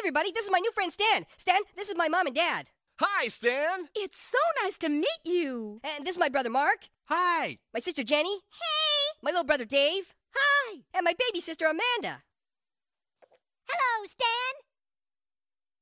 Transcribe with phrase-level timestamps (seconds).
[0.00, 1.26] everybody, this is my new friend Stan.
[1.36, 2.68] Stan, this is my mom and dad.
[2.98, 3.88] Hi, Stan.
[3.94, 5.80] It's so nice to meet you.
[5.84, 6.88] And this is my brother Mark.
[7.08, 7.58] Hi.
[7.74, 8.32] My sister Jenny.
[8.32, 9.18] Hey.
[9.22, 10.14] My little brother Dave.
[10.34, 10.80] Hi.
[10.94, 12.22] And my baby sister Amanda.
[13.68, 14.62] Hello, Stan.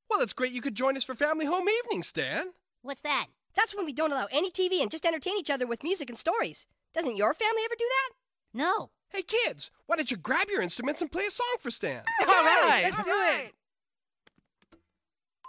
[0.09, 2.47] Well, it's great you could join us for family home evening, Stan.
[2.81, 3.27] What's that?
[3.55, 6.17] That's when we don't allow any TV and just entertain each other with music and
[6.17, 6.67] stories.
[6.93, 8.09] Doesn't your family ever do that?
[8.53, 8.91] No.
[9.09, 12.03] Hey, kids, why don't you grab your instruments and play a song for Stan?
[12.21, 13.53] Oh, all right, let's do it.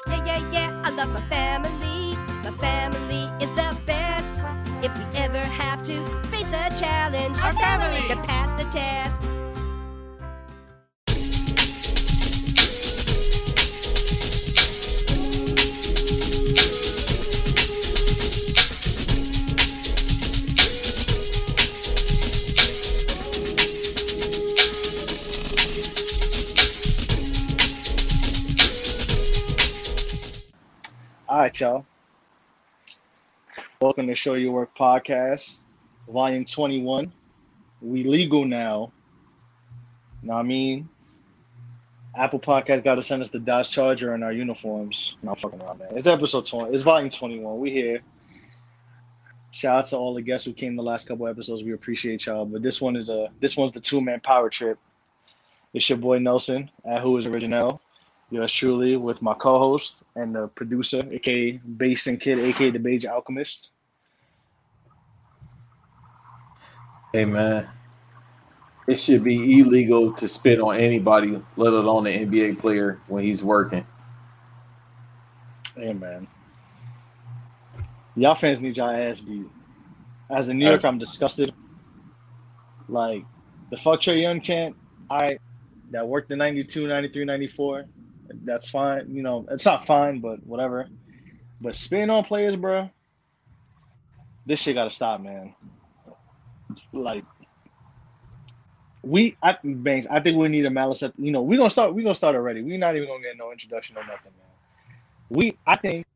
[0.07, 2.17] Yeah, yeah, yeah, I love my family.
[2.45, 4.35] My family is the best.
[4.83, 9.30] If we ever have to face a challenge, Our family can pass the test.
[31.41, 31.87] All right, y'all.
[33.81, 35.65] Welcome to Show Your Work podcast,
[36.07, 37.11] volume 21.
[37.81, 38.93] We legal now.
[40.21, 40.91] You Know what I mean?
[42.15, 45.17] Apple Podcast got to send us the Dodge Charger in our uniforms.
[45.23, 45.89] No, I'm fucking around, man.
[45.93, 46.75] It's episode 20.
[46.75, 47.59] It's volume 21.
[47.59, 48.03] We here.
[49.53, 51.65] Shout out to all the guests who came the last couple episodes.
[51.65, 52.45] We appreciate y'all.
[52.45, 54.79] But this one is a this one's the two man power trip.
[55.73, 57.81] It's your boy Nelson at Who Is Original
[58.31, 63.73] yours truly with my co-host and the producer, aka Basin Kid, aka the Beige Alchemist.
[67.13, 67.69] Hey man,
[68.87, 73.43] it should be illegal to spit on anybody, let alone an NBA player when he's
[73.43, 73.85] working.
[75.77, 76.27] Hey man.
[78.17, 79.47] Y'all fans need y'all ass beat.
[80.29, 81.53] As a New York, I'm disgusted.
[82.89, 83.25] Like
[83.71, 84.77] the fuck Trae Young chant,
[85.09, 85.39] I
[85.91, 87.85] that worked in 92, 93, 94.
[88.45, 89.15] That's fine.
[89.15, 90.89] You know, it's not fine, but whatever.
[91.61, 92.91] But spitting on players, bro,
[94.47, 95.55] this shit gotta stop, man.
[96.93, 97.25] Like
[99.03, 101.95] we I Banks, I think we need a malice at you know, we're gonna start
[101.95, 102.63] we're gonna start already.
[102.63, 104.97] We're not even gonna get no introduction or nothing, man.
[105.29, 106.07] We I think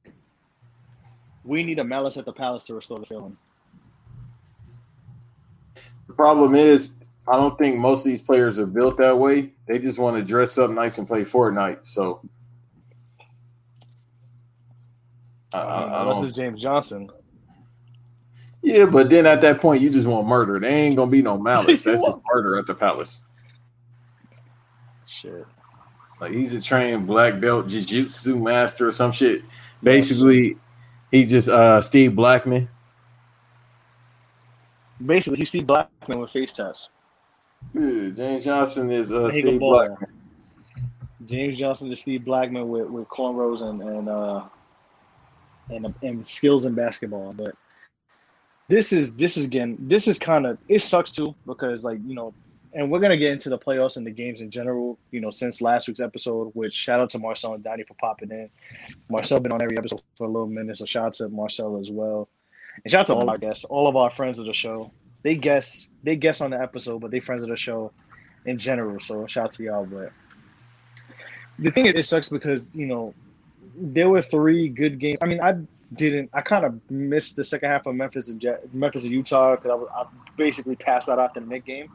[1.45, 3.37] we need a malice at the palace to restore the feeling.
[6.07, 6.97] The problem is,
[7.27, 9.53] I don't think most of these players are built that way.
[9.67, 11.87] They just want to dress up nice and play Fortnite.
[11.87, 12.21] So,
[15.53, 17.09] I, I, I Unless it's James Johnson.
[18.63, 20.61] yeah, but then at that point, you just want murder.
[20.61, 21.85] There ain't gonna be no malice.
[21.85, 23.23] That's just murder at the palace.
[25.07, 25.47] Shit.
[26.21, 29.43] Like he's a trained black belt jiu-jitsu master or some shit.
[29.83, 30.59] Basically,
[31.11, 32.69] he just uh Steve Blackman.
[35.05, 36.91] Basically, he's Steve Blackman with face tats.
[37.73, 39.59] Yeah, James Johnson is uh Steve.
[39.59, 40.11] Blackman.
[41.27, 44.45] James Johnson is Steve Blackman with, with cornrows and and uh
[45.71, 47.33] and and skills in basketball.
[47.33, 47.55] But
[48.69, 52.15] this is this is again this is kind of it sucks too because like you
[52.15, 52.35] know
[52.75, 54.99] and we're gonna get into the playoffs and the games in general.
[55.11, 58.31] You know since last week's episode, which shout out to Marcel and Donnie for popping
[58.31, 58.51] in.
[59.09, 61.91] Marcel been on every episode for a little minute, so shout out to Marcel as
[61.91, 62.29] well.
[62.85, 64.91] And shout out to all our guests, all of our friends of the show.
[65.25, 67.91] They guess they guess on the episode, but they friends of the show
[68.45, 69.01] in general.
[69.01, 69.87] So shout out to y'all.
[69.87, 70.13] But
[71.59, 73.15] the thing is, it sucks because you know
[73.77, 75.19] there were three good games.
[75.23, 75.55] I mean, I
[75.95, 76.31] didn't.
[76.35, 79.71] I kind of missed the second half of Memphis and Jet, Memphis and Utah because
[79.71, 80.05] I was I
[80.37, 81.89] basically passed that after the Knick game.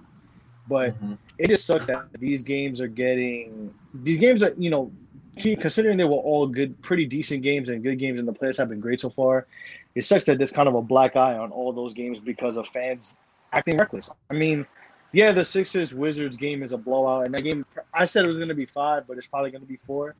[0.68, 1.18] But Mhm.
[1.38, 3.74] it just sucks that these games are getting
[4.04, 4.92] these games are you know
[5.38, 8.70] considering they were all good, pretty decent games and good games, and the players have
[8.70, 9.48] been great so far.
[9.96, 12.68] It sucks that there's kind of a black eye on all those games because of
[12.68, 13.16] fans
[13.54, 14.10] acting reckless.
[14.30, 14.66] I mean,
[15.12, 18.38] yeah, the Sixers Wizards game is a blowout, and that game I said it was
[18.38, 20.16] going to be five, but it's probably going to be four.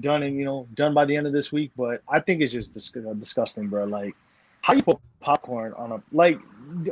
[0.00, 2.52] Done and you know done by the end of this week, but I think it's
[2.52, 3.84] just dis- uh, disgusting, bro.
[3.84, 4.14] Like,
[4.60, 6.38] how you put popcorn on a like?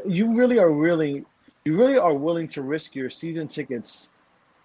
[0.07, 1.25] You really are really,
[1.65, 4.11] you really are willing to risk your season tickets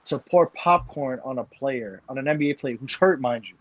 [0.06, 3.56] to pour popcorn on a player, on an NBA player who's hurt, mind you.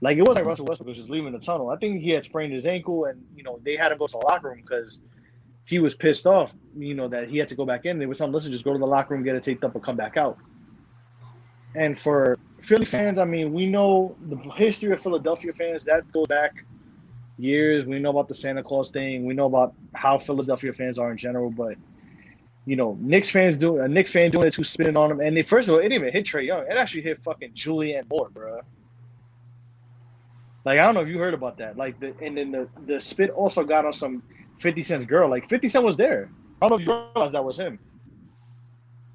[0.00, 1.70] Like it wasn't Russell Westbrook was just leaving the tunnel.
[1.70, 4.12] I think he had sprained his ankle, and you know they had to go to
[4.12, 5.00] the locker room because
[5.64, 6.54] he was pissed off.
[6.76, 7.98] You know that he had to go back in.
[7.98, 9.74] They were telling him, "Listen, just go to the locker room, get it taped up,
[9.74, 10.38] and come back out."
[11.74, 15.84] And for Philly fans, I mean, we know the history of Philadelphia fans.
[15.84, 16.64] That goes back
[17.36, 17.84] years.
[17.84, 19.24] We know about the Santa Claus thing.
[19.24, 21.50] We know about how Philadelphia fans are in general.
[21.50, 21.76] But
[22.66, 25.20] you know, Knicks fans doing a Knicks fan doing it, who's spinning on him.
[25.20, 26.62] And they, first of all, it didn't even hit Trae Young.
[26.62, 28.60] It actually hit fucking Julianne Moore, bro.
[30.64, 31.76] Like I don't know if you heard about that.
[31.76, 34.22] Like the and then the the spit also got on some
[34.58, 35.28] Fifty Cent's girl.
[35.28, 36.30] Like Fifty Cent was there.
[36.60, 37.78] I don't know if you realized that was him.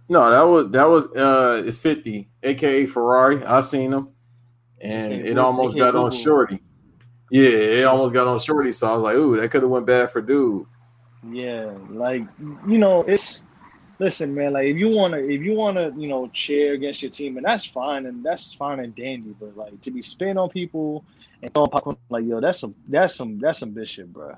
[0.10, 3.44] No, that was that was uh it's 50, aka Ferrari.
[3.44, 4.10] I seen him.
[4.82, 6.12] And it almost got on.
[6.12, 6.62] Shorty.
[7.32, 8.74] Yeah, it almost got on Shorty.
[8.74, 10.66] So I was like, ooh, that could have went bad for dude.
[11.32, 12.24] Yeah, like
[12.68, 13.42] you know, it's
[14.00, 14.54] listen, man.
[14.54, 17.66] Like if you wanna, if you wanna, you know, cheer against your team, and that's
[17.66, 19.34] fine, and that's fine and dandy.
[19.40, 21.06] But like to be spitting on people
[21.44, 24.30] and throwing popcorn, like yo, that's some, that's some, that's some bitch shit, bro.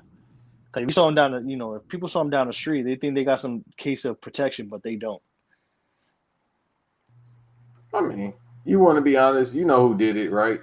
[0.72, 2.52] Cause if you saw them down, the, you know, if people saw them down the
[2.52, 5.22] street, they think they got some case of protection, but they don't.
[7.94, 10.60] I mean, you want to be honest, you know who did it, right?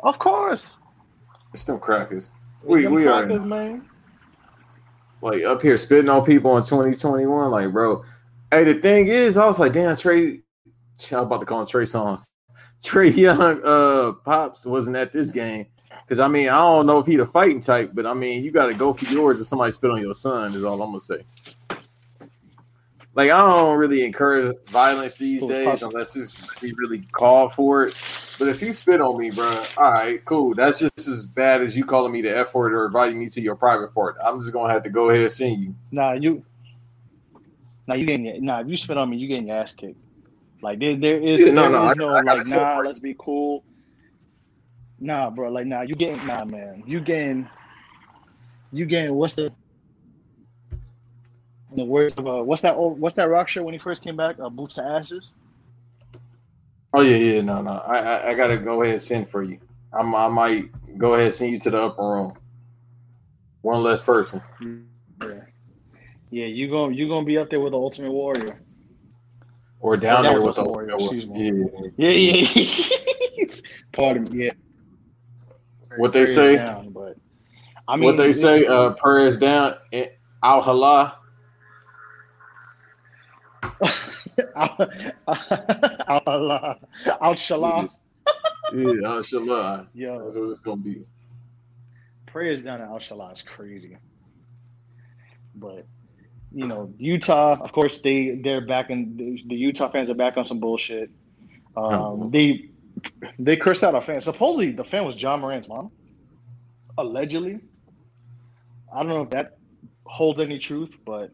[0.00, 0.76] Of course,
[1.52, 2.30] It's them crackers.
[2.58, 3.88] It's We- them we are- crackers, man.
[5.20, 7.50] Like up here spitting on people in 2021.
[7.50, 8.04] Like, bro.
[8.52, 10.40] Hey, the thing is, I was like, damn, Trae.
[11.10, 12.26] I'm about to call him Trey Songz.
[12.82, 15.66] Trae Young uh Pops wasn't at this game.
[16.08, 18.50] Cause I mean, I don't know if he the fighting type, but I mean, you
[18.50, 21.24] gotta go for yours if somebody spit on your son, is all I'm gonna say.
[23.18, 25.92] Like, I don't really encourage violence these days possible.
[25.92, 27.94] unless it's we really called for it.
[28.38, 29.44] But if you spit on me, bro,
[29.76, 30.54] all right, cool.
[30.54, 33.40] That's just as bad as you calling me the F word or inviting me to
[33.40, 34.16] your private part.
[34.24, 35.74] I'm just gonna have to go ahead and send you.
[35.90, 36.44] Nah, you.
[37.88, 38.60] Nah, you getting nah.
[38.60, 39.98] If you spit on me, you getting your ass kicked.
[40.62, 42.78] Like there, there is Yeah, no, there no, is I- no I gotta like nah.
[42.80, 43.64] Let's be cool.
[44.98, 45.50] Nah, bro.
[45.50, 46.82] Like nah, you getting nah, man.
[46.86, 47.48] You getting,
[48.72, 49.52] you getting what's the
[51.76, 54.16] the words of uh, what's that old what's that rock show when he first came
[54.16, 54.38] back?
[54.40, 55.32] Uh, Boots to Ashes.
[56.92, 57.72] Oh yeah, yeah, no, no.
[57.86, 59.58] I, I, I gotta go ahead and send for you.
[59.92, 62.32] I'm, I might go ahead and send you to the upper room.
[63.62, 64.40] One less person.
[64.60, 65.40] Yeah,
[66.30, 66.46] yeah.
[66.46, 68.60] You going you gonna be up there with the Ultimate Warrior.
[69.80, 71.24] Or down down there with with the the Warrior, excuse
[71.96, 72.10] Yeah.
[72.10, 72.12] Yeah,
[73.36, 73.46] yeah.
[73.92, 74.46] Pardon me.
[74.46, 74.52] Yeah.
[75.98, 76.56] What they Prayers say?
[76.56, 77.16] down, but
[77.86, 80.08] I mean, what they say, uh, prayers down, eh,
[80.42, 81.14] al halal.
[86.26, 86.78] Allah,
[87.20, 87.88] Al-Shalah.
[88.72, 89.86] Yeah, al shallah.
[89.94, 91.04] Yo, That's what it's gonna be.
[92.26, 93.96] prayers down at Al-Shalah is crazy.
[95.54, 95.86] But
[96.52, 100.36] you know, Utah, of course, they they're back in the, the Utah fans are back
[100.36, 101.10] on some bullshit.
[101.76, 102.70] Um, they
[103.38, 104.20] they cursed out a fan.
[104.20, 105.90] Supposedly, the fan was Ja Morant's mom.
[106.96, 107.60] Allegedly,
[108.92, 109.58] I don't know if that
[110.04, 111.30] holds any truth, but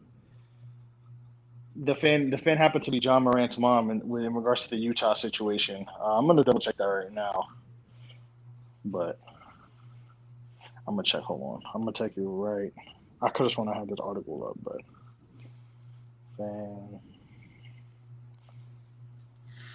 [1.75, 4.77] the fan the fan happened to be Ja Morant's mom in, in regards to the
[4.77, 5.85] Utah situation.
[5.99, 7.47] Uh, I'm gonna double check that right now,
[8.83, 9.19] but
[10.87, 11.21] I'm gonna check.
[11.21, 12.73] Hold on, I'm gonna take you right.
[13.21, 14.81] I could have sworn I had this article up, but
[16.37, 16.99] fan.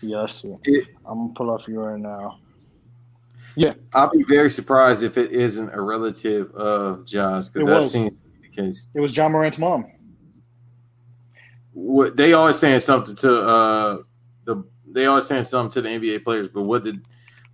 [0.02, 0.54] Yeah, I see.
[0.64, 2.38] It- I'm gonna pull up for you right now.
[3.56, 7.92] Yeah, I'll be very surprised if it isn't a relative of John's because that was.
[7.92, 8.86] seems to be the case.
[8.94, 9.86] It was Ja Morant's mom.
[11.72, 13.98] What they always saying something to uh
[14.44, 17.04] the they always saying something to the NBA players, but what did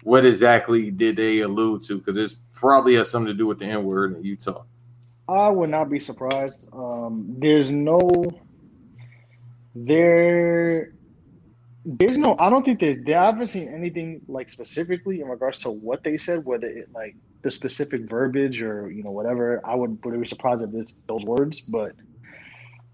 [0.03, 1.99] what exactly did they allude to?
[1.99, 4.62] Because this probably has something to do with the N word in Utah.
[5.29, 6.69] I would not be surprised.
[6.73, 7.99] Um, there's no
[9.84, 10.93] there.
[11.84, 12.37] There's no.
[12.38, 12.99] I don't think there's.
[13.06, 17.17] I haven't seen anything like specifically in regards to what they said, whether it like
[17.43, 19.61] the specific verbiage or you know whatever.
[19.64, 21.93] I would would be surprised if it's those words, but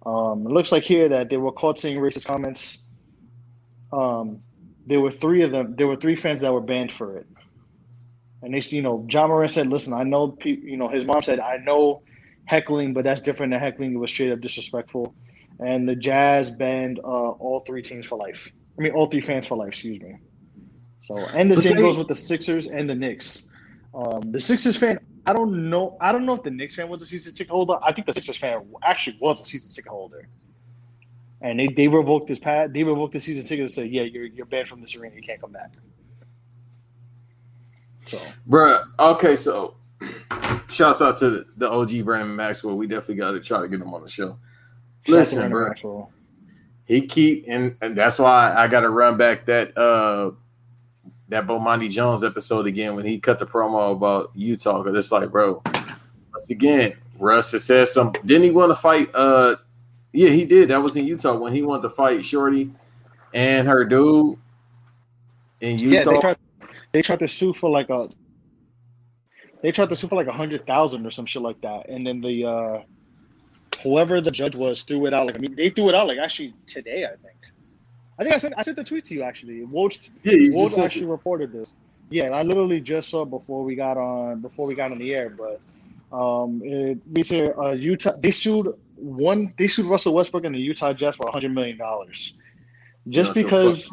[0.05, 2.85] um, it looks like here that they were caught saying racist comments.
[3.93, 4.41] Um,
[4.87, 5.77] there were three of them.
[5.77, 7.27] There were three fans that were banned for it,
[8.43, 11.23] and they, see you know, Ja Morant said, "Listen, I know, you know." His mom
[11.23, 12.03] said, "I know."
[12.45, 13.95] heckling, but that's different than heckling.
[13.95, 15.15] It was straight up disrespectful.
[15.61, 18.51] And the Jazz banned uh, all three teams for life.
[18.79, 19.69] I mean, all three fans for life.
[19.69, 20.17] Excuse me.
[21.01, 23.49] So, and the same goes with the Sixers and the Knicks.
[23.95, 25.97] Um, the Sixers fan, I don't know.
[26.01, 27.79] I don't know if the Knicks fan was a season ticket holder.
[27.83, 30.29] I think the Sixers fan actually was a season ticket holder.
[31.41, 32.73] And they, they revoked his pad.
[32.73, 35.17] They revoked the season ticket and said, "Yeah, you're you're banned from this arena.
[35.17, 35.73] You can't come back."
[38.07, 38.19] So
[38.49, 39.77] Bruh, okay, so
[40.69, 42.77] shouts out to the OG Brandon Maxwell.
[42.77, 44.39] We definitely got to try to get him on the show.
[45.09, 46.09] Listen, Shout out to bro.
[46.85, 50.33] He keep and, and that's why I got to run back that uh
[51.29, 54.83] that Bomani Jones episode again when he cut the promo about Utah.
[54.83, 58.13] Cause it's like, bro, once again, Russ has said some.
[58.27, 59.15] Didn't he want to fight?
[59.15, 59.57] Uh,
[60.13, 60.69] yeah, he did.
[60.69, 62.71] That was in Utah when he wanted to fight Shorty
[63.33, 64.37] and her dude
[65.61, 66.11] in Yeah, Utah.
[66.13, 66.37] they tried.
[66.93, 68.11] They tried to sue for like a.
[69.63, 72.07] They tried to sue for like a hundred thousand or some shit like that, and
[72.07, 72.83] then the uh
[73.83, 75.27] whoever the judge was threw it out.
[75.27, 77.05] Like I mean, they threw it out like actually today.
[77.05, 77.37] I think.
[78.19, 79.63] I think I sent I sent the tweet to you actually.
[79.63, 81.75] Woj, yeah, you Woj actually reported this.
[82.11, 84.99] Yeah, and I literally just saw it before we got on before we got on
[84.99, 85.31] the air.
[85.31, 85.61] But
[86.17, 90.61] um, it, we said uh, Utah they sued one they sued Russell Westbrook and the
[90.61, 92.35] Utah Jazz for hundred million dollars,
[93.09, 93.91] just your because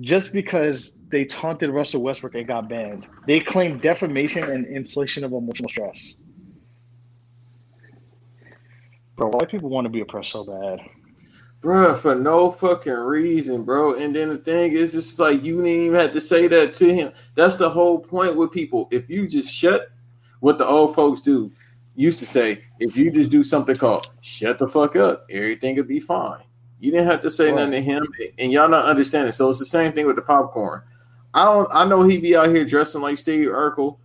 [0.00, 3.08] just because they taunted Russell Westbrook and got banned.
[3.26, 6.14] They claimed defamation and infliction of emotional stress.
[9.20, 10.80] Bro, why people want to be oppressed so bad?
[11.60, 13.96] Bruh, for no fucking reason, bro.
[13.96, 16.94] And then the thing is, it's like you didn't even have to say that to
[16.94, 17.12] him.
[17.34, 18.88] That's the whole point with people.
[18.90, 19.90] If you just shut
[20.38, 21.52] what the old folks do,
[21.94, 25.84] used to say, if you just do something called shut the fuck up, everything will
[25.84, 26.42] be fine.
[26.78, 27.56] You didn't have to say Right.
[27.56, 28.06] nothing to him,
[28.38, 29.32] and y'all not understanding.
[29.32, 30.80] So it's the same thing with the popcorn.
[31.34, 33.98] I don't I know he be out here dressing like Steve Urkel,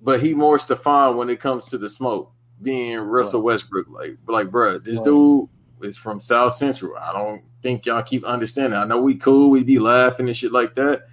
[0.00, 2.31] but he more Stefan when it comes to the smoke,
[2.62, 3.88] being Russell Westbrook.
[3.88, 5.04] Like, like, bruh, this Right.
[5.04, 5.48] dude
[5.82, 6.96] is from South Central.
[6.96, 8.78] I don't think y'all keep understanding.
[8.78, 11.06] I know we cool, we be laughing and shit like that.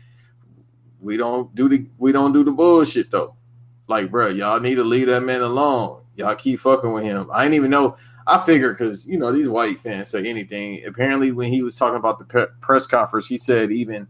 [1.02, 3.36] We don't do the we don't do the bullshit though.
[3.88, 6.02] Like, bruh, y'all need to leave that man alone.
[6.16, 7.30] Y'all keep fucking with him.
[7.34, 7.96] I didn't even know.
[8.28, 10.84] I figure because you know these white fans say anything.
[10.86, 14.08] Apparently, when he was talking about the pe- press conference, he said even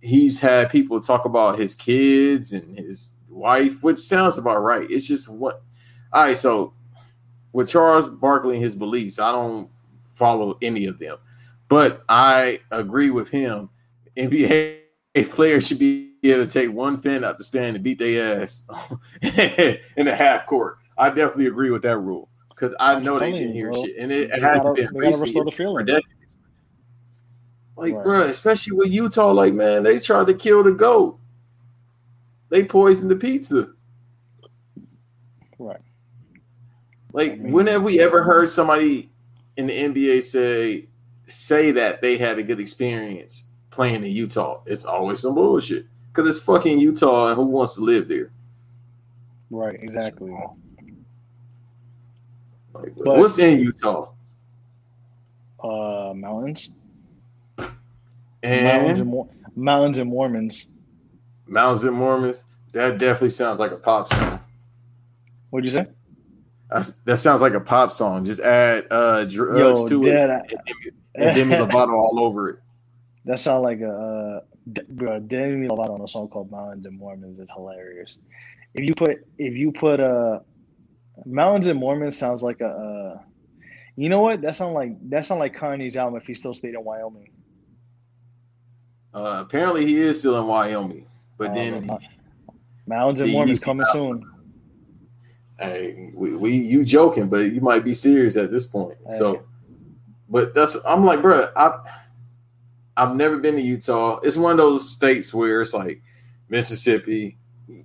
[0.00, 4.90] he's had people talk about his kids and his wife, which sounds about right.
[4.90, 5.62] It's just what.
[6.12, 6.72] All right, so
[7.52, 9.70] with Charles Barkley and his beliefs, I don't
[10.14, 11.18] follow any of them,
[11.68, 13.70] but I agree with him.
[14.16, 14.78] NBA
[15.30, 18.66] players should be able to take one fan out the stand and beat their ass
[19.22, 20.78] in the half court.
[20.98, 23.84] I definitely agree with that rule because I I'm know they telling didn't hear bro.
[23.84, 25.86] shit, and it, it hasn't been they restore the feeling.
[25.86, 26.38] for decades.
[27.76, 28.04] Like, Right.
[28.04, 31.18] bruh, especially with Utah, like, man, they tried to kill the goat.
[32.50, 33.70] They poisoned the pizza.
[35.58, 35.80] Right.
[37.12, 39.10] Like, I mean- when have we ever heard somebody
[39.56, 40.86] in the NBA say
[41.26, 44.60] say that they had a good experience playing in Utah?
[44.66, 48.30] It's always some bullshit because it's fucking Utah, and who wants to live there?
[49.50, 50.30] Right, exactly.
[52.72, 54.08] Like, But- what's in Utah?
[55.62, 56.70] Uh, mountains,
[58.42, 60.70] And mountains, and mountains and Mormons.
[61.46, 62.44] Mountains and Mormons.
[62.72, 64.40] That definitely sounds like a pop song.
[65.50, 65.88] What'd you say?
[66.70, 68.24] That's, that sounds like a pop song.
[68.24, 70.56] Just add uh, drugs Yo, to Dad, it
[71.14, 72.58] and Demi, and Demi Lovato all over it.
[73.24, 77.40] That sound like a uh, bro, Demi Lovato on a song called "Mountains and Mormons."
[77.40, 78.18] It's hilarious.
[78.74, 80.40] If you put if you put uh,
[81.26, 83.22] "Mountains and Mormons" sounds like a uh,
[83.96, 84.40] you know what?
[84.40, 87.30] That sound like that sound like Kanye's album if he still stayed in Wyoming.
[89.12, 92.02] Uh, apparently, he is still in Wyoming, but Oh, then but-
[92.86, 94.24] Mountains and Mormons coming soon.
[95.60, 98.98] Hey, we, we you joking, but you might be serious at this point.
[99.08, 99.18] Hey.
[99.18, 99.44] So,
[100.28, 101.78] but that's I'm like, bro, I
[102.96, 104.20] I've never been to Utah.
[104.22, 106.02] It's one of those states where it's like
[106.48, 107.36] Mississippi.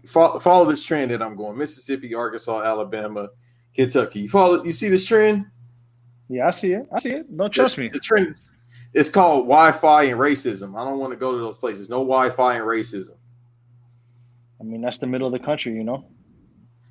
[0.05, 3.29] Follow, follow this trend that I'm going: Mississippi, Arkansas, Alabama,
[3.73, 4.21] Kentucky.
[4.21, 4.63] You follow?
[4.63, 5.45] You see this trend?
[6.27, 6.87] Yeah, I see it.
[6.91, 7.37] I see it.
[7.37, 7.89] Don't trust me.
[7.89, 8.41] The trend
[8.95, 10.79] it's called Wi-Fi and racism.
[10.79, 11.89] I don't want to go to those places.
[11.89, 13.17] No Wi-Fi and racism.
[14.59, 16.05] I mean, that's the middle of the country, you know.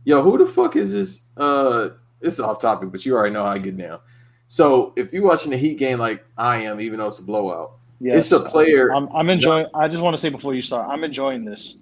[0.05, 1.29] Yo, who the fuck is this?
[1.37, 4.01] Uh, this is off topic, but you already know how I get down.
[4.47, 7.73] So if you're watching the Heat game like I am, even though it's a blowout,
[8.01, 8.93] Yes, it's a player.
[8.93, 9.67] I'm, I'm enjoying.
[9.75, 11.79] I just want to say before you start, I'm enjoying this.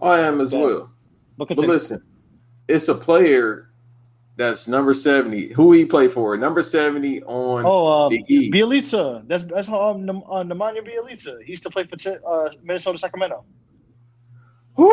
[0.00, 0.60] I am as Yeah.
[0.60, 0.90] well.
[1.36, 2.02] But But listen,
[2.68, 3.70] it's a player
[4.36, 5.48] that's number seventy.
[5.52, 6.36] Who he play for?
[6.36, 8.52] Number seventy on Oh, um, the Heat.
[8.52, 9.26] Bjelica.
[9.26, 11.42] That's that's how um, uh, Nemanja Bjelica.
[11.42, 11.96] He used to play for
[12.26, 13.44] uh, Minnesota Sacramento.
[14.76, 14.92] Who?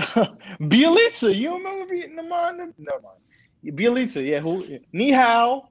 [0.60, 2.72] Bjelica, you remember Bi- Nemanja?
[2.78, 3.76] Never mind.
[3.78, 4.40] Bjelica, yeah.
[4.40, 4.64] Who?
[4.92, 5.68] Ni hao.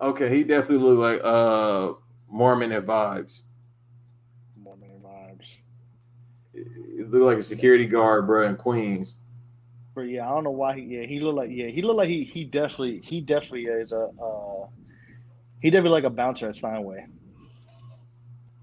[0.00, 1.94] Okay, he definitely look like uh
[2.28, 3.44] Mormon at vibes.
[4.56, 5.60] Mormon vibes.
[6.52, 9.18] He look like a security guard, bro, in Queens.
[9.94, 10.76] But yeah, I don't know why.
[10.76, 13.92] He, yeah, he looked like yeah, he looked like he he definitely he definitely is
[13.92, 14.66] a uh,
[15.60, 17.06] he definitely like a bouncer at Steinway.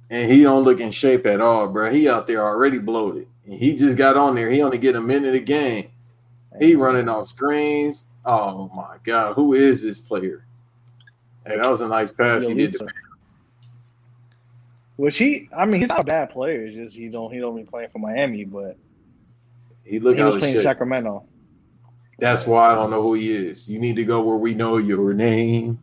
[0.10, 1.90] and he don't look in shape at all, bro.
[1.92, 3.28] He out there already bloated.
[3.52, 4.50] And he just got on there.
[4.50, 5.90] He only get a minute a game.
[6.58, 8.06] He running off screens.
[8.24, 10.46] Oh my god, who is this player?
[11.46, 12.78] Hey, that was a nice pass he did.
[14.96, 16.66] Which he, I mean, he's not a bad player.
[16.66, 18.78] It's just he don't he don't be playing for Miami, but
[19.84, 20.64] he look he was playing shape.
[20.64, 21.26] Sacramento.
[22.20, 23.68] That's why I don't know who he is.
[23.68, 25.78] You need to go where we know your name.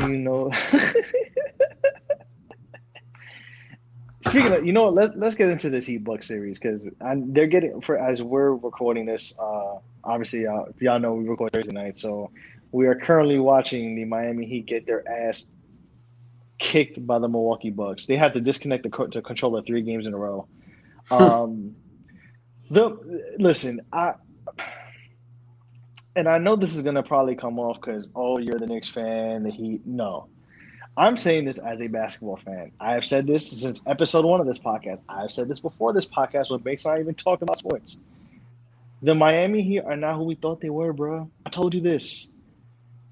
[0.00, 0.50] You know.
[4.28, 6.88] Speaking of, you know, let's let's get into this Heat Buck series because
[7.28, 9.36] they're getting for as we're recording this.
[9.38, 12.30] Uh, obviously, uh, if y'all know we record Thursday night, so
[12.72, 15.46] we are currently watching the Miami Heat get their ass
[16.58, 18.06] kicked by the Milwaukee Bucks.
[18.06, 20.46] They had to disconnect the, co- the controller three games in a row.
[21.08, 21.76] Um,
[22.68, 22.98] the
[23.38, 24.14] listen, I
[26.16, 29.44] and I know this is gonna probably come off because oh, you're the Knicks fan,
[29.44, 29.82] the Heat.
[29.86, 30.26] No,
[30.96, 32.72] I'm saying this as a basketball fan.
[32.80, 35.00] I have said this since episode one of this podcast.
[35.08, 37.98] I've said this before this podcast when Bates not even talking about sports.
[39.02, 41.30] The Miami Heat are not who we thought they were, bro.
[41.44, 42.30] I told you this.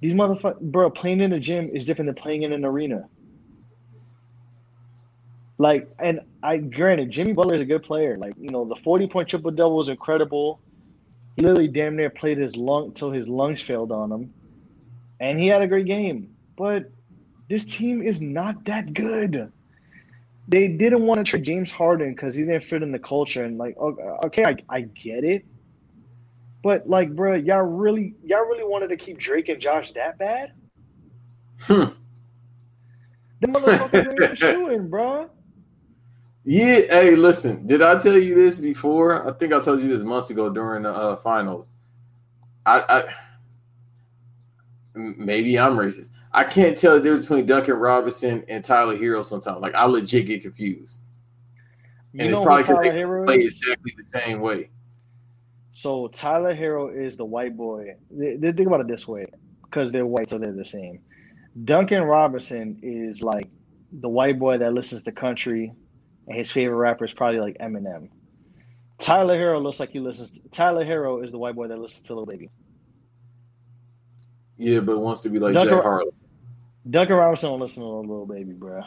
[0.01, 3.07] These motherfuckers, bro, playing in a gym is different than playing in an arena.
[5.59, 8.17] Like, and I granted, Jimmy Butler is a good player.
[8.17, 10.59] Like, you know, the 40 point triple double was incredible.
[11.37, 14.35] He literally damn near played his lung till his lungs failed on him.
[15.21, 16.35] And he had a great game.
[16.57, 16.91] But
[17.49, 19.53] this team is not that good.
[20.49, 23.45] They didn't want to trade James Harden because he didn't fit in the culture.
[23.45, 25.45] And like, okay, I, I get it.
[26.63, 30.53] But like, bro, y'all really, y'all really wanted to keep Drake and Josh that bad?
[31.61, 31.85] Hmm.
[33.41, 35.31] The motherfuckers ain't shooting, bro.
[36.45, 37.67] Yeah, hey, listen.
[37.67, 39.29] Did I tell you this before?
[39.29, 41.73] I think I told you this months ago during the uh, finals.
[42.67, 43.05] I, I
[44.95, 46.11] maybe I'm racist.
[46.35, 49.61] I can't tell the difference between Duncan Robinson and Tyler Herro sometimes.
[49.63, 51.01] Like I legit get confused.
[52.13, 53.57] You and it's probably because Tyler they play is?
[53.57, 54.71] exactly the same way.
[55.71, 57.95] So Tyler Herro is the white boy.
[58.11, 59.27] They, they think about it this way,
[59.63, 61.01] because they're white, so they're the same.
[61.65, 63.49] Duncan Robinson is like
[63.93, 65.73] the white boy that listens to country,
[66.27, 68.09] and his favorite rapper is probably like Eminem.
[68.99, 70.33] Tyler Herro looks like he listens.
[70.33, 72.51] To, Tyler Herro is the white boy that listens to Lil Baby.
[74.57, 76.13] Yeah, but wants to be like Duncan- Jack Harlow.
[76.89, 78.83] Duncan Robinson don't listen to little Baby, bro.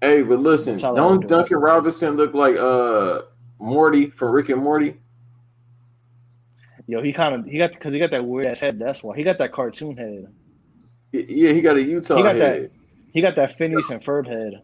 [0.00, 1.28] Hey, but listen, That's how I don't do it.
[1.28, 3.22] Duncan Robinson look like uh
[3.58, 4.96] Morty from Rick and Morty?
[6.86, 8.78] Yo, he kind of he got because he got that weird ass head.
[8.78, 10.26] That's why he got that cartoon head.
[11.12, 12.70] Yeah, he got a Utah He got that-
[13.12, 14.62] He got that Phineas and Ferb head.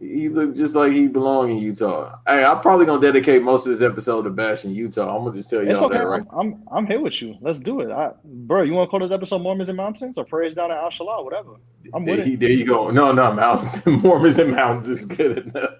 [0.00, 2.18] He looked just like he belong in Utah.
[2.26, 5.14] Hey, I'm probably gonna dedicate most of this episode to bashing Utah.
[5.14, 5.98] I'm gonna just tell y'all okay.
[5.98, 6.22] that right.
[6.32, 7.36] I'm, I'm I'm here with you.
[7.42, 8.62] Let's do it, I, bro.
[8.62, 11.22] You want to call this episode "Mormons and Mountains" or "Praise Down at Al Shalah"?
[11.22, 11.56] Whatever.
[11.92, 12.40] I'm with There, it.
[12.40, 12.90] there you go.
[12.90, 15.74] No, no, mountains, Mormons and mountains is good enough.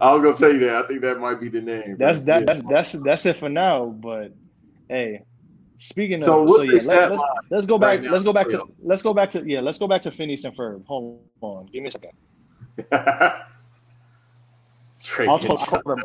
[0.00, 0.84] I was gonna tell you that.
[0.84, 1.96] I think that might be the name.
[1.98, 2.42] That's that.
[2.42, 2.46] yeah.
[2.46, 3.86] That's that's that's it for now.
[3.86, 4.32] But
[4.88, 5.24] hey,
[5.80, 8.00] speaking So of, what's so the yeah, let, us let's go back.
[8.00, 9.60] right let's go back to let's go back to yeah.
[9.60, 10.86] Let's go back to Phineas and Ferb.
[10.86, 12.12] Hold on, give me a second.
[15.02, 16.04] Drake I, was and called, I called them.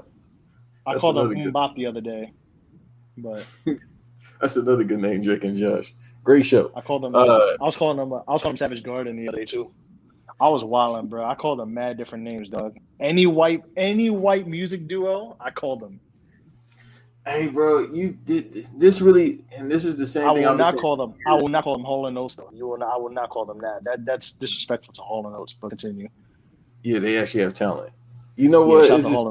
[0.87, 2.31] I called them good- Mbop the other day,
[3.17, 3.45] but
[4.41, 5.93] That's another good name, Drake and Josh.
[6.23, 6.71] Great show.
[6.75, 7.15] I called them.
[7.15, 8.11] Uh, I was calling them.
[8.13, 9.71] I was calling them Savage Garden the other day too.
[10.39, 11.23] I was wilding, bro.
[11.25, 12.75] I called them mad different names, dog.
[12.99, 15.99] Any white, any white music duo, I called them.
[17.25, 20.43] Hey, bro, you did this really, and this is the same I thing.
[20.43, 20.81] will I'm not saying.
[20.81, 21.13] call them.
[21.25, 22.49] I will not call them Hall and Oates though.
[22.53, 22.93] You will not.
[22.93, 23.83] I will not call them that.
[23.83, 25.53] That that's disrespectful to Hall and Oates.
[25.53, 26.09] But continue.
[26.83, 27.91] Yeah, they actually have talent.
[28.35, 28.87] You know what?
[28.87, 29.27] to just-.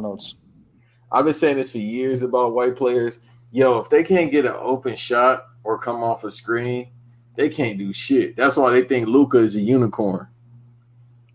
[1.12, 3.21] I've been saying this for years about white players.
[3.53, 6.88] Yo, if they can't get an open shot or come off a screen,
[7.37, 8.37] they can't do shit.
[8.37, 10.29] That's why they think Luka is a unicorn.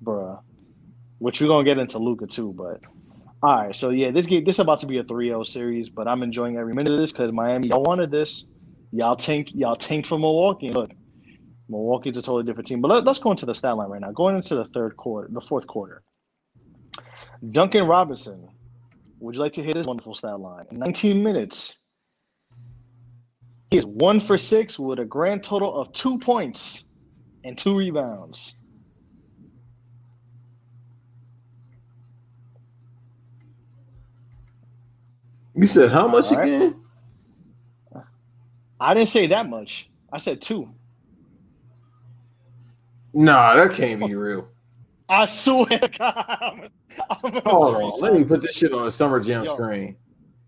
[0.04, 0.42] bruh.
[1.20, 2.82] Which we're gonna get into Luka too, but
[3.44, 3.76] all right.
[3.76, 6.58] So yeah, this game this is about to be a 3-0 series, but I'm enjoying
[6.58, 8.46] every minute of this because Miami, y'all wanted this.
[8.92, 10.70] Y'all tank, y'all tank for Milwaukee.
[10.72, 10.92] Look,
[11.70, 12.82] Milwaukee's a totally different team.
[12.82, 14.12] But let, let's go into the stat line right now.
[14.12, 16.04] Going into the third quarter, the fourth quarter.
[17.52, 18.50] Duncan Robinson,
[19.20, 20.66] would you like to hear his wonderful stat line?
[20.72, 21.80] In 19 minutes,
[23.72, 26.86] he is one for six with a grand total of two points
[27.44, 28.56] and two rebounds.
[35.56, 36.48] You said how much right.
[36.48, 36.76] again?
[38.80, 39.90] I didn't say that much.
[40.12, 40.70] I said two.
[43.14, 44.48] Nah, that can't be real.
[45.10, 46.70] I swear to God.
[47.10, 48.02] I'm, I'm Hold on, screenshot.
[48.02, 49.54] let me put this shit on the Summer Jam Yo.
[49.54, 49.96] screen.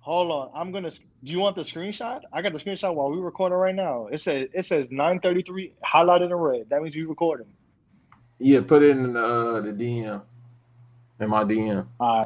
[0.02, 0.50] Hold on.
[0.56, 0.90] I'm gonna.
[1.24, 2.22] Do you want the screenshot?
[2.34, 4.08] I got the screenshot while we recording right now.
[4.08, 6.70] It says it says 9:33 highlighted in red.
[6.70, 7.48] That means we recording.
[8.40, 10.22] Yeah, put it in uh, the DM,
[11.20, 12.26] in my DM, Uh,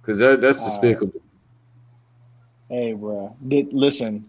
[0.00, 0.82] because that that's All right.
[0.82, 1.20] despicable.
[2.68, 3.36] hey, bro.
[3.46, 4.28] Did, listen,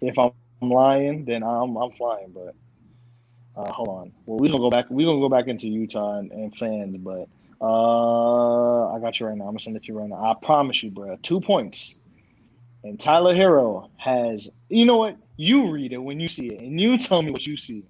[0.00, 2.30] if I'm lying, then I'm I'm flying.
[2.34, 2.54] But
[3.60, 4.12] uh, hold on.
[4.26, 4.86] Well, we gonna go back.
[4.90, 7.28] We're gonna go back into Utah and, and fans, but
[7.60, 9.44] uh, I got you right now.
[9.44, 10.16] I'm gonna send it to you right now.
[10.16, 11.16] I promise you, bro.
[11.22, 11.98] Two points.
[12.82, 14.48] And Tyler Herro has.
[14.68, 15.16] You know what?
[15.36, 17.84] You read it when you see it, and you tell me what you see.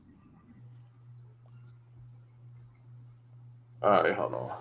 [3.83, 4.53] All right, hold on.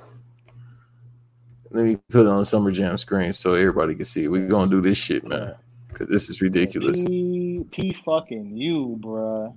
[1.71, 4.27] Let me put it on the Summer Jam screen so everybody can see.
[4.27, 5.55] We're gonna do this shit, man,
[5.87, 6.97] because this is ridiculous.
[7.03, 9.53] P, P fucking you, bruh.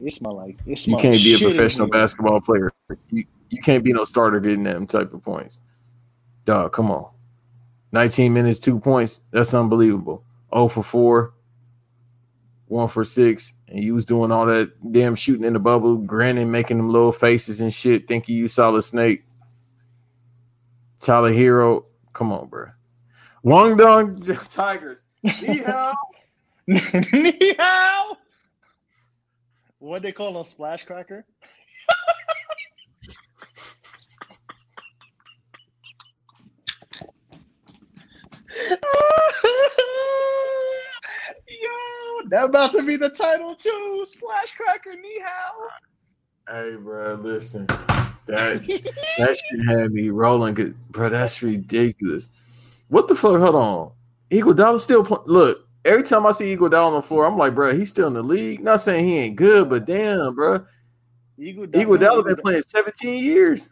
[0.00, 1.92] It smell like it You smell can't be a professional here.
[1.92, 2.72] basketball player.
[3.10, 5.60] You, you can't be no starter getting them type of points.
[6.46, 7.10] Dog, come on.
[7.92, 9.20] 19 minutes, two points.
[9.32, 10.24] That's unbelievable.
[10.54, 11.34] 0 for 4.
[12.66, 16.50] one for six, and you was doing all that damn shooting in the bubble, grinning,
[16.50, 19.24] making them little faces and shit, thinking you saw the snake.
[21.00, 22.66] Tyler Herro, come on, bro.
[23.42, 25.06] Wong Dong Tigers.
[25.42, 25.94] Ni hao.
[26.68, 28.16] Ni hao.
[29.80, 31.24] What they call a splash cracker?
[41.48, 44.04] Yo, that about to be the title too.
[44.08, 45.68] Splash cracker, Nihao.
[46.48, 47.66] Hey, bro, listen.
[48.26, 48.62] That
[49.18, 50.54] that shit had me rolling.
[50.90, 52.28] Bro, that's ridiculous.
[52.88, 53.40] What the fuck?
[53.40, 53.92] Hold on.
[54.30, 55.66] Iguodala still play- look.
[55.84, 58.22] Every time I see Iguodala on the floor, I'm like, bro, he's still in the
[58.22, 58.62] league.
[58.62, 60.66] Not saying he ain't good, but damn, bro,
[61.38, 63.70] Eagle Iguodala been playing 17 years.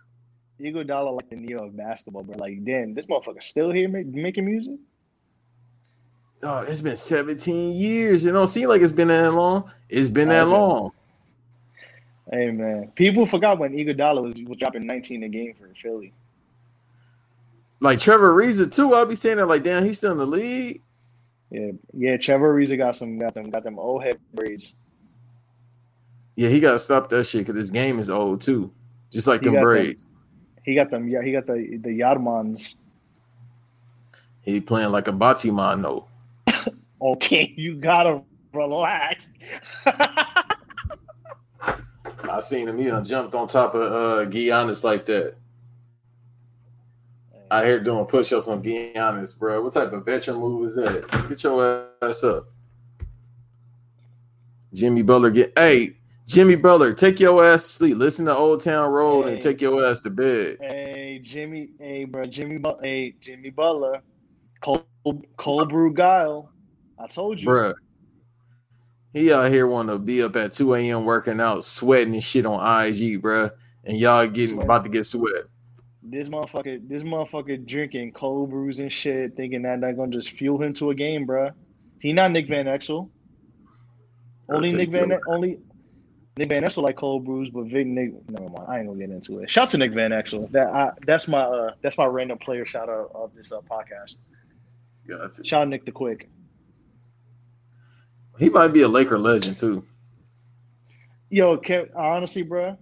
[0.59, 2.37] Iguodala like the Neo of basketball, bro.
[2.39, 4.79] Like, damn, this motherfucker still here make, making music.
[6.43, 8.25] Oh, it's been 17 years.
[8.25, 9.71] It don't seem like it's been that long.
[9.89, 10.93] It's been that long.
[12.31, 16.13] Hey man, people forgot when Iguodala was, was dropping 19 a game for Philly.
[17.81, 18.95] Like Trevor Ariza too.
[18.95, 20.83] I'll be saying that like, damn, he's still in the league.
[21.51, 22.17] Yeah, yeah.
[22.17, 24.75] Trevor Ariza got some, got them, got them old head braids.
[26.37, 28.71] Yeah, he gotta stop that shit because his game is old too.
[29.11, 30.07] Just like He them got braids.
[30.65, 31.09] He got them.
[31.09, 32.77] Yeah, he got the the Yadmans.
[34.43, 36.05] He playing like a Batimano.
[37.01, 39.31] Okay, you gotta relax.
[41.57, 42.77] I seen him.
[42.77, 45.37] He done jumped on top of uh Giannis like that.
[47.51, 49.63] I hear doing push-ups on Giannis, bro.
[49.63, 51.27] What type of veteran move is that?
[51.29, 52.49] Get your ass up.
[54.75, 57.97] Jimmy Butler get hey, Jimmy Butler, take your ass to sleep.
[57.97, 59.33] Listen to Old Town Road Hey.
[59.35, 60.59] and take your ass to bed.
[60.61, 61.71] hey, Jimmy.
[61.79, 62.61] Hey, bro, Jimmy.
[62.83, 64.03] Hey, Jimmy Butler.
[64.61, 64.85] Cold,
[65.39, 66.53] cold brew guile.
[66.99, 67.75] I told you, Bruh.
[69.15, 71.05] He out here want to be up at 2 a.m.
[71.07, 73.51] working out, sweating and shit on IG, bro.
[73.85, 74.65] And y'all getting Sweat.
[74.67, 75.45] about to get sweat.
[76.11, 80.63] This motherfucker, this motherfucker drinking cold brews and shit, thinking that that gonna just fuel
[80.63, 81.53] him to a game, bruh.
[82.01, 83.11] He not Nick Van Exel.
[84.49, 85.59] Only Nick Van only
[86.39, 88.13] Nick Van Exel like cold brews, but Vic Nick.
[88.31, 88.67] Never mind.
[88.69, 89.51] I ain't gonna get into it.
[89.51, 90.51] Shout to Nick Van Exel.
[90.53, 94.19] That I, that's my uh that's my random player shout out of this uh, podcast.
[95.07, 95.47] Yeah, that's it.
[95.47, 96.29] Shout out Nick the Quick.
[98.39, 99.85] He might be a Laker legend too.
[101.29, 102.77] Yo, Kev, honestly, bruh,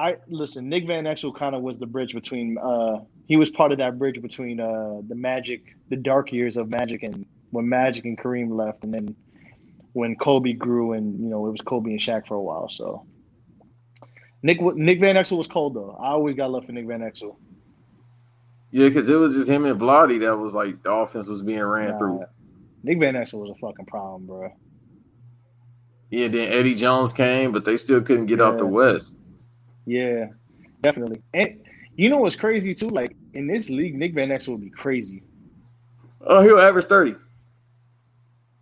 [0.00, 0.68] I listen.
[0.68, 2.56] Nick Van Exel kind of was the bridge between.
[2.58, 6.70] uh He was part of that bridge between uh the Magic, the dark years of
[6.70, 9.14] Magic, and when Magic and Kareem left, and then
[9.92, 12.68] when Kobe grew, and you know it was Kobe and Shaq for a while.
[12.70, 13.04] So
[14.42, 15.96] Nick Nick Van Exel was cold though.
[16.00, 17.36] I always got love for Nick Van Exel.
[18.70, 21.62] Yeah, because it was just him and Vlade that was like the offense was being
[21.62, 22.24] ran Nah, through.
[22.84, 24.50] Nick Van Exel was a fucking problem, bro.
[26.10, 29.18] Yeah, then Eddie Jones came, but they still couldn't get out the West.
[29.86, 30.26] Yeah,
[30.82, 31.22] definitely.
[31.34, 31.60] And
[31.96, 32.88] you know what's crazy too?
[32.88, 35.22] Like in this league, Nick Van Exel would be crazy.
[36.20, 37.14] Oh, he'll average 30.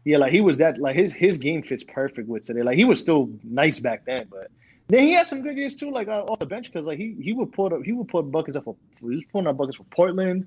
[0.04, 2.62] Yeah, like he was that like his his game fits perfect with today.
[2.62, 4.48] Like he was still nice back then, but
[4.88, 7.14] then he had some good years too, like uh, off the bench because like he
[7.20, 9.76] he would put up he would put buckets up for he was putting up buckets
[9.76, 10.46] for Portland.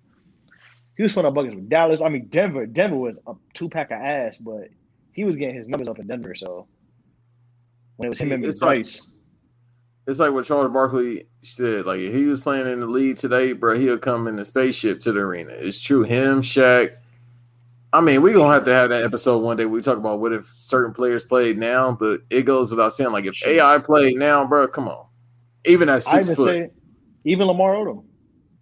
[0.98, 2.02] He was putting up buckets for Dallas.
[2.02, 2.66] I mean Denver.
[2.66, 4.70] Denver was a two pack of ass, but
[5.14, 6.34] he was getting his numbers up in Denver.
[6.34, 6.66] So
[7.98, 9.10] when it was him and It's like- Bryce,
[10.12, 11.86] It's like what Charles Barkley said.
[11.86, 15.00] Like if he was playing in the league today, bro, he'll come in the spaceship
[15.00, 15.54] to the arena.
[15.54, 16.04] It's true.
[16.04, 16.98] Him, Shaq.
[17.94, 19.66] I mean, we're gonna have to have that episode one day.
[19.66, 23.14] We talk about what if certain players played now, but it goes without saying.
[23.14, 25.06] Like if AI played now, bro, come on.
[25.64, 26.70] Even at I six even foot, say
[27.24, 28.04] even Lamar Odom.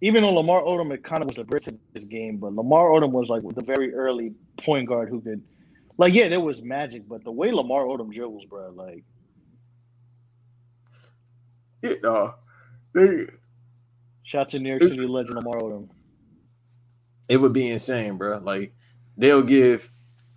[0.02, 2.90] Even though Lamar Odom it kind of was the bridge to this game, but Lamar
[2.90, 4.34] Odom was like the very early
[4.64, 5.42] point guard who could,
[5.98, 9.04] like, yeah, there was magic, but the way Lamar Odom dribbles, bro, like,
[11.82, 12.32] yeah, uh,
[12.94, 13.26] they-
[14.22, 15.88] shout to New York City legend Lamar Odom.
[17.28, 18.38] it would be insane, bro.
[18.38, 18.74] Like
[19.16, 19.90] they'll give,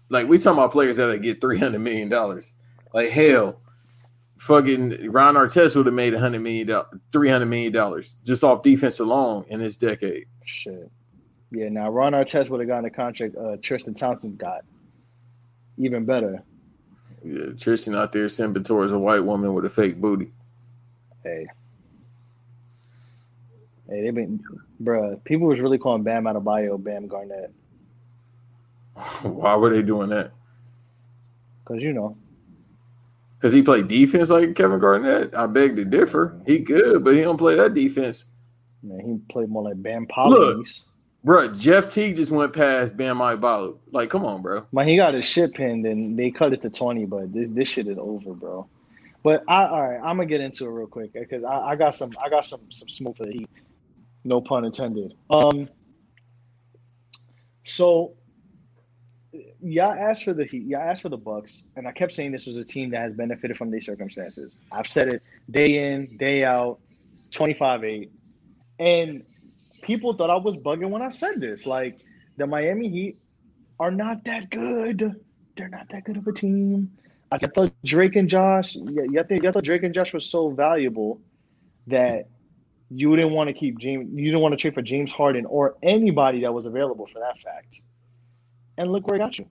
[0.09, 2.53] like we talking about players that get three hundred million dollars.
[2.93, 3.59] Like hell,
[4.37, 8.43] fucking Ron Artest would have made a hundred million dollars, three hundred million dollars just
[8.43, 10.25] off defense alone in this decade.
[10.45, 10.91] Shit.
[11.51, 14.61] Yeah, now Ron Artest would have gotten a contract uh, Tristan Thompson got.
[15.77, 16.43] Even better.
[17.23, 20.31] Yeah, Tristan out there simping towards a white woman with a fake booty.
[21.23, 21.47] Hey.
[23.89, 24.41] Hey, they've been,
[24.81, 27.51] bruh, people was really calling Bam Adebayo Bam Garnett.
[29.23, 30.31] Why were they doing that?
[31.63, 32.17] Because, you know,
[33.37, 35.33] Because he played defense like Kevin Garnett.
[35.35, 36.39] I beg to differ.
[36.45, 38.25] He good, but he don't play that defense.
[38.81, 40.09] man, he played more like Bam Look.
[40.09, 40.83] Pollins.
[41.23, 41.53] bro.
[41.53, 43.77] Jeff Teague just went past Bam Adebayo.
[43.91, 44.65] Like, come on, bro.
[44.71, 47.67] Man, he got his shit pinned and they cut it to 20, but this, this
[47.69, 48.67] shit is over, bro.
[49.23, 51.95] But I all right, I'm gonna get into it real quick because I, I got
[51.95, 53.49] some I got some some smoke for the heat.
[54.25, 55.13] No pun intended.
[55.29, 55.69] Um
[57.65, 58.15] so
[59.61, 62.45] y'all asked for the Heat, y'all asked for the Bucks, and I kept saying this
[62.45, 64.53] was a team that has benefited from these circumstances.
[64.71, 66.79] I've said it day in, day out,
[67.31, 68.09] 25-8.
[68.79, 69.23] And
[69.81, 71.65] people thought I was bugging when I said this.
[71.65, 72.01] Like
[72.37, 73.17] the Miami Heat
[73.79, 75.15] are not that good.
[75.57, 76.91] They're not that good of a team.
[77.41, 81.19] I thought Drake and Josh, yeah, you think, thought Drake and Josh was so valuable
[81.87, 82.27] that
[82.91, 85.75] you didn't want to keep James, you didn't want to trade for James Harden or
[85.81, 87.81] anybody that was available for that fact.
[88.77, 89.47] And look where it got you.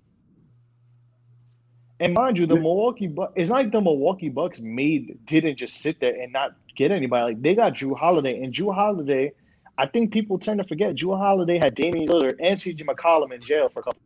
[1.99, 6.01] And mind you, the Milwaukee Bucks, it's like the Milwaukee Bucks made didn't just sit
[6.01, 7.35] there and not get anybody.
[7.35, 9.33] Like they got Jrue Holiday, and Jrue Holiday,
[9.79, 13.41] I think people tend to forget Jrue Holiday had Damian Lillard and CJ McCollum in
[13.41, 14.01] jail for a couple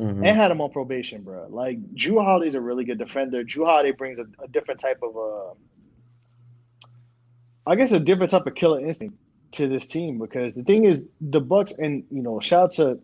[0.00, 0.26] Mhm.
[0.26, 1.46] and had him on probation, bro.
[1.50, 3.42] Like Jrue Holiday's a really good defender.
[3.44, 5.54] Drew Holiday brings a, a different type of, uh,
[7.66, 9.16] I guess, a different type of killer instinct
[9.52, 12.98] to this team because the thing is, the Bucks and you know, shout to,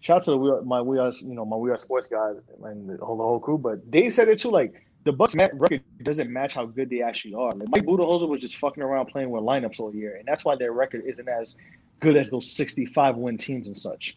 [0.00, 3.04] shout to the, my we are you know my we are sports guys and the
[3.04, 4.50] whole the whole crew, but they said it too.
[4.50, 4.74] Like
[5.04, 7.52] the Bucks record doesn't match how good they actually are.
[7.52, 10.56] Like Mike Budenholzer was just fucking around playing with lineups all year, and that's why
[10.56, 11.54] their record isn't as
[12.00, 14.16] good as those sixty-five win teams and such.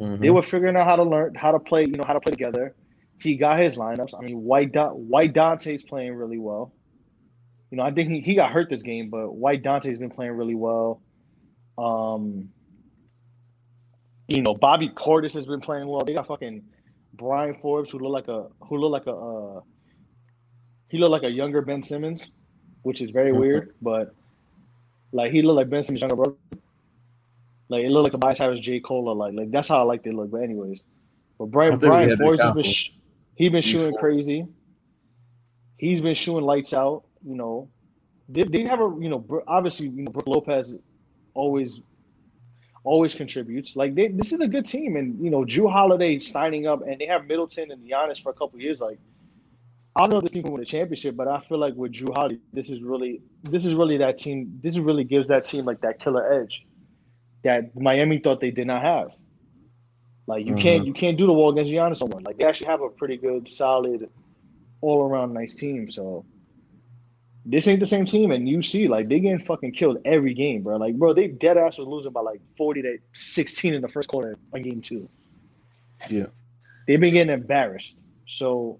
[0.00, 0.18] Mhm.
[0.20, 2.30] They were figuring out how to learn how to play, you know, how to play
[2.30, 2.74] together.
[3.18, 4.14] He got his lineups.
[4.18, 6.72] I mean, White White Dante's playing really well.
[7.70, 10.32] You know, I think he, he got hurt this game, but White Dante's been playing
[10.32, 11.00] really well.
[11.78, 12.50] Um,
[14.28, 16.02] you know, Bobby Portis has been playing well.
[16.04, 16.62] They got fucking
[17.14, 19.60] Bryn Forbes, who look like a who look like a uh,
[20.88, 22.30] he looked like a younger Ben Simmons,
[22.82, 23.40] which is very Mhm.
[23.40, 24.14] weird, but
[25.12, 26.34] like he looked like Ben Simmons' younger brother.
[27.68, 28.80] Like it looked like Tobias Harris, J.
[28.80, 30.30] Cole, like like that's how I like they look.
[30.30, 30.80] But anyways,
[31.38, 32.90] but I Brian Brian Flores has been confidence sh-
[33.34, 34.00] he been shooting before.
[34.00, 34.46] crazy.
[35.76, 37.04] He's been shooting lights out.
[37.26, 37.68] You know,
[38.28, 40.76] they, they have a you know obviously you know Brook Lopez
[41.34, 41.80] always
[42.84, 43.74] always contributes.
[43.74, 47.00] Like they, this is a good team, and you know Jrue Holiday signing up, and
[47.00, 48.80] they have Middleton and Giannis for a couple years.
[48.80, 48.98] Like
[49.96, 51.92] I don't know if this team can win a championship, but I feel like with
[51.92, 54.60] Jrue Holiday, this is really this is really that team.
[54.62, 56.64] This really gives that team like that killer edge
[57.46, 59.08] that Miami thought they did not have.
[60.26, 60.88] Like you can't mm-hmm.
[60.88, 62.20] you can't do the wall against Giannis no more.
[62.20, 64.10] Like they actually have a pretty good, solid,
[64.80, 65.90] all around nice team.
[65.90, 66.24] So
[67.44, 70.62] this ain't the same team, and you see like they getting fucking killed every game,
[70.62, 70.76] bro.
[70.76, 74.08] Like bro, they dead ass was losing by like forty to sixteen in the first
[74.08, 75.08] quarter on game two.
[76.10, 76.26] Yeah.
[76.86, 77.98] they've been getting embarrassed.
[78.28, 78.78] So,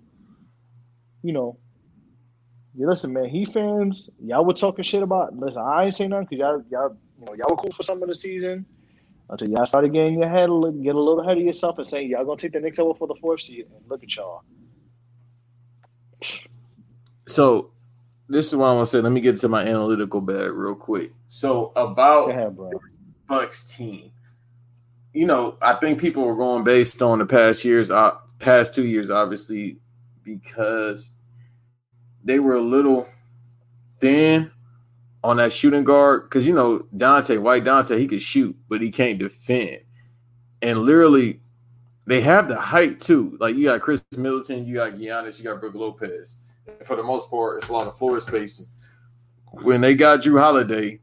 [1.23, 1.59] you know,
[2.75, 5.35] yeah, listen, man, he fans, y'all were talking shit about.
[5.39, 8.03] Listen, I ain't saying nothing because y'all, y'all, you know, y'all were cool for some
[8.03, 8.67] of the season
[9.29, 11.87] until y'all started getting your head, a little- get a little ahead of yourself and
[11.87, 13.67] saying y'all gonna take the Knicks over for the fourth seed.
[13.67, 14.43] And look at y'all.
[17.27, 17.71] So
[18.29, 19.01] this is what I want to say.
[19.01, 21.13] Let me get to my analytical bag real quick.
[21.27, 22.57] So about ahead.
[23.29, 24.13] Bucks team,
[25.13, 28.87] you know, I think people were going based on the past years, uh, past two
[28.87, 29.79] years, obviously,
[30.23, 31.17] because
[32.23, 33.09] they were a little
[33.99, 34.51] thin
[35.25, 36.25] on that shooting guard.
[36.25, 39.81] Because you know Dante White Dante, he could shoot, but he can't defend.
[40.63, 41.41] And literally,
[42.07, 43.37] they have the height too.
[43.41, 46.39] Like you got Khris Middleton, you got Giannis, you got Brook Lopez.
[46.67, 48.67] And for the most part, it's a lot of floor spacing.
[49.51, 51.01] When they got Jrue Holiday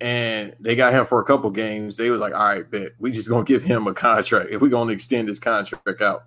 [0.00, 3.10] and they got him for a couple games, they was like, all right, bet we
[3.10, 4.50] just gonna give him a contract.
[4.50, 6.24] If we're gonna extend his contract out.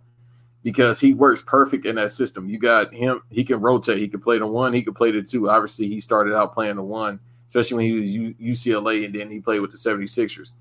[0.63, 2.49] Because he works perfect in that system.
[2.49, 5.21] You got him, he can rotate, he can play the one, he can play the
[5.21, 5.49] two.
[5.49, 9.39] Obviously, he started out playing the one, especially when he was UCLA and then he
[9.39, 10.53] played with the 76ers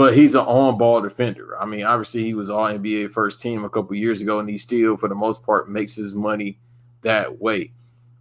[0.00, 1.60] but he's an on-ball defender.
[1.60, 4.56] I mean, obviously he was all NBA first team a couple years ago, and he
[4.56, 6.58] still, for the most part, makes his money
[7.02, 7.72] that way.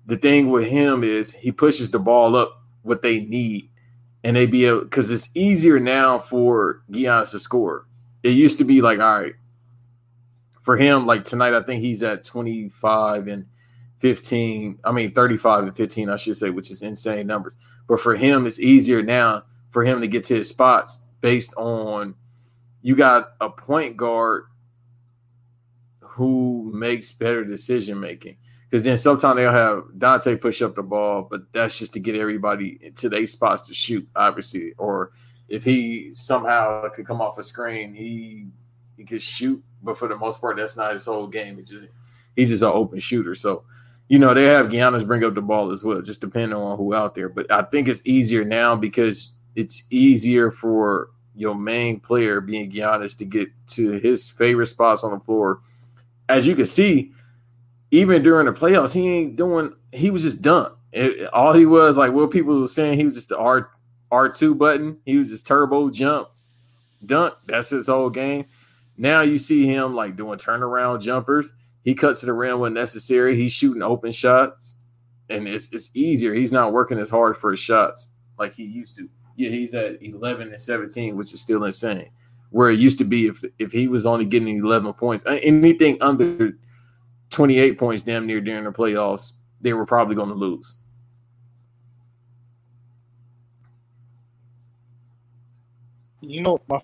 [0.05, 3.69] The thing with him is he pushes the ball up what they need,
[4.25, 7.85] and they be able because it's easier now for Giannis to score.
[8.23, 9.35] It used to be like, all right,
[10.61, 13.45] for him, like tonight, I think he's at 25 and
[13.99, 14.79] 15.
[14.83, 17.57] I mean, 35 and 15, I should say, which is insane numbers.
[17.87, 22.15] But for him, it's easier now for him to get to his spots based on
[22.81, 24.45] you got a point guard
[25.99, 28.37] who makes better decision making.
[28.69, 32.15] Because then sometimes they'll have Dante push up the ball, but that's just to get
[32.15, 34.73] everybody to their spots to shoot, obviously.
[34.77, 35.11] Or
[35.47, 38.47] if he somehow could come off a screen, he
[38.95, 41.59] he could shoot, but for the most part, that's not his whole game.
[41.59, 41.87] It's just
[42.35, 43.35] he's just an open shooter.
[43.35, 43.63] So,
[44.07, 46.93] you know, they have Giannis bring up the ball as well, just depending on who
[46.93, 47.29] out there.
[47.29, 53.17] But I think it's easier now because it's easier for your main player being Giannis
[53.17, 55.61] to get to his favorite spots on the floor.
[56.27, 57.11] As you can see,
[57.91, 59.73] even during the playoffs, he ain't doing.
[59.91, 60.73] He was just done.
[60.91, 62.97] It, all he was like what people were saying.
[62.97, 63.69] He was just the R
[64.11, 64.99] R two button.
[65.05, 66.29] He was just turbo jump,
[67.05, 67.35] dunk.
[67.45, 68.45] That's his whole game.
[68.99, 71.53] Now you see him like doing turnaround jumpers.
[71.85, 73.37] He cuts to the rim when necessary.
[73.37, 74.75] He's shooting open shots,
[75.29, 76.33] and it's it's easier.
[76.33, 79.09] He's not working as hard for his shots like he used to.
[79.37, 82.09] Yeah, he's at 11 and 17, which is still insane.
[82.49, 86.57] Where it used to be if if he was only getting 11 points, anything under
[87.29, 89.31] 28 points damn near during the playoffs,
[89.61, 90.75] they were probably going to lose.
[96.19, 96.81] You know, my,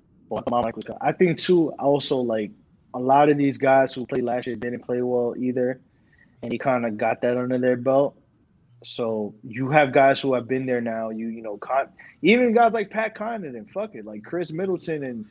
[1.02, 1.72] I think too.
[1.74, 2.52] Also, like
[2.94, 5.82] a lot of these guys who played last year didn't play well either,
[6.42, 8.18] and he kind of got that under their belt.
[8.84, 11.10] So you have guys who have been there now.
[11.10, 11.90] You you know, Con-
[12.22, 15.26] even guys like Pat Connaughton, and fuck it, like Khris Middleton and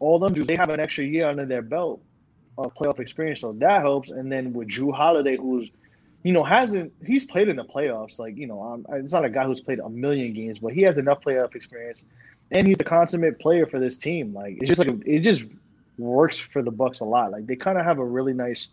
[0.00, 2.00] all them dudes, they have an extra year under their belt
[2.56, 4.10] of playoff experience, so that helps.
[4.10, 5.70] And then with Jrue Holiday, who's
[6.22, 9.30] you know hasn't he's played in the playoffs, like you know, um, it's not a
[9.30, 12.02] guy who's played a million games, but he has enough playoff experience,
[12.50, 14.32] and he's a consummate player for this team.
[14.34, 15.44] Like it's just like it just
[15.98, 17.32] works for the Bucks a lot.
[17.32, 18.70] Like they kind of have a really nice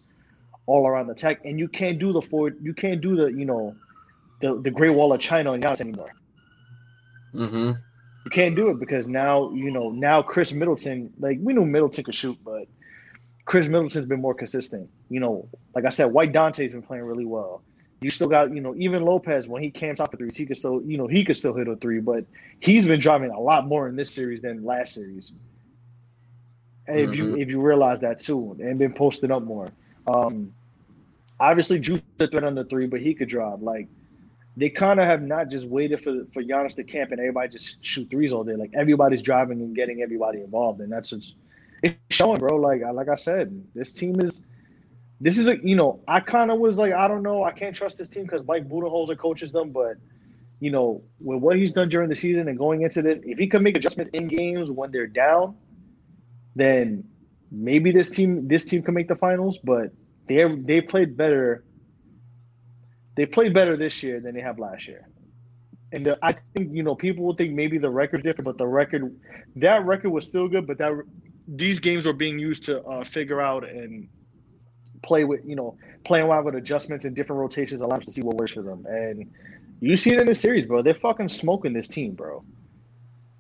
[0.68, 3.76] all around attack, and you can't do the forward, you can't do the you know
[4.42, 6.12] the, the Great Wall of China and Giannis anymore.
[7.34, 7.72] Mm-hmm.
[8.26, 12.04] You can't do it because now you know now Khris Middleton, like we knew Middleton
[12.04, 12.68] could shoot, but
[13.46, 14.90] Khris Middleton's been more consistent.
[15.10, 17.62] You know, like I said, White Dante's been playing really well.
[18.06, 20.58] You still got, you know, even Lopez when he camps out the threes, he could
[20.58, 22.24] still, you know, he could still hit a three, but
[22.60, 25.32] he's been driving a lot more in this series than last series.
[26.88, 27.10] And mm-hmm.
[27.12, 27.42] if you mm-hmm.
[27.42, 29.70] if you realize that too, and been posting up more.
[30.06, 30.54] Um
[31.40, 33.64] obviously Jrue's a threat on the three, but he could drive.
[33.64, 33.88] Like
[34.56, 37.84] they kind of have not just waited for for Giannis to camp and everybody just
[37.84, 38.56] shoot threes all day.
[38.56, 41.38] Like everybody's driving and getting everybody involved, and that's just
[41.82, 42.58] it's showing, bro.
[42.58, 44.44] Like like I said, this team is.
[45.22, 47.76] This is a you know I kind of was like I don't know I can't
[47.76, 49.98] trust this team because Mike Budenholzer coaches them, but
[50.60, 53.48] you know with what he's done during the season and going into this, if he
[53.48, 55.56] can make adjustments in games when they're down,
[56.56, 57.04] then
[57.50, 59.58] maybe this team this team can make the finals.
[59.64, 59.92] But
[60.28, 61.64] they they played better
[63.16, 65.08] they played better this year than they have last year.
[65.94, 69.18] And I think you know people will think maybe the record's different, but the record
[69.56, 70.68] that record was still good.
[70.68, 70.92] But that
[71.48, 74.10] these games were being used to uh, figure out and
[75.06, 78.36] play with you know playing around with adjustments and different rotations allows to see what
[78.38, 78.86] works for them.
[78.86, 79.32] And
[79.82, 80.82] you see it in the series, bro.
[80.82, 82.44] They're fucking smoking this team, bro.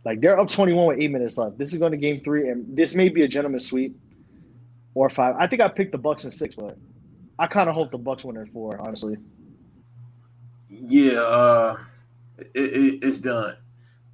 [0.04, 1.58] Like they're up 21 with eight minutes left.
[1.58, 3.98] This is going to game three, and this may be a gentleman's sweep
[4.94, 5.36] or five.
[5.40, 6.78] I think I picked the Bucks in six, but
[7.40, 9.18] I kind of hope the Bucks win in four, honestly.
[10.70, 11.78] Yeah, uh,
[12.38, 13.58] it, it, it's done.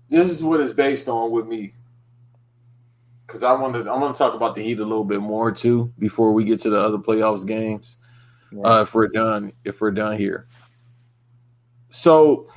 [0.09, 1.73] This is what it's based on with me.
[3.31, 5.53] Because I want to, I want to talk about the Heat a little bit more
[5.53, 7.97] too before we get to the other playoffs games.
[8.51, 8.79] Right.
[8.79, 10.47] Uh, if we're done, if we're done here.
[11.91, 12.49] So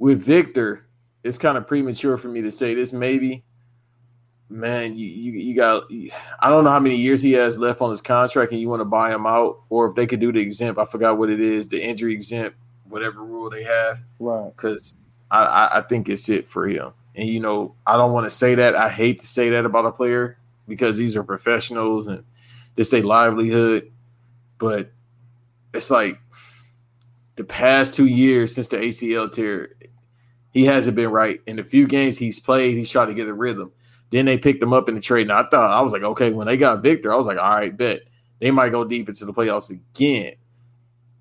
[0.00, 0.88] with Victor,
[1.22, 2.92] it's kind of premature for me to say this.
[2.92, 3.44] Maybe
[4.48, 5.84] man, you, you, you got,
[6.40, 8.80] I don't know how many years he has left on his contract and you want
[8.80, 11.40] to buy him out, or if they could do the exempt, I forgot what it
[11.40, 12.56] is, the injury exempt,
[12.88, 14.02] whatever rule they have.
[14.18, 14.50] Right.
[14.56, 14.96] Because
[15.30, 16.92] I, I think it's it for him.
[17.16, 18.76] And, you know, I don't want to say that.
[18.76, 22.24] I hate to say that about a player because these are professionals and
[22.76, 23.90] this their livelihood.
[24.58, 24.92] But
[25.72, 26.20] it's like
[27.36, 29.70] the past two years since the ACL tear,
[30.52, 31.40] he hasn't been right.
[31.46, 33.72] In the few games he's played, he's tried to get a rhythm.
[34.10, 35.22] Then they picked him up in the trade.
[35.22, 37.50] And I thought I was like, okay, when they got Victor, I was like, all
[37.50, 38.02] right, bet
[38.40, 40.34] they might go deep into the playoffs again.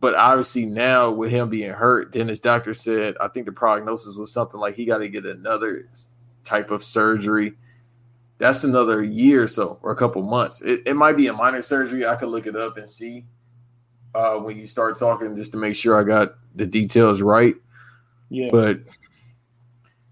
[0.05, 4.15] But obviously now with him being hurt, then his doctor said I think the prognosis
[4.15, 5.89] was something like he got to get another
[6.43, 7.53] type of surgery.
[8.37, 10.61] That's another year or so, or a couple months.
[10.61, 12.05] It, it might be a minor surgery.
[12.05, 13.25] I could look it up and see
[14.13, 17.55] uh, when you start talking just to make sure I got the details right.
[18.29, 18.49] Yeah.
[18.51, 18.81] But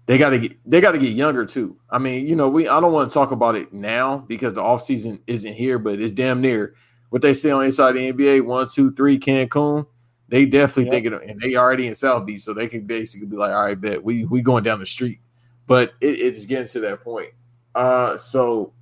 [0.06, 1.76] they got to get they got to get younger too.
[1.88, 4.60] I mean, you know, we I don't want to talk about it now because the
[4.60, 6.74] offseason isn't here, but it's damn near
[7.14, 9.86] what they say on inside the NBA one, two, three, Cancun.
[10.26, 10.90] They definitely yep.
[10.90, 13.80] thinking, and they already in South Beach, so they can basically be like, "All right,
[13.80, 15.20] bet we we going down the street."
[15.68, 17.30] But it, it's getting to that point.
[17.72, 18.72] Uh, so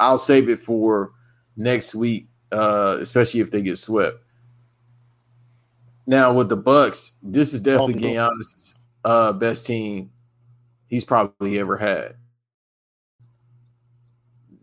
[0.00, 1.12] I'll save it for
[1.56, 4.18] next week, uh, especially if they get swept.
[6.04, 10.10] Now with the Bucks, this is definitely Giannis' uh, best team
[10.88, 12.16] he's probably ever had.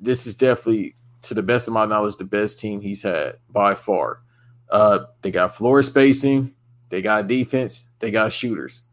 [0.02, 3.76] This is definitely, to the best of my knowledge, the best team he's had by
[3.76, 4.22] far.
[4.70, 6.54] Uh, they got floor spacing,
[6.90, 8.84] they got defense, they got shooters.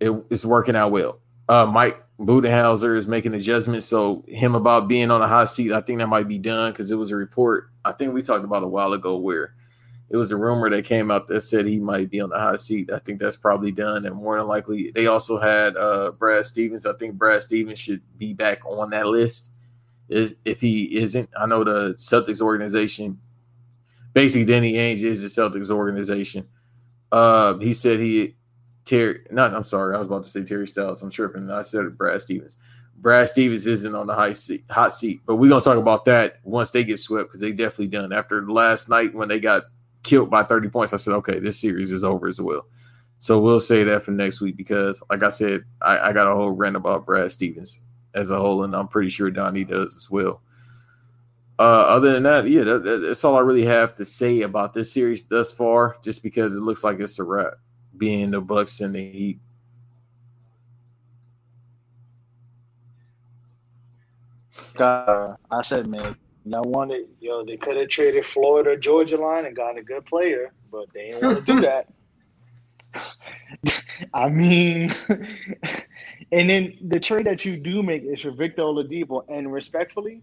[0.00, 1.20] it, it's working out well.
[1.48, 5.80] Uh, Mike Budenholzer is making adjustments, so him about being on a hot seat, I
[5.80, 7.70] think that might be done because it was a report.
[7.84, 9.54] I think we talked about a while ago where
[10.10, 12.60] it was a rumor that came out that said he might be on the hot
[12.60, 12.90] seat.
[12.92, 16.86] I think that's probably done, and more than likely, they also had uh, Brad Stevens.
[16.86, 19.50] I think Brad Stevens should be back on that list.
[20.08, 23.20] Is if he isn't, I know the Celtics organization.
[24.14, 26.48] Basically, Danny Ainge is the Celtics organization.
[27.12, 28.36] Uh, he said he
[28.84, 29.20] Terry.
[29.30, 31.02] Not, I'm sorry, I was about to say Terry Stotts.
[31.02, 31.50] I'm tripping.
[31.50, 32.56] I said it, Brad Stevens.
[32.96, 36.40] Brad Stevens isn't on the high seat, hot seat, but we're gonna talk about that
[36.42, 38.12] once they get swept because they definitely done.
[38.12, 39.64] After last night when they got
[40.02, 42.66] killed by 30 points, I said, okay, this series is over as well.
[43.20, 46.34] So we'll say that for next week because, like I said, I, I got a
[46.34, 47.80] whole rant about Brad Stevens
[48.14, 50.40] as a whole, and I'm pretty sure Donnie does as well.
[51.58, 54.92] Uh, other than that, yeah, that, that's all I really have to say about this
[54.92, 57.54] series thus far, just because it looks like it's a wrap,
[57.96, 59.40] being the Bucks and the Heat.
[64.78, 69.44] Uh, I said, man, y'all wanted, yo, know, they could have traded Florida Georgia line
[69.46, 71.88] and gotten a good player, but they didn't want to do that.
[74.14, 74.94] I mean,
[76.32, 80.22] and then the trade that you do make is for Victor Oladipo, and respectfully,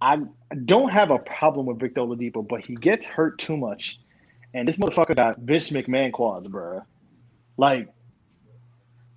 [0.00, 0.18] I
[0.64, 4.00] don't have a problem with Victor Oladipo, but he gets hurt too much,
[4.54, 6.82] and this motherfucker got Vince McMahon quads, bro.
[7.56, 7.88] Like,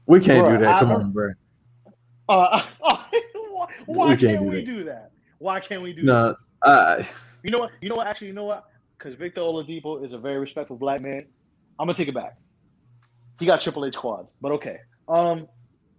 [0.05, 0.79] We can't Bruh, do that.
[0.79, 1.31] Come on, bro.
[2.29, 4.65] uh, why, why can't can't do we that.
[4.65, 5.11] do that?
[5.39, 6.37] Why can't we do that?
[6.65, 7.03] No,
[7.43, 7.71] You know what?
[7.81, 8.07] You know what?
[8.07, 8.65] Actually, you know what?
[8.97, 11.25] Because Victor Oladipo is a very respectful black man.
[11.79, 12.37] I'm gonna take it back.
[13.39, 14.77] He got Triple H quads, but okay.
[15.07, 15.47] Um,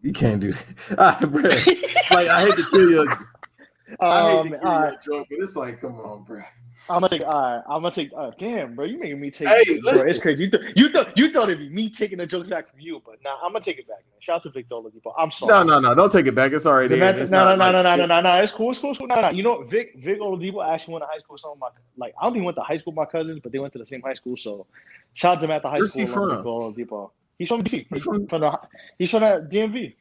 [0.05, 0.65] you can't do that.
[0.99, 1.43] Ah, bro.
[1.43, 3.11] like I hate to kill you.
[4.01, 5.03] I hate um, to kill you right.
[5.03, 6.43] joke, but it's like, come on, bro.
[6.91, 7.25] I'm gonna take.
[7.25, 8.11] All right, I'm gonna take.
[8.15, 9.49] Uh, damn, bro, you making me take.
[9.49, 10.45] Hey, bro, it's crazy.
[10.45, 13.01] You, th- you thought you thought it'd be me taking the jokes back from you,
[13.07, 14.21] but nah, I'm gonna take it back, man.
[14.21, 15.15] Shout out to Victor Oladipo.
[15.17, 15.65] I'm sorry.
[15.65, 15.95] No, no, no.
[15.95, 16.53] Don't take it back.
[16.53, 16.95] It's already.
[16.95, 18.43] Samantha, It's no, no, not no, no, no, no, no, no.
[18.43, 18.71] It's cool.
[18.71, 18.91] It's cool.
[18.91, 19.07] It's cool.
[19.07, 19.31] No, no.
[19.31, 22.25] You know, Vic, Vic Oladipo actually went to high school some of my, like, I
[22.25, 24.03] don't think went to high school with my cousins, but they went to the same
[24.03, 24.37] high school.
[24.37, 24.67] So,
[25.15, 26.07] shout out to him at the high Where's school.
[26.07, 26.29] he from?
[26.29, 27.11] Vic Oladipo.
[27.39, 27.71] He's from DC.
[27.73, 28.61] He's He's from- from, the,
[28.99, 29.95] he's from the DMV.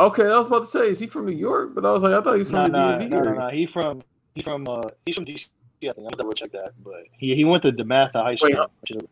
[0.00, 1.74] Okay, I was about to say, is he from New York?
[1.74, 3.10] But I was like, I thought he's No, from the no, DMV.
[3.10, 3.48] no, no, no.
[3.50, 4.02] He from,
[4.34, 5.48] he from, uh, he's from DC.
[5.48, 8.68] I think I'm gonna double check that, but he he went to DeMatha High School.
[8.90, 9.02] Wait.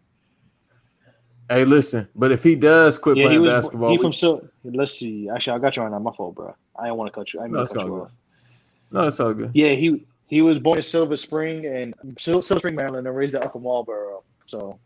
[1.49, 3.53] Hey, listen, but if he does quit yeah, he playing was.
[3.53, 4.47] basketball, he from so.
[4.63, 5.29] Let's see.
[5.29, 5.99] Actually, I got you on that.
[5.99, 6.55] My fault, bro.
[6.79, 7.41] I didn't want to cut you.
[7.41, 8.03] I didn't No, mean it's cut all you good.
[8.03, 8.11] off.
[8.93, 9.51] no, it's all good.
[9.53, 13.43] Yeah, he he was born in Silver Spring and Silver Spring, Maryland, and raised in
[13.43, 14.23] Upper Marlboro.
[14.47, 14.79] So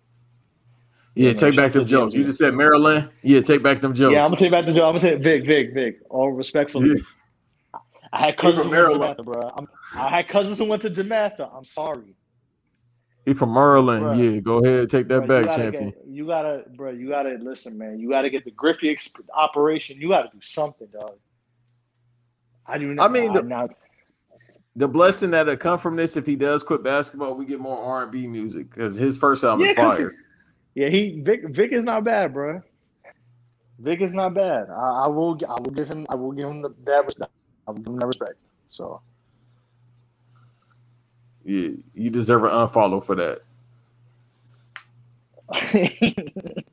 [1.15, 2.15] Yeah, Yeah, take back them jokes.
[2.15, 3.09] You just said Maryland.
[3.23, 4.13] Yeah, take back them jokes.
[4.15, 4.95] yeah, I'm gonna take back the job.
[4.95, 6.01] I'm gonna take Vic, Vic, Vic.
[6.11, 7.79] All respectfully, Yeah.
[8.13, 9.19] I had cousins from who went to Maryland.
[9.19, 9.53] DeMatha, bro.
[9.57, 11.51] I'm, I had cousins who went to DeMatha.
[11.57, 12.15] I'm sorry.
[13.25, 14.21] He from Maryland.
[14.21, 15.91] Yeah, go ahead, take that Bro, back, gotta champion.
[15.91, 16.91] Get, you gotta, bro.
[16.91, 17.99] You gotta listen, man.
[17.99, 19.99] You gotta get the Griffey exp- operation.
[20.01, 21.15] You gotta do something, dog.
[22.67, 22.93] I do.
[22.95, 23.71] Not, I mean, the- not,
[24.77, 28.03] The blessing that'll come from this, if he does quit basketball, we get more R
[28.03, 30.13] and B music because his first album Yeah, is fire.
[30.75, 32.63] Yeah, he Vic Vic is not bad, bro.
[33.79, 34.69] Vic is not bad.
[34.71, 37.33] I, I will I will give him I will give him the, that respect.
[37.67, 38.35] I will give him that respect.
[38.69, 39.01] So
[41.45, 43.43] Yeah, you deserve an unfollow for that.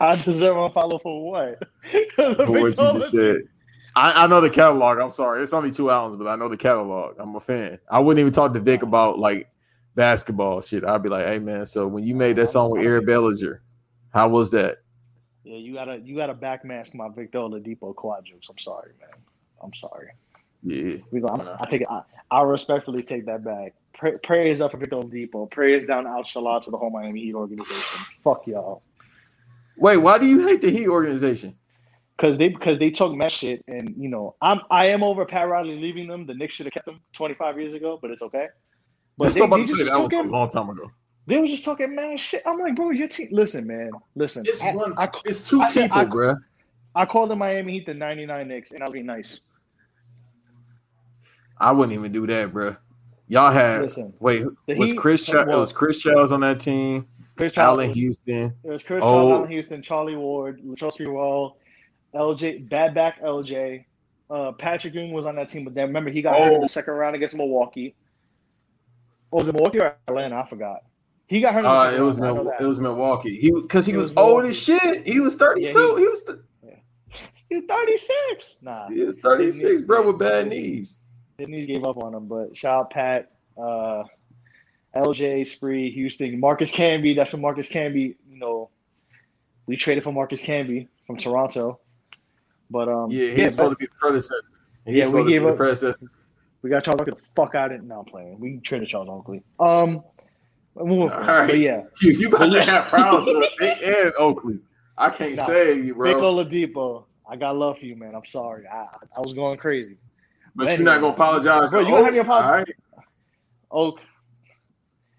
[0.00, 1.62] I deserve a follow for what?
[2.16, 3.36] For what you just said.
[3.94, 4.98] I, I know the catalog.
[4.98, 5.42] I'm sorry.
[5.42, 7.16] It's only two albums, but I know the catalog.
[7.18, 7.78] I'm a fan.
[7.90, 9.50] I wouldn't even talk to Vic about like
[9.98, 10.84] basketball shit.
[10.84, 13.60] I'd be like, hey man, so when you made that song with Eric Bellinger,
[14.14, 14.78] how was that?
[15.42, 18.46] Yeah, you gotta you gotta backmask my Victor Oladipo quad jokes.
[18.48, 19.10] I'm sorry, man.
[19.60, 20.10] I'm sorry.
[20.62, 20.98] Yeah.
[21.10, 21.26] We go.
[21.26, 21.82] I, I take.
[21.90, 23.74] I, I respectfully take that back.
[23.92, 25.50] Pray, prayers up for Victor Oladipo.
[25.50, 28.06] Prayers down out to the whole Miami Heat organization.
[28.22, 28.82] Fuck y'all.
[29.76, 31.56] Wait, why do you hate the Heat organization?
[32.16, 35.48] Because they because they took mess shit and you know I'm I am over Pat
[35.48, 36.24] Riley leaving them.
[36.24, 38.46] The Knicks should have kept them 25 years ago, but it's okay.
[39.18, 39.84] But That's they, what I'm about they to say.
[39.84, 40.90] just That was a long time ago.
[41.26, 42.40] they were just talking mad shit.
[42.46, 43.28] I'm like, bro, your team.
[43.32, 43.90] Listen, man.
[44.14, 44.44] Listen.
[44.46, 44.94] It's I, one.
[44.96, 46.36] I, It's two I people, I- bruh.
[46.94, 49.42] I called the Miami Heat the 99 Knicks, and I'll be nice.
[51.60, 52.76] I wouldn't even do that, bruh.
[53.28, 54.44] Y'all had Listen, wait.
[54.66, 55.26] the Was Heat- Chris?
[55.26, 57.06] Cha- it well- was Chris Childs on that team.
[57.36, 58.52] Chris Allen Allan Houston.
[58.64, 59.12] It was Chris Oh.
[59.12, 61.58] Charles, Allan Houston, Charlie Ward, Chelsea Wall,
[62.14, 63.84] LJ, bad back LJ.
[64.30, 66.62] Uh, Patrick Ewing was on that team, but then remember he got hurt in Oh.
[66.62, 67.94] the second round against Milwaukee.
[69.30, 70.36] Or was it Milwaukee or Atlanta?
[70.36, 70.84] I forgot.
[71.26, 71.64] He got hurt.
[71.66, 73.38] Uh, it was Mil- it was Milwaukee.
[73.38, 75.06] He because he It was, was old as shit.
[75.06, 75.78] He was thirty two.
[75.78, 76.38] Yeah, he- he was th-
[77.50, 78.62] He was 36.
[78.62, 80.98] Nah, he was thirty six, bro, with bad knees.
[81.38, 82.26] his knees gave up on him.
[82.26, 83.30] But shout out Pat,
[83.62, 84.04] uh,
[84.96, 87.14] LJ, Spree, Houston, Marcus Camby.
[87.16, 88.70] That's when Marcus Camby, you know,
[89.66, 91.78] We traded for Marcus Camby from Toronto,
[92.70, 94.42] but um, Yeah, he's yeah, supposed to be the predecessor.
[94.86, 96.06] He's Yeah, we to gave be the up- predecessor.
[96.62, 97.84] We got Charles Oakley the fuck out of it.
[97.84, 98.38] No, I'm playing.
[98.40, 99.42] We traded Charles Oakley.
[99.60, 100.02] Um.
[100.76, 101.46] All right.
[101.48, 104.60] but yeah, You, you about to have problems with Big and Oakley.
[104.96, 106.22] I can't Nah, save you, Big bro.
[106.22, 107.04] Oladipo.
[107.28, 108.14] I got love for you, man.
[108.14, 108.66] I'm sorry.
[108.66, 108.84] I
[109.16, 109.96] I was going crazy.
[110.54, 111.70] But you're not gonna apologize.
[111.70, 112.46] Bro, you gonna have your apology.
[112.46, 112.68] all right?
[113.70, 114.00] Oak.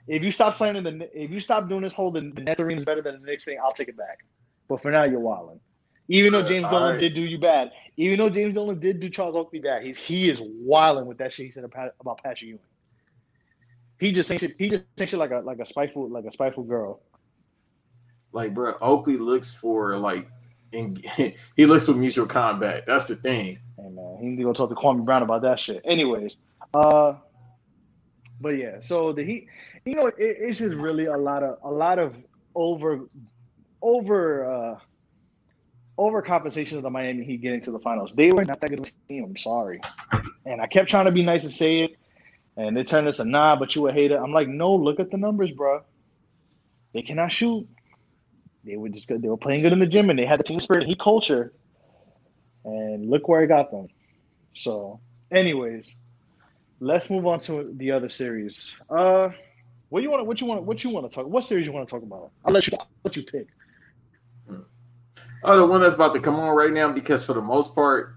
[0.07, 2.83] If you stop saying the, if you stop doing this whole the, the Nets is
[2.85, 4.19] better than the Knicks thing, I'll take it back.
[4.67, 5.59] But for now, you're wilding.
[6.09, 6.99] Even though James Dolan right.
[6.99, 10.27] did do you bad, even though James Dolan did do Charles Oakley bad, he's he
[10.27, 12.59] is wilding with that shit he said about, about Patrick Ewing.
[13.99, 14.55] He just saying shit.
[14.57, 17.01] He just saying shit like a like a spiteful like a spiteful girl.
[18.31, 20.27] Like, bro, Oakley looks for like,
[20.71, 21.01] in,
[21.55, 22.85] he looks for mutual combat.
[22.87, 23.59] That's the thing.
[23.77, 25.81] And man, he need to go talk to Kwame Brown about that shit.
[25.85, 26.37] Anyways,
[26.73, 27.13] uh,
[28.41, 29.47] but yeah, so the Heat,
[29.85, 32.15] you know, it, it's just really a lot of a lot of
[32.55, 33.01] over
[33.81, 34.79] over uh
[35.99, 38.13] overcompensation of the Miami Heat getting to the finals.
[38.15, 39.23] They were not that good of a team.
[39.25, 39.81] I'm sorry,
[40.45, 41.97] and I kept trying to be nice and say it,
[42.57, 44.17] and they turned us a nah, but you a hater.
[44.17, 45.81] I'm like, no, look at the numbers, bro.
[46.93, 47.67] They cannot shoot.
[48.63, 49.21] They were just good.
[49.21, 51.53] They were playing good in the gym, and they had the team spirit, heat culture
[52.65, 53.87] and look where I got them.
[54.53, 54.99] So,
[55.31, 55.95] anyways,
[56.79, 58.75] let's move on to the other series.
[58.89, 59.29] Uh,
[59.89, 60.25] what you want?
[60.25, 60.63] What you want?
[60.63, 61.27] What you want to talk?
[61.27, 62.31] What series you want to talk about?
[62.45, 62.73] I'll let you.
[62.79, 63.47] I'll let you pick.
[65.43, 68.15] Oh, the one that's about to come on right now because for the most part,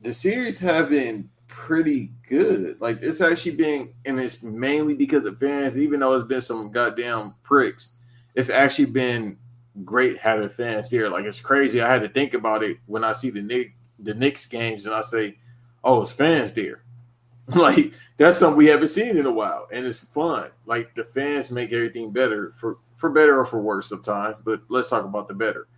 [0.00, 2.80] the series have been pretty good.
[2.80, 5.78] Like it's actually been, and it's mainly because of fans.
[5.78, 7.96] Even though it's been some goddamn pricks,
[8.34, 9.38] it's actually been
[9.84, 11.08] great having fans here.
[11.08, 11.80] Like it's crazy.
[11.80, 14.94] I had to think about it when I see the Nick the Knicks games, and
[14.94, 15.36] I say,
[15.84, 16.82] "Oh, it's fans there."
[17.48, 20.50] like that's something we haven't seen in a while, and it's fun.
[20.66, 24.40] Like the fans make everything better for for better or for worse sometimes.
[24.40, 25.68] But let's talk about the better.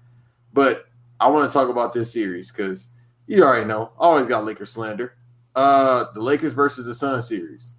[0.53, 0.87] But
[1.21, 2.89] I want to talk about this series because
[3.27, 5.15] you already know, I always got Lakers slander.
[5.55, 7.71] Uh, the Lakers versus the Sun series,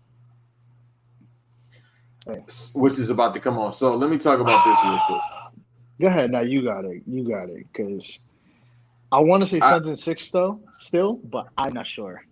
[2.75, 3.71] which is about to come on.
[3.73, 5.21] So let me talk about this real quick.
[6.01, 6.31] Go ahead.
[6.31, 7.01] Now you got it.
[7.07, 7.65] You got it.
[7.71, 8.19] Because
[9.11, 12.23] I want to say something six though, still, but I'm not sure.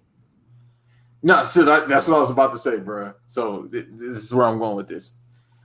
[1.24, 3.14] No, so that, that's what I was about to say, bro.
[3.28, 5.14] So th- this is where I'm going with this.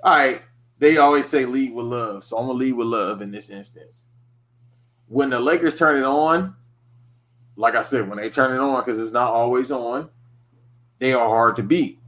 [0.03, 0.43] All right,
[0.79, 4.09] they always say lead with love, so I'm gonna lead with love in this instance.
[5.09, 6.55] When the Lakers turn it on,
[7.57, 10.09] like I said, when they turn it on, because it's not always on,
[10.99, 11.99] they are hard to beat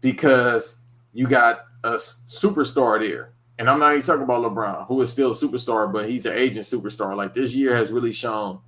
[0.00, 0.76] because
[1.12, 3.32] you got a superstar there.
[3.58, 6.32] And I'm not even talking about LeBron, who is still a superstar, but he's an
[6.32, 7.16] agent superstar.
[7.16, 8.60] Like this year has really shown,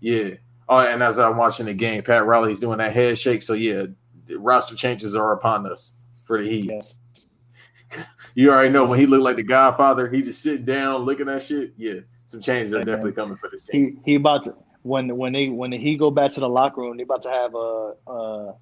[0.00, 0.34] yeah,
[0.68, 3.42] Oh, and as I'm watching the game, Pat Riley's doing that head shake.
[3.42, 3.84] So yeah,
[4.26, 5.92] the roster changes are upon us
[6.22, 6.64] for the Heat.
[6.64, 6.98] Yes.
[8.34, 11.42] You already know when he looked like the Godfather, he just sitting down looking at
[11.42, 11.74] shit.
[11.76, 14.00] Yeah, some changes are definitely coming for this team.
[14.04, 16.96] He he about to when when they when he go back to the locker room,
[16.96, 18.54] they about to have a, a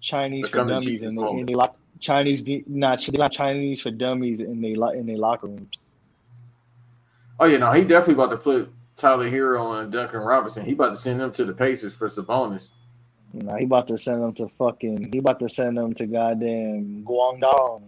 [0.00, 4.72] Chinese for dummies in the, in the lock Chinese not Chinese for dummies in they
[4.72, 5.78] in their locker rooms.
[7.38, 10.64] Oh yeah, no, he definitely about to flip Tyler Herro and Duncan Robinson.
[10.64, 12.70] He about to send them to the Pacers for Sabonis.
[13.32, 15.10] You know, he about to send them to fucking.
[15.12, 17.82] He about to send them to goddamn Guangdong.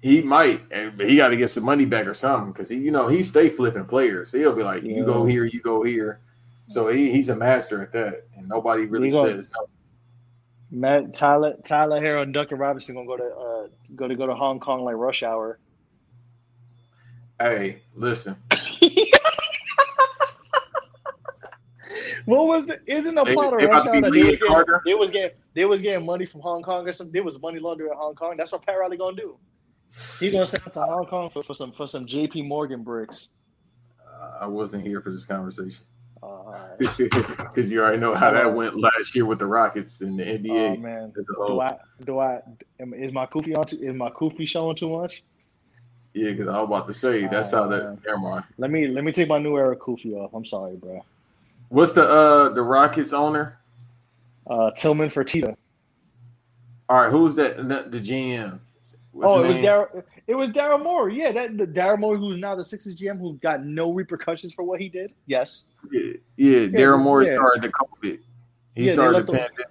[0.00, 2.76] He might, and- but he got to get some money back or something because he,
[2.76, 4.30] you know, he stay flipping players.
[4.32, 6.20] He'll be like, "You go here, you go here."
[6.66, 9.68] So he, he's a master at that, and nobody really gonna- says no.
[10.70, 14.34] Matt Tyler Tyler Herro and Duncan Robinson gonna go to uh go to go to
[14.34, 15.58] Hong Kong like rush hour.
[17.40, 18.36] Hey, listen,
[22.26, 22.78] What was the?
[22.86, 25.10] Isn't a They- plot of they rush about to hour they was, getting, they was
[25.10, 27.12] getting they was getting money from Hong Kong or something?
[27.12, 28.36] They was money laundering in Hong Kong.
[28.36, 29.36] That's what Pat Riley gonna do.
[30.20, 32.42] He gonna send it to Hong Kong for, for some for some J.P.
[32.42, 33.28] Morgan bricks.
[34.06, 35.84] uh, I wasn't here for this conversation
[36.22, 36.96] Uh, all right.
[36.98, 40.74] because you already know how that went last year with the Rockets in the NBA.
[40.74, 41.60] Oh man, do.
[41.60, 42.40] I do I
[42.80, 43.64] am, is my kufi on?
[43.64, 45.22] Too, is my kufi showing too much?
[46.14, 47.84] Yeah, because I was about to say that's how that.
[47.84, 48.00] man.
[48.06, 48.44] Never mind.
[48.58, 50.32] Let me let me take my new era kufi off.
[50.34, 51.04] I'm sorry, bro.
[51.70, 53.58] What's the uh the Rockets owner?
[54.46, 55.54] Uh, Tillman Fertitta.
[56.88, 57.56] All right, who's that?
[57.58, 58.60] The GM.
[59.22, 59.56] Oh, it was?
[59.58, 60.02] Daryl.
[60.26, 61.18] It was Daryl Morey.
[61.18, 64.62] Yeah, that the Daryl Morey who's now the Sixers GM, who got no repercussions for
[64.62, 65.12] what he did.
[65.26, 67.36] Yes, Yeah, yeah Daryl Morey yeah.
[67.36, 68.18] started the COVID.
[68.74, 69.66] He Yeah, started the pandemic.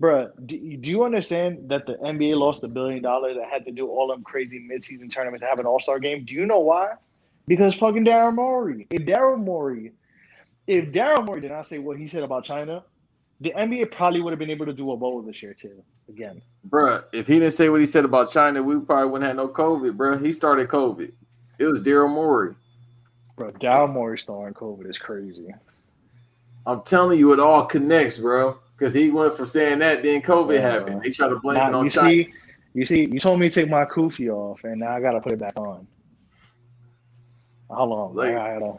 [0.00, 3.70] Bruh, do, do you understand that the NBA lost a billion dollars and had to
[3.70, 6.24] do all them crazy midseason tournaments to have an All Star game?
[6.24, 6.92] Do you know why?
[7.46, 8.86] Because fucking Daryl Morey.
[8.90, 9.92] If Daryl Morey,
[10.66, 12.82] if Daryl Morey did not say what he said about China,
[13.40, 15.82] the NBA probably would have been able to do a bowl this year too.
[16.08, 19.36] Again, Bruh, if he didn't say what he said about China, we probably wouldn't have
[19.36, 20.24] no COVID, bruh.
[20.24, 21.12] He started COVID.
[21.58, 22.54] It was Daryl Morey.
[23.36, 25.48] Bro, Daryl Morey starting COVID is crazy.
[26.66, 28.58] I'm telling you, it all connects, bro.
[28.76, 30.60] Because he went from saying that, then COVID Yeah.
[30.72, 31.02] happened.
[31.02, 32.08] They try to blame it Now, on you China.
[32.08, 32.32] see,
[32.74, 35.32] you see, you told me to take my kufi off, and now I gotta put
[35.32, 35.86] it back on.
[37.70, 38.78] Hold on, Like- I gotta.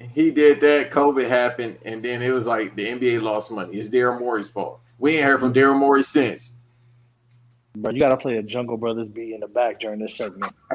[0.00, 0.90] He did that.
[0.90, 3.76] COVID happened, and then it was like the NBA lost money.
[3.78, 4.80] It's Daryl Morey's fault.
[4.98, 6.58] We ain't heard from Daryl Morey since.
[7.76, 10.52] But you gotta play a Jungle Brothers beat in the back during this segment.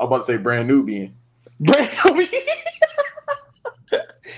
[0.00, 1.14] I'm about to say brand new Nubian.
[1.60, 1.90] Brand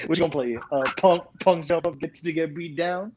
[0.07, 0.59] Which gonna play?
[0.73, 3.13] Uh, Punk, Punk jump up gets to get beat down.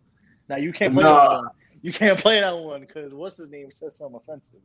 [0.47, 1.29] Now you can't play Nah.
[1.29, 1.51] that one.
[1.81, 4.59] You can't play that one because what's his name says something offensive.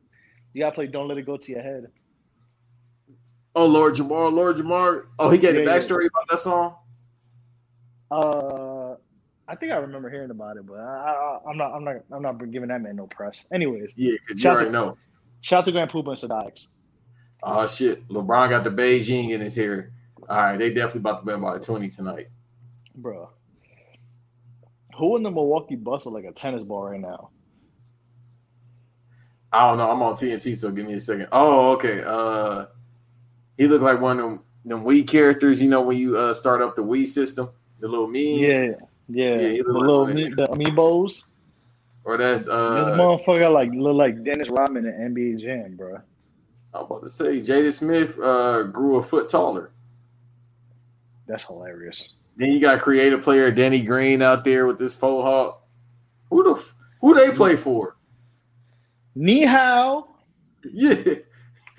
[0.55, 1.87] You gotta play "Don't Let It Go to Your Head."
[3.55, 5.07] Oh Lord Jamar, Lord Jamar.
[5.19, 5.77] Oh, he gave Yeah, the yeah.
[5.79, 6.75] backstory about that song.
[8.11, 8.95] Uh,
[9.49, 11.73] I think I remember hearing about it, but I, I, I'm not.
[11.75, 11.97] I'm not.
[12.11, 13.45] I'm not giving that man no press.
[13.53, 14.99] Anyways, Yeah, because you already out- know.
[15.43, 16.69] shout out to Grand Puba and Sadat X.
[17.43, 19.93] Oh shit, LeBron got the Beijing in his hair.
[20.29, 22.29] All right, they definitely about to win by 20 tonight.
[22.95, 23.31] Bro,
[24.97, 27.31] who in the Milwaukee Bucks are like a tennis ball right now?
[29.53, 29.91] I don't know.
[29.91, 31.29] I'm on TNT, so give me a second.
[31.33, 32.03] Oh, okay.
[32.07, 32.67] Uh,
[33.57, 35.61] he looked like one of them, them Wii characters.
[35.61, 37.51] You know when you uh start up the Wii system,
[37.81, 38.41] the little memes.
[38.41, 38.63] Yeah,
[39.09, 41.25] yeah, Yeah, the like little me, the amiibos.
[42.05, 42.95] Or that's this uh.
[42.97, 46.01] motherfucker like look like Dennis Rodman in NBA Jam, bro.
[46.75, 49.73] I'm about to say Jada Smith uh grew a foot taller.
[51.27, 52.15] That's hilarious.
[52.37, 55.63] Then you got creative player Denny Green out there with this faux hawk.
[56.31, 57.97] Who the f- who they play for?
[59.17, 60.07] Nihao.
[60.65, 61.15] Yeah,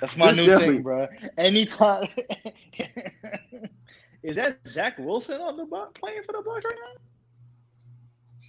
[0.04, 1.08] That's my This new definitely- thing, bro.
[1.38, 2.10] Anytime.
[4.24, 7.00] Is that Zach Wilson on the Bucks playing for the Bucks right now?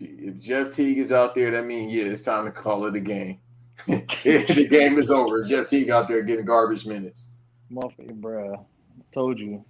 [0.00, 3.00] if Jeff Teague is out there, that means yeah, it's time to call it a
[3.00, 3.38] game.
[3.86, 5.44] the game is over.
[5.44, 7.28] Jeff Teague out there getting garbage minutes.
[7.70, 8.66] Motherfucker, bro.
[9.12, 9.64] Told you.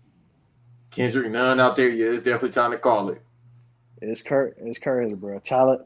[0.91, 3.21] Kendrick Nunn out there, yeah, it's definitely time to call it.
[4.01, 4.57] It's Kurt.
[4.59, 5.39] It's crazy, bro.
[5.41, 5.85] Tyler,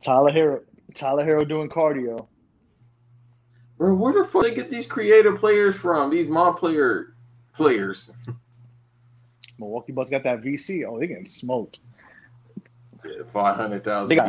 [0.00, 0.60] Tyler Herro,
[0.94, 2.28] Tyler Herro doing cardio.
[3.80, 6.10] Bro, where the fuck they get these creative players from?
[6.10, 7.14] These mod player
[7.54, 8.10] players.
[9.58, 10.84] Milwaukee Bucks got that VC.
[10.86, 11.80] Oh, they getting smoked.
[13.02, 14.26] Yeah, Five hundred They thousand got-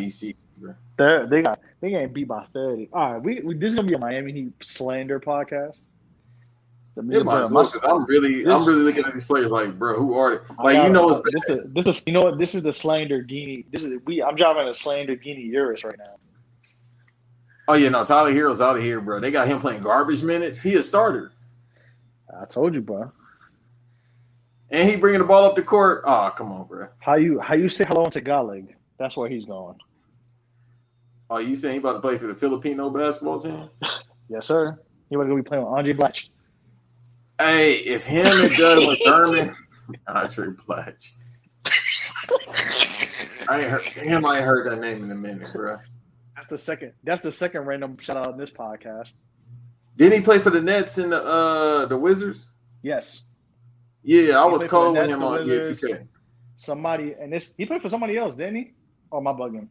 [0.95, 2.87] They they got they getting beat by thirty.
[2.93, 5.81] All right, we, we this is gonna be a Miami Heat slander podcast.
[6.95, 9.77] The It might as well, 'cause I'm really, I'm really looking at these players like,
[9.77, 10.43] bro, who are they?
[10.59, 12.63] Oh like, you know, uh, it's this is this is you know what this is
[12.63, 13.65] the slander Guinea.
[13.69, 14.23] This is we.
[14.23, 16.15] I'm driving a slander Guinea Eurus right now.
[17.67, 19.19] Oh yeah, no, Tyler Herro's out of here, bro.
[19.19, 20.61] They got him playing garbage minutes.
[20.61, 21.31] He a starter,
[22.41, 23.11] I told you, bro.
[24.69, 26.03] and he bringing the ball up the court.
[26.05, 26.87] Oh, come on, bro.
[26.99, 28.67] How you how you say hello in Tagalog?
[28.97, 29.77] That's where he's going.
[31.29, 33.69] Oh, you saying he about to play for the Filipino basketball team?
[34.29, 34.79] Yes, sir.
[35.09, 36.29] He want to be playing with Andray Blatche.
[37.37, 39.53] Hey, if him and Doug McDermott,
[40.07, 41.11] Andray Blatche.
[43.49, 44.25] I ain't heard him.
[44.25, 45.77] I ain't heard that name in a minute, bro.
[46.41, 46.93] That's the second.
[47.03, 49.13] That's the second random shout out in this podcast.
[49.95, 52.49] Didn't he play for the Nets and the uh the Wizards?
[52.81, 53.25] Yes,
[54.01, 55.81] Yeah, I He was cold the with Nets, him on yeah, Wizards.
[55.83, 56.07] 2K.
[56.57, 58.73] somebody and this he played for somebody else, didn't he?
[59.11, 59.67] Oh, my bugging.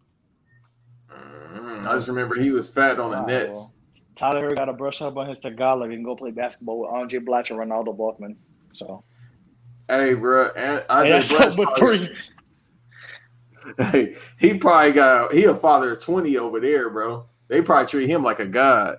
[1.12, 3.50] Mm, I just remember he was fat on the Nets.
[3.50, 3.74] well,
[4.14, 7.50] Tyler got to brush up on his Tagalog and go play basketball with Andray Blatche
[7.50, 8.36] and Renaldo Balkman.
[8.74, 9.02] So
[9.88, 11.74] Hey, bro, Hey, that's Blatche probably-
[12.06, 12.16] three.
[13.78, 17.26] Hey, he probably got he a father of twenty over there, bro.
[17.48, 18.98] They probably treat him like a god.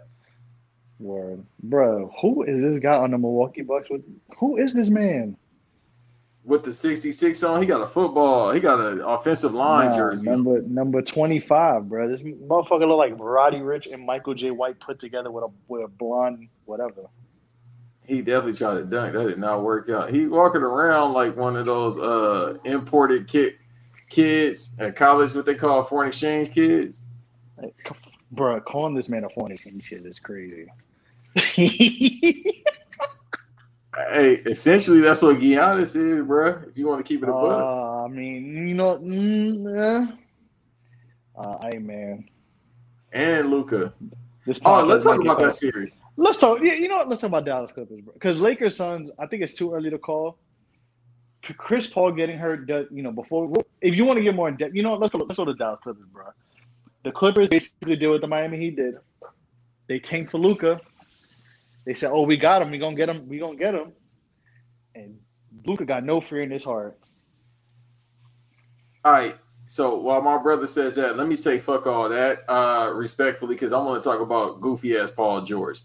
[0.99, 2.12] Word, bro.
[2.22, 4.01] Who is this guy on the Milwaukee Bucks with?
[4.38, 5.36] Who is this man?
[6.43, 8.51] With the sixty six on, he got a football.
[8.51, 10.30] He got an offensive line Nah, jersey.
[10.30, 12.07] number number twenty five, bro.
[12.07, 14.51] This motherfucker look like Roddy Ricch and Michael J.
[14.51, 17.09] White put together with a with a blonde whatever.
[18.03, 19.14] He definitely tried to dunk.
[19.14, 20.12] That did not work out.
[20.12, 23.53] He walking around like one of those uh imported kid
[24.12, 27.03] kids at college, what they call foreign exchange kids.
[27.57, 27.76] Like,
[28.32, 30.68] bro, calling this man a foreign exchange shit is crazy.
[33.93, 36.64] Hey, essentially that's what Giannis is, bro.
[36.70, 37.62] If you want to keep it a buck.
[37.62, 40.18] Uh, I mean, you know, mm,
[41.38, 42.30] uh, hey man,
[43.12, 43.93] And Luka.
[44.45, 44.62] this.
[44.64, 45.97] Oh, let's talk about that series.
[46.16, 46.62] Let's talk.
[46.62, 47.09] Yeah, you know what?
[47.09, 48.14] Let's talk about Dallas Clippers, bro.
[48.14, 50.38] Because Lakers Suns, I think it's too early to call.
[51.42, 54.76] Chris Paul getting hurt, you know, before if you want to get more in depth,
[54.76, 55.20] you know, let's go.
[55.20, 56.26] Let's go to Dallas Clippers, bro.
[57.04, 58.96] The Clippers basically did what the Miami Heat did.
[59.88, 60.80] They tanked for Luka.
[61.86, 62.70] They said, "Oh, we got him.
[62.70, 63.28] We gonna get him.
[63.28, 63.92] We gonna get him."
[64.94, 65.20] And
[65.66, 67.00] Luka got no fear in his heart.
[69.04, 69.36] All right.
[69.66, 73.74] So while my brother says that, let me say fuck all that, uh, respectfully, because
[73.74, 75.80] I want to talk about goofy ass Paul George.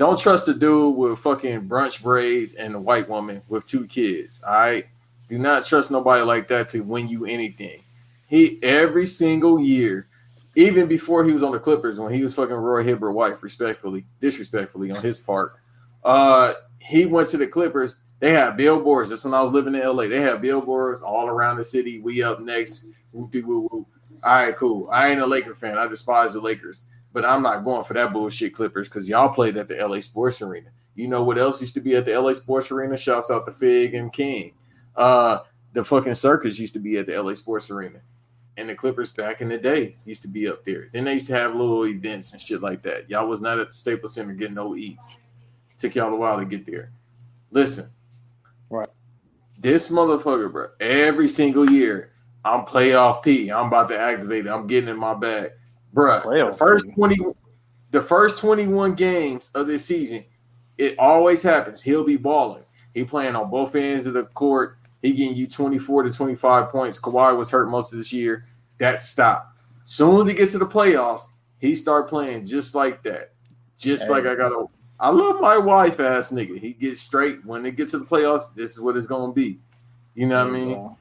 [0.00, 4.42] Don't trust a dude with fucking brunch braids and a white woman with two kids.
[4.42, 4.86] All right,
[5.28, 7.82] do not trust nobody like that to win you anything.
[8.26, 10.08] He every single year,
[10.56, 14.06] even before he was on the Clippers, when he was fucking Roy Hibbert wife, respectfully,
[14.22, 15.52] disrespectfully on his part,
[16.02, 18.00] uh, he went to the Clippers.
[18.20, 19.10] They had billboards.
[19.10, 20.08] That's when I was living in LA.
[20.08, 22.00] They had billboards all around the city.
[22.00, 22.86] We up next.
[23.12, 23.86] All
[24.22, 24.88] right, cool.
[24.90, 25.76] I ain't a Laker fan.
[25.76, 29.56] I despise the Lakers, but I'm not going for that bullshit Clippers because y'all played
[29.56, 30.70] at the LA Sports Arena.
[30.94, 32.96] You know what else used to be at the LA Sports Arena?
[32.96, 34.52] Shouts out to Fig and King.
[34.96, 35.38] Uh,
[35.72, 38.00] the fucking circus used to be at the LA Sports Arena.
[38.56, 40.88] And the Clippers back in the day used to be up there.
[40.92, 43.08] Then they used to have little events and shit like that.
[43.08, 45.22] Y'all was not at the Staples Center getting no eats.
[45.78, 46.90] took y'all a while to get there.
[47.50, 47.90] Listen,
[48.68, 48.88] Right.
[49.58, 52.12] this motherfucker, bro, every single year,
[52.44, 53.50] I'm playoff P.
[53.50, 54.50] I'm about to activate it.
[54.50, 55.52] I'm getting in my bag.
[55.94, 56.92] Bruh, the first P.
[56.92, 57.16] 20
[57.90, 60.24] the first 21 games of this season,
[60.78, 61.82] it always happens.
[61.82, 62.62] He'll be balling.
[62.94, 64.76] He playing on both ends of the court.
[65.02, 67.00] He getting you 24 to 25 points.
[67.00, 68.46] Kawhi was hurt most of this year.
[68.78, 69.56] That stopped.
[69.84, 71.22] Soon as he gets to the playoffs,
[71.58, 73.32] he start playing just like that.
[73.76, 74.10] Just Hey.
[74.10, 74.66] like I got a
[75.02, 76.58] I love my wife ass nigga.
[76.58, 78.54] He gets straight when it gets to the playoffs.
[78.54, 79.58] This is what it's gonna be.
[80.14, 80.96] You know what I mean?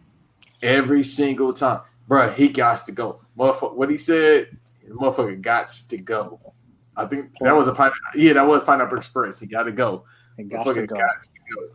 [0.61, 3.19] Every single time, Bruh, He got to go.
[3.37, 4.57] Motherfucker, what he said,
[4.89, 6.39] the motherfucker got to go.
[6.97, 7.91] I think that was a pine.
[8.15, 9.39] Yeah, that was Pineapple Express.
[9.39, 10.03] He got to go.
[10.37, 10.95] it got to Motherfucker go.
[10.95, 11.69] got to go.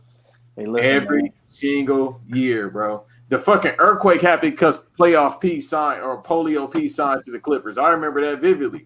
[0.55, 1.31] Hey, listen, Every man.
[1.43, 3.05] single year, bro.
[3.29, 7.77] The fucking earthquake happened because playoff P sign or polio P signed to the Clippers.
[7.79, 8.85] I remember that vividly.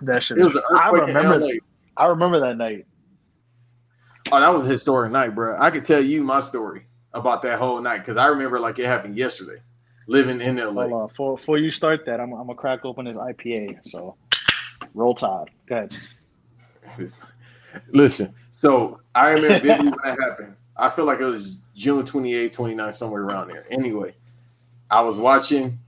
[0.00, 0.38] that shit.
[0.38, 1.38] It was an earthquake I remember.
[1.40, 1.48] LA.
[1.96, 2.86] I remember that night.
[4.30, 5.56] Oh, that was a historic night, bro.
[5.60, 8.86] I could tell you my story about that whole night because I remember like it
[8.86, 9.60] happened yesterday,
[10.12, 10.64] living in LA.
[10.64, 11.08] Hold uh, on.
[11.08, 13.78] Before, before you start that, I'm, I'm gonna crack open this IPA.
[13.84, 14.14] So,
[14.94, 15.50] roll tide.
[15.66, 15.96] Go ahead.
[17.90, 20.54] Listen, so I remember vividly when that happened.
[20.76, 23.66] I feel like it was June 28, 29, somewhere around there.
[23.70, 24.14] Anyway,
[24.90, 25.78] I was watching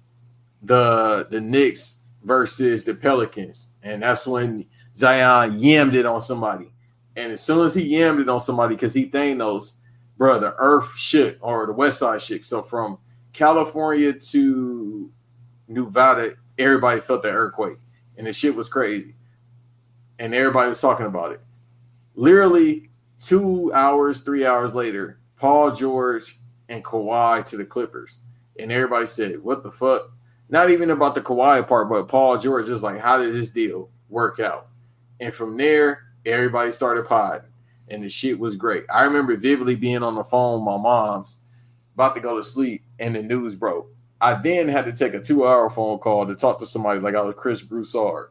[0.62, 4.64] the the Knicks versus the Pelicans, and that's when
[4.94, 6.72] Zion yammed it on somebody.
[7.16, 9.74] And as soon as he yammed it on somebody, because he Thanos,
[10.16, 12.42] bro, the earth shook or the west side shook.
[12.42, 12.98] So from
[13.34, 15.10] California to
[15.68, 17.78] Nevada, everybody felt the earthquake.
[18.16, 19.14] And the shit was crazy.
[20.18, 21.40] And everybody was talking about it
[22.14, 28.20] literally two hours, three hours later, Paul George and Kawhi to the Clippers.
[28.58, 30.10] And everybody said, What the fuck?
[30.48, 33.90] Not even about the Kawhi part, but Paul George is like, How did this deal
[34.08, 34.68] work out?
[35.20, 37.48] And from there, everybody started podding.
[37.88, 38.84] And the shit was great.
[38.92, 41.40] I remember vividly being on the phone with my mom's
[41.94, 43.90] about to go to sleep, and the news broke.
[44.20, 47.14] I then had to take a two hour phone call to talk to somebody like
[47.14, 48.30] I was Chris Broussard.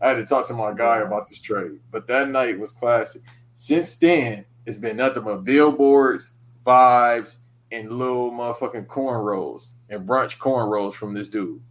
[0.00, 1.80] I had to talk to my guy about this trade.
[1.90, 3.22] But that night was classic.
[3.54, 6.34] Since then, it's been nothing but billboards,
[6.64, 7.38] vibes,
[7.70, 11.62] and little motherfucking cornrows and brunch cornrows from this dude.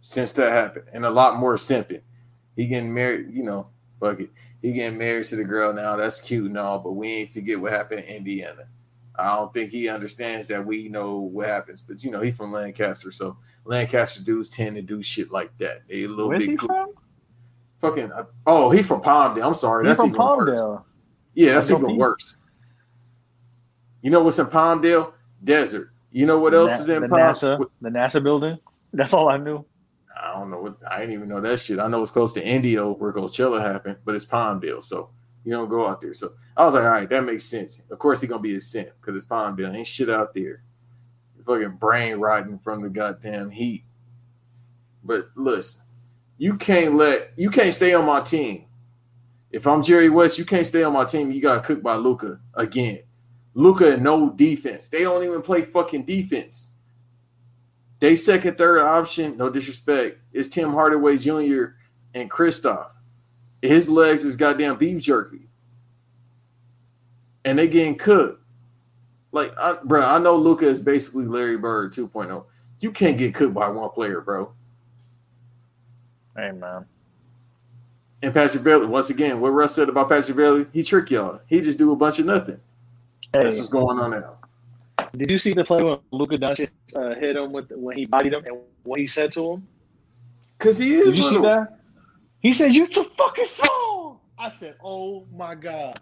[0.00, 0.86] Since that happened.
[0.92, 2.02] And a lot more simping.
[2.54, 3.68] He getting married, you know,
[4.00, 4.30] fuck it.
[4.62, 5.96] He getting married to the girl now.
[5.96, 8.66] That's cute and all, but we ain't forget what happened in Indiana.
[9.18, 11.82] I don't think he understands that we know what happens.
[11.82, 15.82] But you know, he from Lancaster, so Lancaster dudes tend to do shit like that.
[15.88, 16.66] They a little Where's bit he goofy.
[16.66, 16.92] from?
[17.80, 19.46] Fucking uh, oh, he from Palmdale.
[19.46, 20.62] I'm sorry, He's that's from even worse.
[21.34, 22.36] Yeah, that's even worse.
[24.02, 25.12] You know what's in Palmdale?
[25.44, 25.90] Desert.
[26.10, 27.20] You know what else Na- is in the Palm?
[27.20, 27.66] NASA?
[27.80, 28.58] The NASA building.
[28.92, 29.62] That's all I knew.
[30.18, 31.78] I don't know what I didn't even know that shit.
[31.78, 35.10] I know it's close to Indio where Coachella happened, but it's Palmdale, so
[35.46, 36.12] you don't go out there.
[36.12, 37.80] So I was like, all right, that makes sense.
[37.88, 39.74] Of course, he gonna be a simp because it's Palmdale.
[39.74, 40.62] Ain't shit out there.
[41.46, 43.84] Fucking brain rotting from the goddamn heat.
[45.04, 45.82] But listen,
[46.36, 48.64] you can't let you can't stay on my team.
[49.52, 51.30] If I'm Jerry West, you can't stay on my team.
[51.30, 53.04] You got cooked by Luka again.
[53.54, 54.88] Luka no defense.
[54.88, 56.72] They don't even play fucking defense.
[58.00, 61.76] They second, third option, no disrespect, is Tim Hardaway Jr.
[62.14, 62.90] and Kristaps.
[63.62, 65.48] His legs is goddamn beef jerky.
[67.44, 68.42] And they getting cooked.
[69.32, 72.44] Like, I, bro, I know Luka is basically Larry Bird 2.0.
[72.80, 74.52] You can't get cooked by one player, bro.
[76.36, 76.84] Hey man.
[78.22, 81.40] And Patrick Beverley, once again, what Russ said about Patrick Beverley, he trick y'all.
[81.46, 82.60] He just do a bunch of nothing.
[83.32, 84.36] Hey, That's what's going on now.
[85.16, 88.32] did you see the play when Luka Doncic uh, hit him with when he bodied
[88.32, 89.68] him and what he said to him?
[90.58, 91.78] Cause he is Did you see that?
[92.46, 95.98] He said, "You too fucking strong." I said, "Oh my god."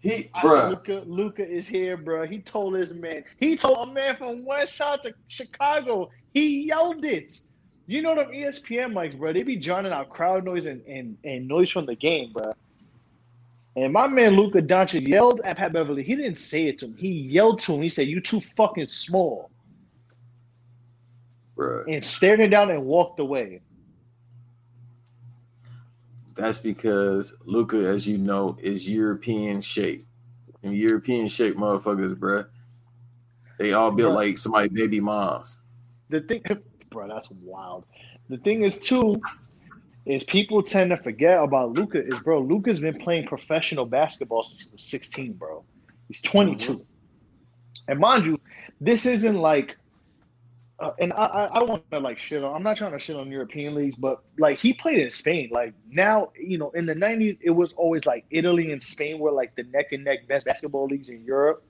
[0.00, 0.50] He, I bro.
[0.54, 2.26] said, Luka, Luka is here, bro.
[2.26, 3.24] He told his man.
[3.38, 6.08] He told a man from West Side to Chicago.
[6.32, 7.38] He yelled it.
[7.86, 9.34] You know them ESPN mics, bro.
[9.34, 12.54] They be drowning out crowd noise and, and, and noise from the game, bro.
[13.76, 16.04] And my man Luka Doncic yelled at Pat Beverley.
[16.04, 16.96] He didn't say it to him.
[16.96, 17.82] He yelled to him.
[17.82, 19.50] He said, "You too fucking small,"
[21.54, 21.84] Bruh.
[21.94, 23.60] and stared him down and walked away.
[26.34, 30.06] That's because Luka, as you know, is European shape.
[30.62, 32.46] And European shape motherfuckers, bruh.
[33.58, 35.60] They all built like somebody baby moms.
[36.08, 36.42] The thing,
[36.90, 37.84] bro, that's wild.
[38.28, 39.20] The thing is too,
[40.06, 42.04] is people tend to forget about Luka.
[42.04, 45.64] Is bro, Luka's been playing professional basketball since he was 16, bro.
[46.08, 46.82] He's 22, mm-hmm.
[47.90, 48.40] and mind you,
[48.80, 49.76] this isn't like.
[50.80, 52.54] Uh, and I, I, I don't want to like shit on.
[52.54, 55.50] I'm not trying to shit on European leagues, but like he played in Spain.
[55.52, 59.30] Like now, you know, in the '90s, it was always like Italy and Spain were
[59.30, 61.62] like the neck and neck best basketball leagues in Europe.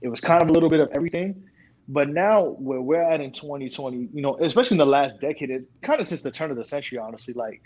[0.00, 1.44] It was kind of a little bit of everything.
[1.88, 5.64] But now where we're at in 2020, you know, especially in the last decade, it
[5.82, 7.62] kind of since the turn of the century, honestly, like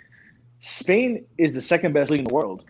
[0.61, 2.65] Spain is the second best league in the world.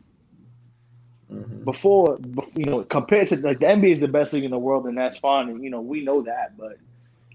[1.31, 1.65] Mhm.
[1.65, 2.19] Before,
[2.55, 4.97] you know, compared to like the NBA is the best league in the world, and
[4.97, 6.57] that's fine, and you know we know that.
[6.59, 6.77] But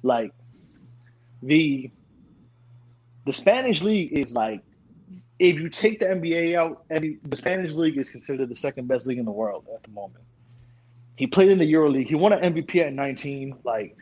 [0.03, 0.31] like
[1.41, 1.91] the
[3.25, 4.61] the Spanish league is like
[5.39, 9.05] if you take the NBA out, every, the Spanish league is considered the second best
[9.05, 10.23] league in the world at the moment.
[11.15, 12.07] He played in the Euro League.
[12.07, 13.57] He won an MVP at 19.
[13.63, 13.95] Like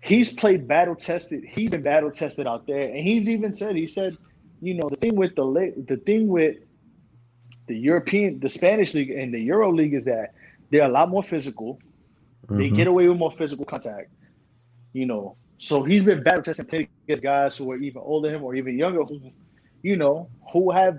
[0.00, 1.44] he's played battle tested.
[1.44, 4.16] He's been battle tested out there, and he's even said he said,
[4.60, 5.44] you know, the thing with the
[5.88, 6.56] the thing with
[7.66, 10.34] the European, the Spanish league and the Euro League is that
[10.70, 11.78] they're a lot more physical.
[12.48, 12.76] They Mhm.
[12.76, 14.10] get away with more physical contact.
[14.94, 18.38] You know, so he's been battle testing playing against guys who are even older than
[18.38, 19.32] him or even younger who,
[19.82, 20.98] you know, who have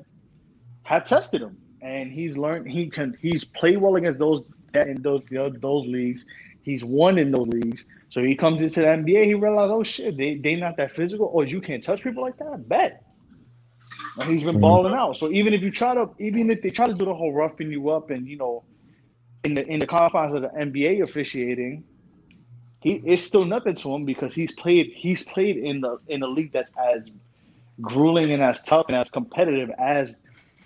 [0.86, 4.41] have tested him, and he's learned he can he's played well against those
[4.74, 6.26] that in those you know, those leagues.
[6.64, 7.86] He's won in those leagues.
[8.10, 11.28] So he comes into the NBA, he realized, oh shit, they they not that physical,
[11.34, 12.68] or you can't touch people like that.
[12.70, 13.02] Bet.
[14.18, 14.62] And he's been Mhm.
[14.62, 15.18] balling out.
[15.18, 17.72] So even if you try to, even if they try to do the whole roughing
[17.72, 18.66] you up and you know,
[19.43, 21.86] in the in the confines of the NBA officiating,
[22.86, 26.28] he it's still nothing to him because he's played he's played in the in a
[26.28, 27.10] league that's as
[27.82, 30.16] grueling and as tough and as competitive as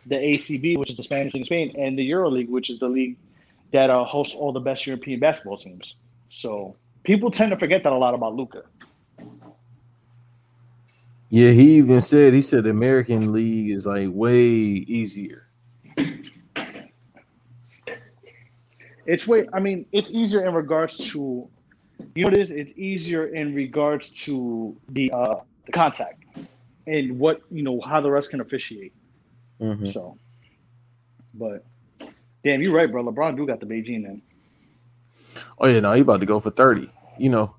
[0.05, 2.77] the ACB, which is the Spanish league in Spain, and the Euro League, which is
[2.79, 3.17] the league
[3.71, 5.95] that uh, hosts all the best European basketball teams.
[6.29, 8.63] So people tend to forget that a lot about Luka.
[11.29, 15.47] Yeah, he even said he said the American League is like way easier.
[19.05, 19.47] It's way.
[19.53, 21.49] I mean, it's easier in regards to,
[22.15, 22.51] you know, what it is.
[22.51, 25.35] It's easier in regards to the uh,
[25.65, 26.23] the contact
[26.87, 28.93] and what you know how the refs can officiate.
[29.61, 29.91] Mhm.
[29.91, 30.17] So,
[31.33, 31.65] but
[32.43, 33.03] damn, you're right, bro.
[33.03, 34.21] LeBron do got the Beijing then.
[35.59, 36.91] Oh yeah, no, he about to go for thirty.
[37.17, 37.55] You know,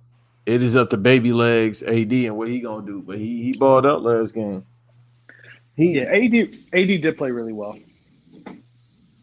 [0.47, 3.03] it is up to baby legs, AD, and what he gonna do.
[3.03, 4.65] But he he balled out last game.
[5.77, 6.35] He Yeah, AD
[6.73, 7.79] AD did play really well.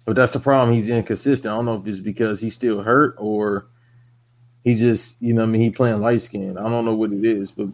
[0.05, 0.75] But that's the problem.
[0.75, 1.51] He's inconsistent.
[1.51, 3.67] I don't know if it's because he's still hurt or
[4.67, 6.57] he just, you know, what I mean, he playing light skin.
[6.57, 7.69] I don't know what it is, but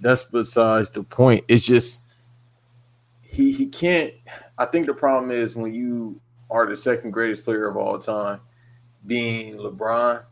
[0.00, 1.44] that's besides the point.
[1.48, 2.02] It's just
[3.20, 4.14] he he can't.
[4.56, 8.40] I think the problem is when you are the second greatest player of all time,
[9.04, 10.22] being LeBron.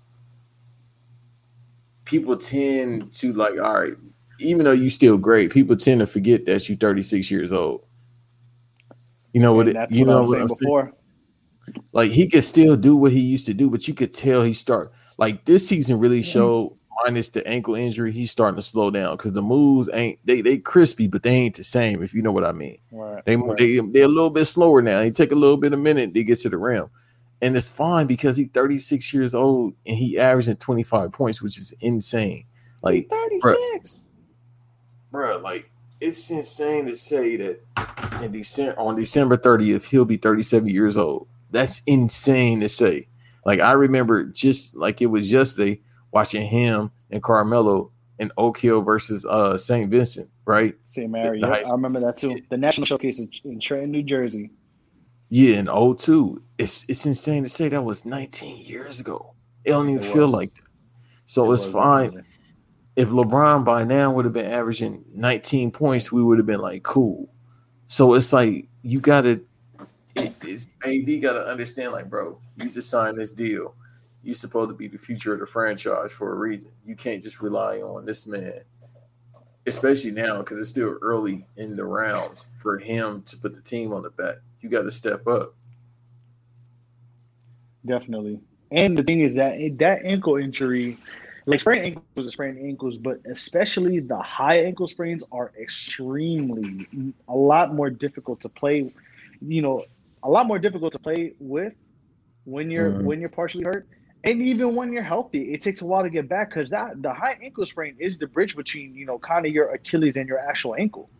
[2.04, 3.94] People tend to like, all right,
[4.38, 7.84] even though you still great, people tend to forget that you 36 years old.
[9.32, 9.66] You know what?
[9.66, 10.58] It, you what know what I'm saying?
[10.60, 10.92] before.
[11.90, 14.54] like he could still do what he used to do, but you could tell he
[14.54, 14.92] start
[15.22, 19.32] like this season really showed minus the ankle injury, he's starting to slow down because
[19.32, 22.44] the moves ain't they they crispy, but they ain't the same, if you know what
[22.44, 22.78] I mean.
[22.90, 23.24] Right.
[23.24, 23.56] They, right.
[23.56, 24.98] they they're a little bit slower now.
[24.98, 26.90] They take a little bit of a minute to get to the rim.
[27.40, 31.72] And it's fine because he's 36 years old and he averaging 25 points, which is
[31.78, 32.46] insane.
[32.82, 34.00] Like, 36.
[35.12, 35.70] bro, like
[36.00, 37.60] it's insane to say that
[38.22, 41.28] in December on December 30th, he'll be 37 years old.
[41.52, 43.06] That's insane to say.
[43.44, 45.80] Like I remember just like it was yesterday
[46.12, 49.90] watching him and Carmelo in Oak Hill versus uh St.
[49.90, 50.74] Vincent, right?
[50.88, 51.10] St.
[51.10, 51.40] Mary.
[51.40, 52.42] The Yep, high I remember that too.
[52.50, 54.50] The national showcase in, in Trenton, New Jersey.
[55.28, 56.42] Yeah, in 02.
[56.58, 59.34] It's it's insane to say that was 19 years ago.
[59.64, 60.32] It don't even It feel was.
[60.32, 60.62] like that.
[61.26, 62.24] So It it's fine.
[62.96, 66.82] if LeBron by now would have been averaging 19 points, we would have been like,
[66.82, 67.32] cool.
[67.88, 69.42] So it's like you gotta
[70.16, 73.74] it, it's AD gotta understand, like, bro, you just signed this deal.
[74.22, 76.70] You're supposed to be the future of the franchise for a reason.
[76.86, 78.60] You can't just rely on this man,
[79.66, 83.92] especially now because it's still early in the rounds for him to put the team
[83.92, 84.36] on the back.
[84.60, 85.54] You got to step up.
[87.84, 88.40] Definitely.
[88.70, 90.98] And the thing is that that ankle injury,
[91.46, 96.86] like sprained ankles are sprained ankles, but especially the high ankle sprains are extremely
[97.28, 98.92] a lot more difficult to play.
[99.40, 99.84] You know,
[100.22, 101.74] a lot more difficult to play with
[102.44, 103.02] when you're Mhm.
[103.02, 103.86] when you're partially hurt,
[104.24, 107.12] and even when you're healthy, it takes a while to get back because that the
[107.12, 110.38] high ankle sprain is the bridge between you know kind of your Achilles and your
[110.38, 111.10] actual ankle.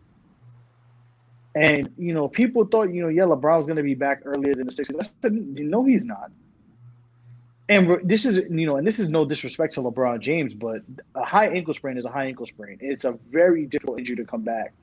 [1.55, 4.65] And you know, people thought you know, yeah, LeBron's going to be back earlier than
[4.67, 4.89] the six.
[4.99, 6.31] I said, no, he's not.
[7.69, 10.81] And this is you know, and this is no disrespect to LeBron James, but
[11.15, 12.77] a high ankle sprain is a high ankle sprain.
[12.81, 14.73] It's a very difficult injury to come back.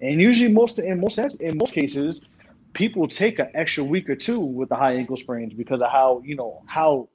[0.00, 2.20] And usually, most in most in most cases,
[2.72, 6.22] people take an extra week or two with the high ankle sprains because of how
[6.24, 7.08] you know how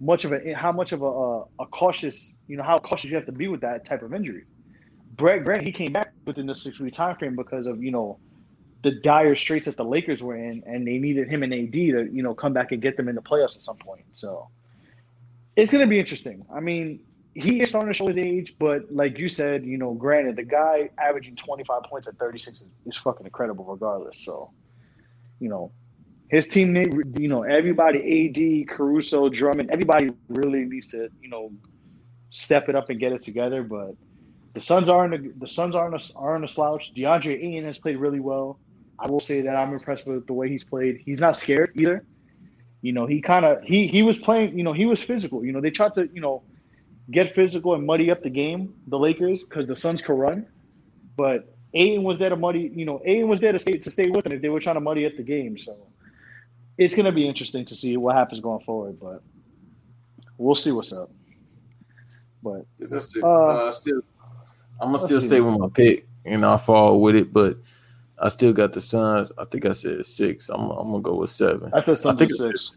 [0.00, 3.16] much of a how much of a, a, a cautious you know how cautious you
[3.16, 4.44] have to be with that type of injury.
[5.16, 8.18] Brett Grant he came back within the six week time frame because of you know
[8.82, 12.08] the dire straits that the Lakers were in, and they needed him and AD to
[12.12, 14.04] you know come back and get them in the playoffs at some point.
[14.14, 14.48] So
[15.56, 16.46] it's going to be interesting.
[16.54, 17.00] I mean,
[17.34, 20.44] he is starting to show his age, but like you said, you know, granted, the
[20.44, 24.24] guy averaging 25 points at 36 is, is fucking incredible, regardless.
[24.24, 24.52] So,
[25.40, 25.72] you know,
[26.28, 31.50] his teammate, you know, everybody, AD, Caruso, Drummond, everybody really needs to, you know,
[32.30, 33.62] step it up and get it together.
[33.62, 33.94] But
[34.54, 36.92] the Suns aren't the Suns aren't a, aren't a slouch.
[36.94, 38.58] DeAndre Ayton has played really well.
[38.98, 41.00] I will say that I'm impressed with the way he's played.
[41.04, 42.04] He's not scared either.
[42.82, 44.56] You know, he kind of he he was playing.
[44.56, 45.44] You know, he was physical.
[45.44, 46.42] You know, they tried to you know
[47.10, 50.46] get physical and muddy up the game, the Lakers, because the Suns could run.
[51.16, 52.72] But Ayton was there to muddy.
[52.74, 54.76] You know, Ayton was there to stay to stay with them if they were trying
[54.76, 55.58] to muddy up the game.
[55.58, 55.76] So
[56.78, 58.98] it's gonna be interesting to see what happens going forward.
[59.00, 59.22] But
[60.38, 61.10] we'll see what's up.
[62.42, 62.66] But.
[63.22, 64.00] Uh, Uh, still,
[64.80, 67.32] I'm gonna still stay with my pick, and I fall with it.
[67.32, 67.58] But
[68.18, 69.30] I still got the Suns.
[69.36, 70.48] I think I said six.
[70.48, 71.70] I'm, I'm gonna go with seven.
[71.74, 72.72] I said Suns think six.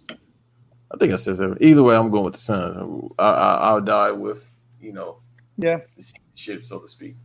[0.93, 1.57] I think I said seven.
[1.61, 3.11] Either way, I'm going with the Suns.
[3.17, 4.49] I, I, I'll die with
[4.81, 5.17] you know
[5.57, 5.79] Yeah.
[5.95, 7.15] the ship, so to speak.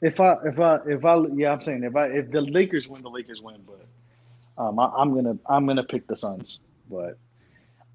[0.00, 3.02] If I if I if I yeah, I'm saying if I if the Lakers win,
[3.02, 3.62] the Lakers win.
[3.66, 6.60] But um, I, I'm gonna I'm gonna pick the Suns.
[6.90, 7.18] But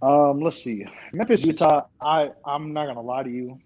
[0.01, 1.86] um, let's see, Memphis Utah.
[2.01, 3.60] I I'm not gonna lie to you.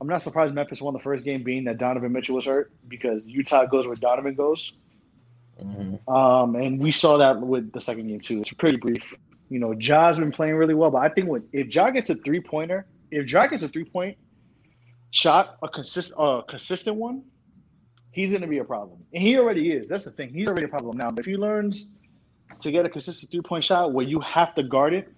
[0.00, 3.22] I'm not surprised Memphis won the first game, being that Donovan Mitchell was hurt because
[3.26, 4.72] Utah goes where Donovan goes.
[5.62, 6.08] Mhm.
[6.08, 8.40] Um, and we saw that with the second game too.
[8.40, 9.14] It's pretty brief.
[9.50, 12.14] You know, Ja's been playing really well, but I think when if Ja gets a
[12.14, 14.16] three pointer, if Ja gets a three point
[15.10, 17.22] shot, a consist a consistent one,
[18.12, 19.04] he's gonna be a problem.
[19.12, 19.88] And he already is.
[19.88, 20.32] That's the thing.
[20.32, 21.10] He's already a problem now.
[21.10, 21.90] But if he learns
[22.60, 25.12] to get a consistent three point shot where you have to guard it,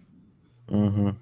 [0.68, 1.16] Mhm.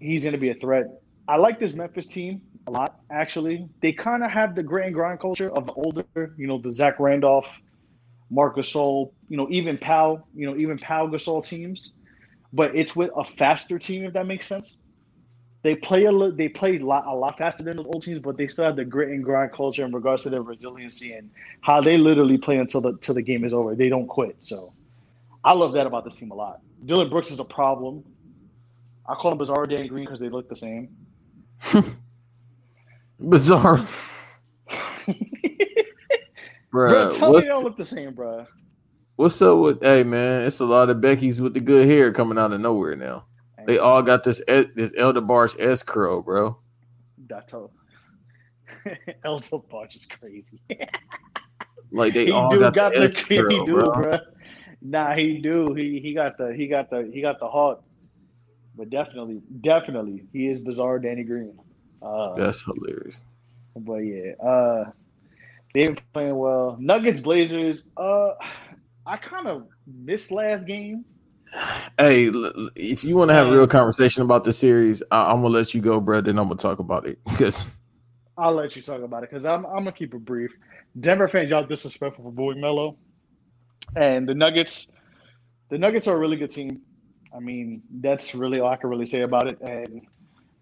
[0.00, 0.86] he's going to be a threat.
[1.28, 3.68] I like this Memphis team a lot, actually.
[3.80, 6.04] They kind of have the grit and grind culture of the older,
[6.36, 7.48] you know, the Zach Randolph,
[8.30, 11.92] Marc Gasol, you know, even Pau, you know, even Pau Gasol teams.
[12.52, 14.76] But it's with a faster team, if that makes sense.
[15.66, 18.20] They play a li- they play a lot, a lot faster than those old teams,
[18.20, 21.28] but they still have the grit and grind culture in regards to their resiliency and
[21.60, 23.74] how they literally play until the till the game is over.
[23.74, 24.36] They don't quit.
[24.38, 24.72] So
[25.42, 26.60] I love that about this team a lot.
[26.84, 28.04] Dillon Brooks is a problem.
[29.08, 30.96] I call him Bizarre Dan Green because they look the same.
[33.18, 33.84] Bizarre,
[36.70, 37.10] bro, bro.
[37.10, 38.46] tell me they don't look the same, bro.
[39.16, 39.82] what's up with?
[39.82, 42.94] Hey, man, it's a lot of Becky's with the good hair coming out of nowhere
[42.94, 43.24] now.
[43.66, 46.56] They all got this this El DeBarge curl, bro.
[47.28, 47.72] That's all.
[49.24, 50.60] El DeBarge is crazy.
[51.92, 54.02] Like they he all do got, got the the, S he do, bro.
[54.02, 54.12] bro.
[54.82, 55.72] Nah, he do.
[55.74, 57.80] He he got the he got the he got the heart.
[58.76, 61.58] But definitely, definitely, he is bizarre Danny Green.
[62.02, 63.22] Uh, That's hilarious.
[63.74, 64.90] But yeah, uh,
[65.72, 66.76] they've been playing well.
[66.78, 67.84] Nuggets, Blazers.
[67.96, 68.32] Uh,
[69.06, 71.04] I kind of missed last game.
[71.98, 72.30] Hey,
[72.76, 75.74] if you want to have a real conversation about the series, I- I'm gonna let
[75.74, 76.20] you go, bro.
[76.20, 77.66] Then I'm gonna talk about it because
[78.38, 80.52] I'll let you talk about it because I'm I'm gonna keep it brief.
[81.00, 82.98] Denver fans, y'all disrespectful for Bowie Mello,
[83.96, 84.88] and the Nuggets.
[85.70, 86.82] The Nuggets are a really good team.
[87.34, 89.58] I mean, that's really all I can really say about it.
[89.60, 90.02] And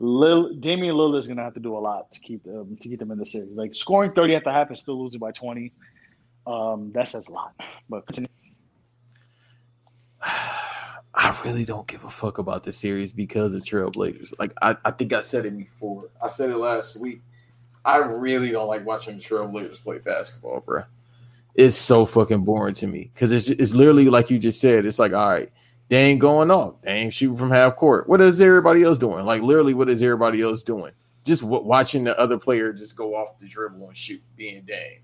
[0.00, 3.00] Lil, Damian Lillard is gonna have to do a lot to keep them to keep
[3.00, 3.50] them in the series.
[3.56, 5.72] Like scoring 30 at the half and still losing by 20.
[6.46, 7.54] Um, that says a lot.
[7.88, 8.28] But continue.
[11.14, 14.32] I really don't give a fuck about the series because of Trailblazers.
[14.38, 16.10] Like I, I think I said it before.
[16.22, 17.22] I said it last week.
[17.84, 20.84] I really don't like watching Trailblazers play basketball, bro.
[21.54, 24.86] It's so fucking boring to me because it's it's literally like you just said.
[24.86, 25.52] It's like, all right,
[25.88, 26.80] they ain't going off.
[26.82, 28.08] They ain't shooting from half court.
[28.08, 29.24] What is everybody else doing?
[29.24, 30.92] Like literally, what is everybody else doing?
[31.24, 34.98] Just w- watching the other player just go off the dribble and shoot, being dang,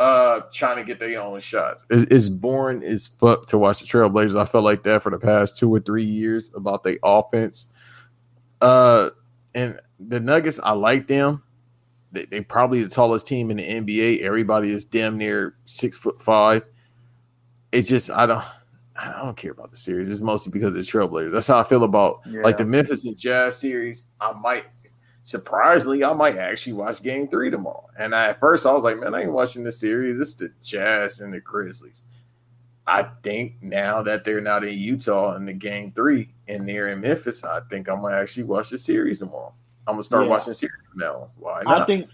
[0.00, 1.84] uh, trying to get their own shots.
[1.90, 4.40] It's, it's boring as fuck to watch the Trailblazers.
[4.40, 7.70] I felt like that for the past two or three years about the offense.
[8.62, 9.10] Uh,
[9.54, 11.42] and the Nuggets, I like them.
[12.12, 14.22] They, they probably the tallest team in the NBA.
[14.22, 16.64] Everybody is damn near six foot five.
[17.70, 18.44] It's just I don't.
[18.96, 20.10] I don't care about the series.
[20.10, 21.32] It's mostly because of the Trailblazers.
[21.32, 24.08] That's how I feel about like the Memphis and Jazz series.
[24.20, 24.66] I might
[25.22, 27.88] surprisingly, I might actually watch game three tomorrow.
[27.98, 30.18] And I, at first I was like, man, I ain't watching the series.
[30.18, 32.02] It's the Jazz and the Grizzlies.
[32.86, 37.00] I think now that they're not in Utah in the game three and they're in
[37.00, 39.52] Memphis, I think I'm gonna actually watch the series tomorrow.
[39.86, 40.30] I'm gonna start Yeah.
[40.30, 41.30] watching the series now.
[41.36, 41.82] Why not?
[41.82, 42.08] I think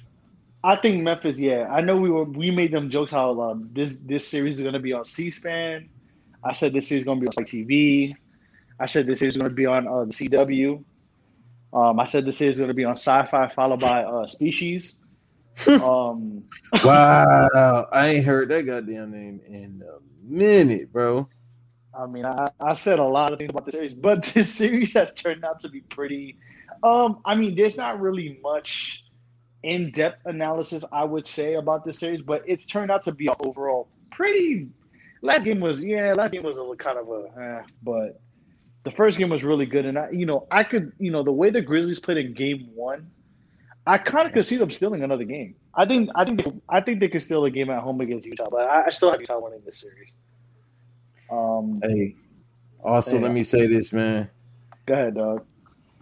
[0.64, 1.68] I think Memphis, yeah.
[1.70, 4.80] I know we were we made them jokes how um, this this series is gonna
[4.80, 5.88] be on C SPAN.
[6.42, 8.14] I said this series is gonna be on TV.
[8.80, 10.82] I said this series is gonna be on uh, the CW.
[11.76, 14.98] Um, I said this series is gonna be on Sci-Fi, followed by uh, Species.
[15.66, 16.42] um,
[16.82, 21.28] wow, I ain't heard that goddamn name in a minute, bro.
[21.94, 24.94] I mean, I, I said a lot of things about the series, but this series
[24.94, 26.38] has turned out to be pretty.
[26.82, 29.04] Um, I mean, there's not really much
[29.62, 33.34] in-depth analysis I would say about this series, but it's turned out to be an
[33.40, 34.68] overall pretty.
[35.20, 38.20] Last game was yeah, last game was a kind of a, eh, but
[38.86, 41.32] the first game was really good, and I, you know, I could, you know, the
[41.32, 43.10] way the Grizzlies played in Game One,
[43.84, 45.56] I kind of could see them stealing another game.
[45.74, 48.46] I think, I think, I think they could steal a game at home against Utah,
[48.48, 50.10] but I, I still have Utah winning this series.
[51.28, 52.14] Um, Hey,
[52.84, 53.22] also Yeah.
[53.24, 54.30] let me say this, man.
[54.86, 55.44] go ahead, dog.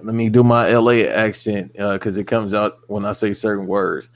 [0.03, 4.11] Let me do my LA accent because it comes out when I say certain words.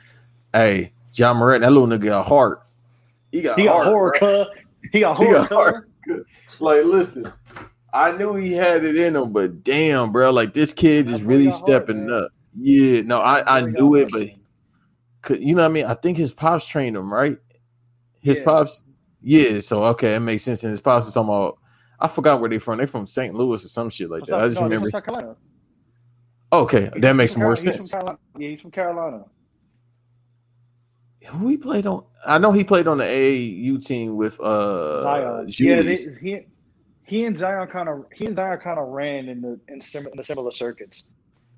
[0.53, 2.63] Hey, Ja Morant, that little nigga got heart.
[3.33, 4.47] He got He got heart, horror, cuz.
[4.93, 5.89] He got He horror, got heart.
[6.61, 7.33] Like, listen,
[7.99, 11.51] I knew he had it in him, but damn, bro, like this kid is really
[11.51, 12.23] stepping man.
[12.25, 12.31] up.
[12.59, 14.29] Yeah, no, I, I knew it, but
[15.23, 15.85] could- you know what I mean?
[15.87, 17.39] I think his pops trained him, right?
[18.21, 18.45] His Yeah.
[18.45, 18.83] pops,
[19.23, 19.61] yeah.
[19.61, 20.63] So okay, it makes sense.
[20.65, 21.59] And his pops is talking about.
[22.01, 22.79] I forgot where they from.
[22.79, 23.35] They from St.
[23.35, 24.37] Louis or some shit like What's that.
[24.37, 24.43] up?
[24.45, 25.37] I just No, remember.
[26.53, 27.77] Okay, He's that makes more Carolina.
[27.79, 28.19] He's from sense.
[28.39, 29.25] Yeah, he's from Carolina.
[31.27, 32.05] Who he played on?
[32.25, 35.45] I know he played on the AAU team with uh Zion.
[35.49, 36.07] Yeah, Julius.
[36.07, 36.47] they, he
[37.09, 40.07] he and Zion kind of he and Zion kind of ran in the in, sim,
[40.07, 41.07] in the similar circuits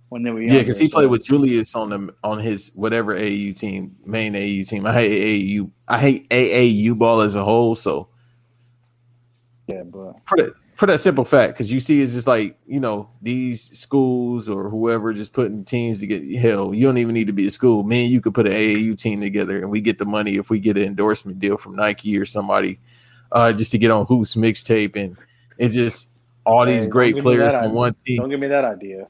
[0.08, 3.16] when they were Yeah, because he younger, played with Julius on the on his whatever
[3.16, 4.86] AAU team, main AAU team.
[4.86, 5.70] I hate AAU.
[5.88, 7.74] I hate AAU ball as a whole.
[7.74, 8.08] So
[9.66, 12.78] yeah, but for that for that simple fact, because you see, it's just like you
[12.78, 16.72] know these schools or whoever just putting teams to get hell.
[16.72, 17.82] You don't even need to be a school.
[17.82, 20.60] man you could put an AAU team together, and we get the money if we
[20.60, 22.78] get an endorsement deal from Nike or somebody,
[23.32, 25.16] uh, just to get on Hoops mixtape, and
[25.60, 26.08] it's just
[26.44, 27.74] all Hey, these don't great players on idea.
[27.74, 28.16] one team.
[28.20, 29.06] don't give me that idea.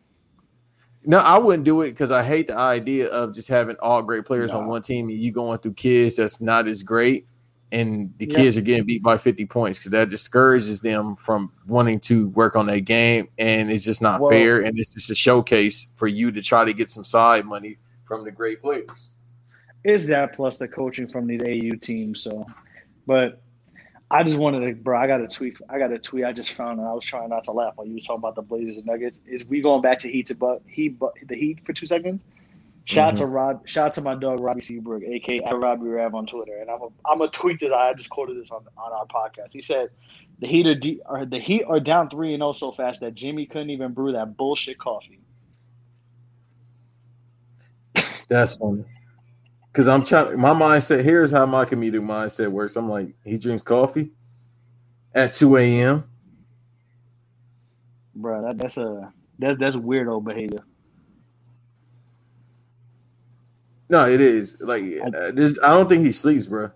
[1.07, 4.27] No, I wouldn't do it because I hate the idea of just having all great
[4.27, 7.27] players on one team and you going through kids that's not as great,
[7.73, 8.37] and the Yeah.
[8.37, 12.55] kids are getting beat by fifty points because that discourages them from wanting to work
[12.55, 14.61] on their game, and it's just not Well- fair.
[14.61, 18.25] And it's just a showcase for you to try to get some side money from
[18.25, 19.15] the great players.
[19.85, 22.21] Is that plus the coaching from these AU teams?
[22.23, 22.45] So,
[23.07, 23.41] but
[24.11, 24.99] I just wanted to, bro.
[24.99, 25.57] I got a tweet.
[25.69, 26.25] I got a tweet.
[26.25, 28.35] I just found, and I was trying not to laugh while you was talking about
[28.35, 29.21] the Blazers and Nuggets.
[29.27, 32.25] Is we going back to Heat to but Heat, but the Heat for two seconds?
[32.87, 33.23] Shout out mm-hmm.
[33.23, 33.61] to Rod.
[33.67, 36.89] Shout out to my dog Robbie Seabrook, aka Robbie Rav on Twitter, and I'm a,
[37.07, 37.73] I'm a tweet this.
[37.73, 39.53] I just quoted this on on our podcast.
[39.53, 39.91] He said,
[40.41, 43.15] "The Heat are de- or the Heat are down three and zero so fast that
[43.15, 45.21] Jimmy couldn't even brew that bullshit coffee."
[48.29, 48.85] That's funny.
[49.73, 50.41] Because I'm trying.
[50.41, 52.77] My mindset here's how my comedic mindset works.
[52.77, 54.13] I'm like, he drinks coffee
[55.15, 56.05] at two a.m.
[58.15, 60.65] Bro, that, that's a that's that's weirdo behavior.
[63.89, 64.85] No, it is like
[65.15, 65.59] uh, this.
[65.63, 66.71] I don't think he sleeps, bro.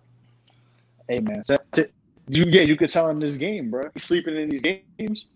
[1.09, 1.43] Hey man,
[2.29, 3.85] you yeah, you could tell him this game, bro.
[3.95, 5.27] He's sleeping in these games.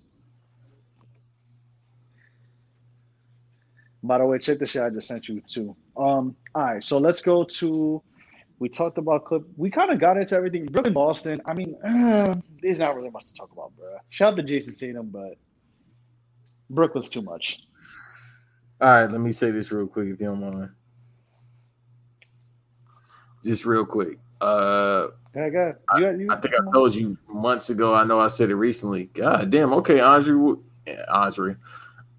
[4.02, 5.76] By the way, check the shit I just sent you too.
[5.96, 8.02] Um, all right, so let's go to.
[8.60, 9.42] We talked about clip.
[9.56, 10.66] We kind of got into everything.
[10.66, 11.40] Brooklyn, Boston.
[11.46, 13.96] I mean, uh, there's not really much to talk about, bro.
[14.10, 15.34] Shout out to Jayson Tatum, but
[16.70, 17.60] Brooklyn's too much.
[18.80, 20.70] All right, let me say this real quick, if you don't mind.
[23.44, 24.18] Just real quick.
[24.40, 25.74] Uh, Go go.
[25.94, 27.94] You, got- you, I think I told you months ago.
[27.94, 29.06] I know I said it recently.
[29.14, 29.72] God damn.
[29.74, 30.54] Okay, Andre,
[31.08, 31.56] Andre,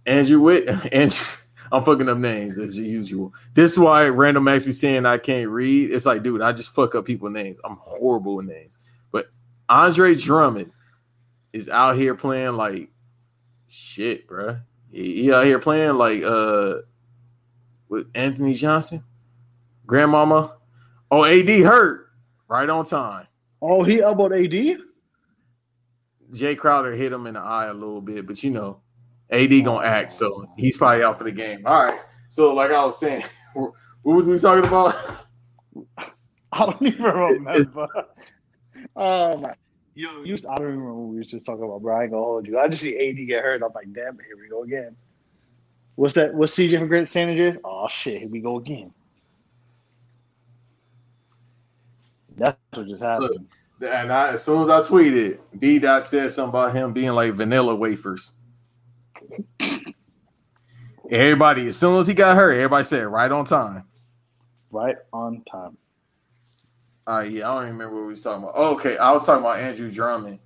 [0.06, 1.26] Andrew Witt, Andrew.
[1.72, 3.34] I'm fucking up names as usual.
[3.54, 5.92] This is why random Max be saying I can't read.
[5.92, 7.58] It's like, dude, I just fuck up people's names.
[7.64, 8.78] I'm horrible with names.
[9.12, 9.30] But
[9.68, 10.72] Andre Drummond
[11.54, 12.90] is out here playing like
[13.68, 14.62] shit, bruh.
[14.92, 16.80] He, he out here playing like uh
[17.88, 19.04] with Anthony Johnson,
[19.86, 20.56] grandmama.
[21.12, 22.10] Oh, AD hurt
[22.48, 23.28] right on time.
[23.62, 24.78] oh, he elbowed AD.
[26.32, 28.82] Jae Crowder hit him in the eye a little bit, but you know,
[29.32, 31.66] AD gonna act, so he's probably out for the game.
[31.66, 32.00] All right.
[32.30, 33.24] So, like I was saying,
[33.54, 33.74] what
[34.04, 34.96] was we talking about?
[36.52, 37.88] I don't even remember.
[38.96, 39.48] um,
[40.00, 41.98] Yo, you, I don't remember what we used just talking about, bro.
[41.98, 42.58] I ain't gonna hold you.
[42.58, 43.62] I just see AD get hurt.
[43.62, 44.96] I'm like, damn, here we go again.
[45.96, 46.34] What's that?
[46.34, 47.58] What's CJ from Great San Andreas?
[47.66, 48.94] Oh shit, here we go again.
[52.38, 53.48] That's what just happened.
[53.82, 57.34] And I, as soon as I tweeted, B Dot said something about him being like
[57.34, 58.34] vanilla wafers.
[61.12, 63.84] Everybody, as soon as he got hurt, everybody said right on time.
[64.72, 65.78] Right on time.
[67.08, 68.54] Uh, yeah, I don't even remember what we was talking about.
[68.56, 70.40] Oh, okay, I was talking about Andrew Drummond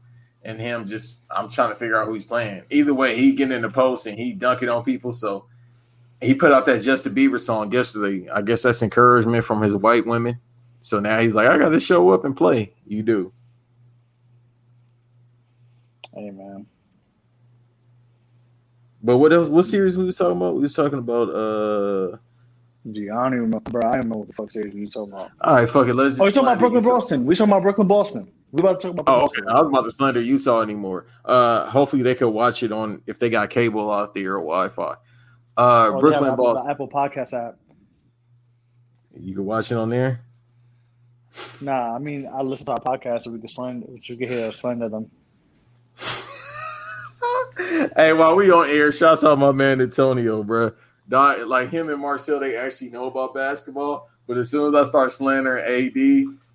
[0.46, 0.88] and him.
[0.88, 2.64] Just I'm trying to figure out who he's playing.
[2.70, 5.12] Either way, he getting in the post and he dunking on people.
[5.12, 5.46] So
[6.22, 8.30] he put out that Justin Bieber song yesterday.
[8.30, 10.40] I guess that's encouragement from his white women.
[10.80, 12.74] So now he's like, I got to show up and play.
[12.88, 13.34] You do.
[16.14, 16.68] Hey man.
[19.04, 19.50] But what else?
[19.50, 20.56] What series we was talking about?
[20.56, 21.30] We was talking about.
[21.30, 22.18] uh
[22.92, 23.90] Gee, I don't even remember, bro.
[23.90, 25.32] I don't know what the fuck series we talking about.
[25.42, 25.94] All right, fuck it.
[25.94, 26.12] Let's.
[26.12, 26.84] Just Oh, we talking about Brooklyn.
[26.84, 27.26] Boston.
[27.26, 28.32] We talking about Brooklyn Boston.
[28.52, 29.22] We about to talk about.
[29.22, 29.42] Oh, okay.
[29.50, 31.06] I was about to slander Utah anymore.
[31.26, 34.84] Uh, hopefully they could watch it on if they got cable out there or Wi-Fi.
[34.84, 34.96] Uh,
[35.58, 36.72] Oh, Brooklyn Apple- Boston.
[36.72, 37.58] Apple Podcast app.
[39.18, 40.22] You can watch it on there.
[41.62, 44.52] Nah, I mean I listen to our podcast so we can slander, we can hear
[44.52, 45.10] slander them.
[47.58, 50.72] hey, while we on air, shouts out my man Antonio, bro.
[51.10, 54.10] Don, like him and Marcel, they actually know about basketball.
[54.28, 55.94] But as soon as I start slandering AD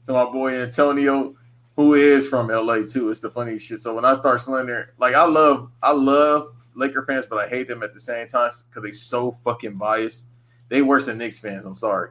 [0.07, 1.35] to my boy Antonio,
[1.77, 3.81] who is from LA too, it's the funny shit.
[3.81, 7.69] So when I start slandering, like I love, I love Laker fans, but I hate
[7.69, 10.29] them at the same time because they so fucking biased.
[10.69, 11.65] They worse than Knicks fans.
[11.65, 12.11] I'm sorry,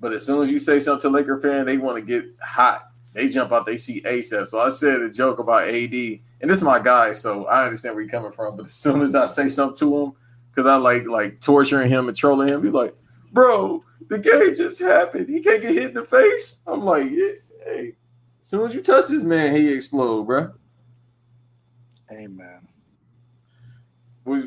[0.00, 2.90] but as soon as you say something to Laker fan, they want to get hot.
[3.12, 3.66] They jump out.
[3.66, 4.46] They see ASAP.
[4.46, 7.94] So I said a joke about AD, and this is my guy, so I understand
[7.94, 8.56] where you're coming from.
[8.56, 10.12] But as soon as I say something to him,
[10.50, 12.94] because I like like torturing him and trolling him, he's like,
[13.32, 15.28] "Bro, the game just happened.
[15.28, 17.32] He can't get hit in the face." I'm like, yeah,
[17.64, 17.94] "Hey,
[18.40, 20.52] as soon as you touch this man, he explode, bro."
[22.10, 22.68] Hey man.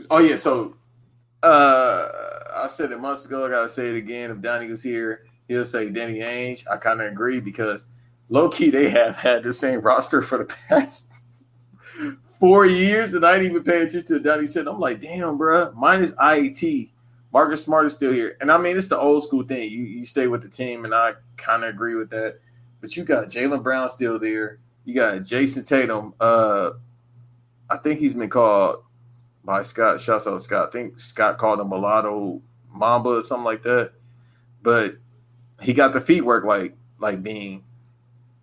[0.10, 0.76] Oh yeah, so
[1.42, 2.10] uh
[2.58, 4.32] I said it months ago, I gotta say it again.
[4.32, 6.66] If Donnie was here, he'll say Danny Ainge.
[6.70, 7.88] I kind of agree because
[8.30, 11.12] low key they have had the same roster for the past
[12.40, 14.68] four years, and I didn't even pay attention to Donnie said.
[14.68, 15.72] I'm like, damn, bro.
[15.74, 16.90] Minus IT.
[17.36, 18.38] Marcus Smart is still here.
[18.40, 19.70] And I mean it's the old school thing.
[19.70, 22.40] You you stay with the team, and I kind of agree with that.
[22.80, 24.60] But you got Jaylen Brown still there.
[24.86, 26.14] You got Jayson Tatum.
[26.18, 26.70] Uh
[27.70, 28.86] I think he's been called
[29.44, 30.00] by Scott.
[30.00, 30.70] Shouts out Scott.
[30.70, 32.42] I think Scott called him mulatto
[32.72, 33.92] Mamba or something like that.
[34.64, 34.96] But
[35.62, 37.66] he got the feet work like like being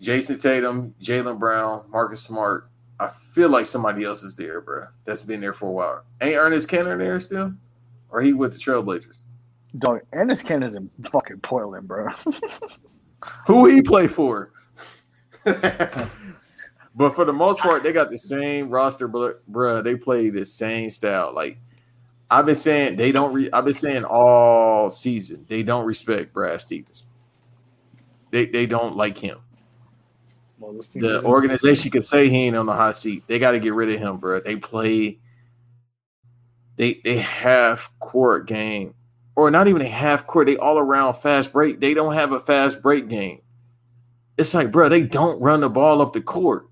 [0.02, 2.68] Jayson Tatum, Jaylen Brown, Marcus Smart.
[3.02, 4.86] I feel like somebody else is there, bro.
[5.04, 6.04] That's been there for a while.
[6.20, 7.52] Ain't Enes Kanter there still,
[8.10, 9.22] or he with the Trailblazers?
[9.78, 12.08] Dog, Ernest is in fucking Portland, bro.
[13.46, 14.52] Who he play for?
[15.44, 16.10] but
[17.14, 19.34] for the most part, they got the same roster, bro.
[19.50, 21.34] Bruh, they play the same style.
[21.34, 21.58] Like
[22.30, 23.32] I've been saying, they don't.
[23.32, 27.02] Re- I've been saying all season they don't respect Brad Stevens.
[28.30, 29.40] They they don't like him.
[30.62, 33.24] Well, The organization could say he ain't on the hot seat.
[33.26, 34.40] They got to get rid of him, bro.
[34.40, 35.18] They play.
[36.76, 38.94] They they have court game,
[39.34, 40.46] or not even a half court.
[40.46, 41.80] They all around fast break.
[41.80, 43.42] They don't have a fast break game.
[44.38, 46.68] It's like, bro, they don't run the ball up the court.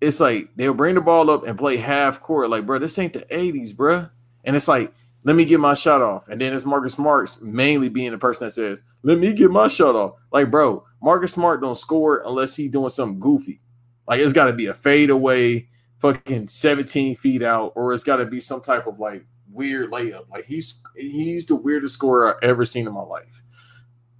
[0.00, 2.50] It's like they'll bring the ball up and play half court.
[2.50, 4.08] Like, bro, this ain't the '80s, bro.
[4.44, 4.92] And it's like,
[5.26, 6.28] let me get my shot off.
[6.28, 9.66] And then it's Marcus Smart's mainly being the person that says, let me get my
[9.66, 10.14] shot off.
[10.30, 13.60] Like, bro, Marcus Smart don't score unless he's doing something goofy.
[14.06, 15.66] Like, it's got to be a fadeaway,
[15.98, 20.30] fucking 17 feet out, or it's got to be some type of like weird layup.
[20.30, 23.42] Like, he's he's the weirdest scorer I've ever seen in my life.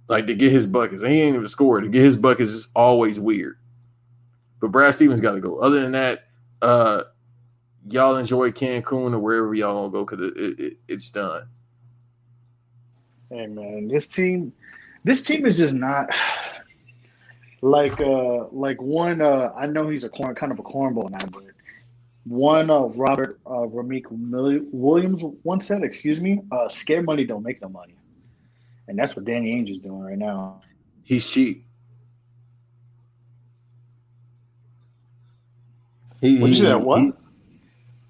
[0.09, 1.79] Like, to get his buckets, he ain't even score.
[1.79, 3.57] To get his buckets is always weird.
[4.59, 5.59] But Brad Stevens got to go.
[5.59, 6.25] Other than that,
[6.61, 7.03] uh,
[7.89, 11.47] y'all enjoy Cancun or wherever y'all to go because it, it, it, it's done.
[13.29, 14.53] Hey man, this team,
[15.03, 16.09] this team is just not
[17.61, 19.21] like uh like one.
[19.21, 21.43] uh I know he's a corn kind of a cornball now, but
[22.25, 27.61] one uh Robert uh Ramik Williams once said, excuse me, uh scare money don't make
[27.61, 27.95] no money,
[28.87, 30.61] and that's what Danny Ainge is doing right now.
[31.03, 31.65] He's cheap.
[36.21, 37.01] He, What you he- said, what?
[37.01, 37.11] he-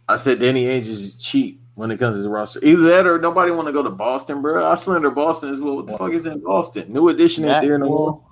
[0.09, 2.63] I said Danny Ainge is cheap when it comes to the roster.
[2.63, 4.65] Either that or nobody want to go to Boston, bro.
[4.65, 5.75] I slander Boston as well.
[5.77, 6.91] What the fuck is in Boston?
[6.93, 7.97] New Edition That there no more.
[7.97, 8.23] will-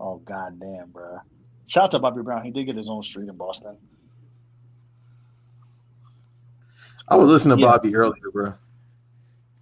[0.00, 1.18] Oh god damn, bro!
[1.66, 2.44] Shout out to Bobby Brown.
[2.44, 3.76] He did get his own street in Boston.
[7.08, 7.68] I was listening to Yeah.
[7.70, 8.54] Bobby earlier, bro.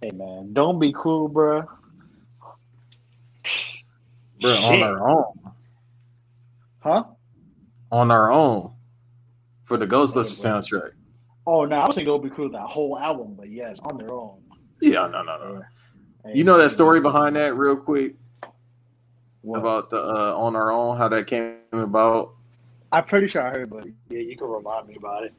[0.01, 1.63] Hey man, don't be cool, bro.
[4.39, 5.25] Bro, on our own.
[6.81, 7.03] Huh?
[7.91, 8.71] on our own
[9.63, 10.91] for the Ghostbusters soundtrack.
[11.49, 13.97] Oh no, I was thinking it would be cool that whole album, but yes, on
[13.97, 14.41] their own.
[14.81, 15.63] Yeah, no, no, no.
[16.33, 18.15] You know that story behind that, real quick,
[19.41, 19.59] What?
[19.59, 22.33] about the uh, on our own, how that came about.
[22.91, 25.33] I'm pretty sure I heard, but yeah, you can remind me about it.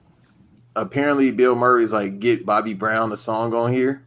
[0.75, 4.07] Apparently, Bill Murray's like, "Get Bobby Brown the song on here."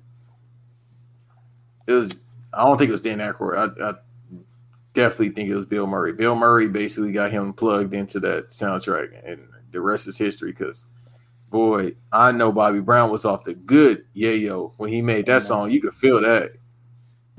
[1.85, 2.19] It was.
[2.53, 3.79] I don't think it was Dan Aykroyd.
[3.79, 3.93] I, I
[4.93, 6.13] definitely think it was Bill Murray.
[6.13, 10.51] Bill Murray basically got him plugged into that soundtrack, and the rest is history.
[10.51, 10.85] Because,
[11.51, 15.43] boy, I know Bobby Brown was off the good yeah yo when he made that
[15.43, 15.69] song.
[15.69, 16.53] You could feel that.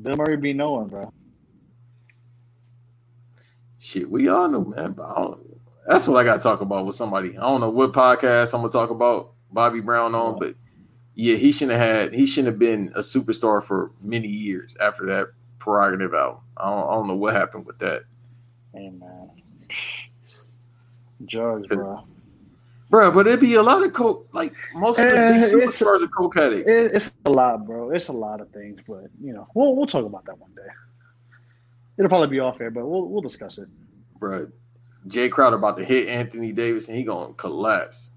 [0.00, 1.12] Bill Murray be knowing, bro.
[3.78, 4.92] Shit, we all know, man.
[4.92, 7.36] But I don't, that's what I got to talk about with somebody.
[7.36, 10.54] I don't know what podcast I'm gonna talk about Bobby Brown on, but
[11.14, 12.14] yeah, he shouldn't have had.
[12.14, 15.28] He shouldn't have been a superstar for many years after that
[15.58, 16.42] prerogative album.
[16.56, 18.04] I don't, I don't know what happened with that,
[18.74, 19.30] Hey man,
[21.26, 22.04] drugs, bro.
[22.92, 23.10] Bro.
[23.12, 24.28] But it'd be a lot of coke.
[24.32, 25.52] Like most of the Eh, big it's-
[25.82, 26.70] superstars are coke addicts.
[26.70, 27.90] It, it's a lot, bro.
[27.90, 30.70] It's a lot of things, but you know, we'll we'll talk about that one day.
[31.98, 33.68] It'll probably be off air, but we'll we'll discuss it.
[34.18, 34.48] bro.
[35.08, 38.10] Jae Crowder about to hit Anthony Davis, and he gonna collapse.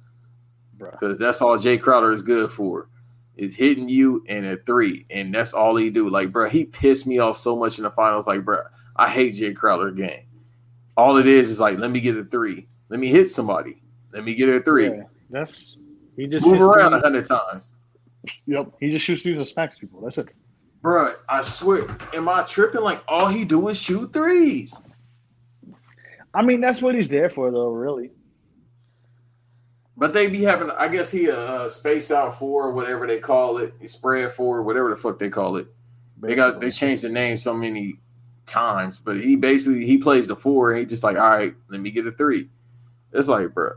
[0.78, 0.92] Bro.
[0.92, 2.90] because that's all Jae Crowder is good for
[3.38, 6.10] is hitting you in a three, and that's all he do.
[6.10, 8.28] Like, bro, he pissed me off so much in the finals.
[8.28, 8.60] Like, bro,
[8.98, 10.26] I hate Jae Crowder game.
[10.98, 13.82] All it is is like, let me get a three, let me hit somebody,
[14.16, 15.78] let me get a three, Yeah, that's
[16.16, 17.74] he just move around a hundred times,
[18.48, 20.02] Yep, he just shoots these and smacks people.
[20.02, 20.30] That's it.
[20.82, 21.14] bro.
[21.28, 22.82] I swear, am I tripping?
[22.82, 24.74] Like, all he do is shoot threes.
[26.34, 27.70] I mean, that's what he's there for, though.
[27.70, 28.12] Really.
[29.98, 33.58] But they be having, I guess he a uh, space out four, whatever they call
[33.60, 35.68] it, he spread four, whatever the fuck they call it.
[36.20, 38.00] They got they changed the name so many
[38.46, 41.80] times, but he basically he plays the four and he just like, all right, let
[41.80, 42.50] me get a three.
[43.14, 43.74] It's like, bro,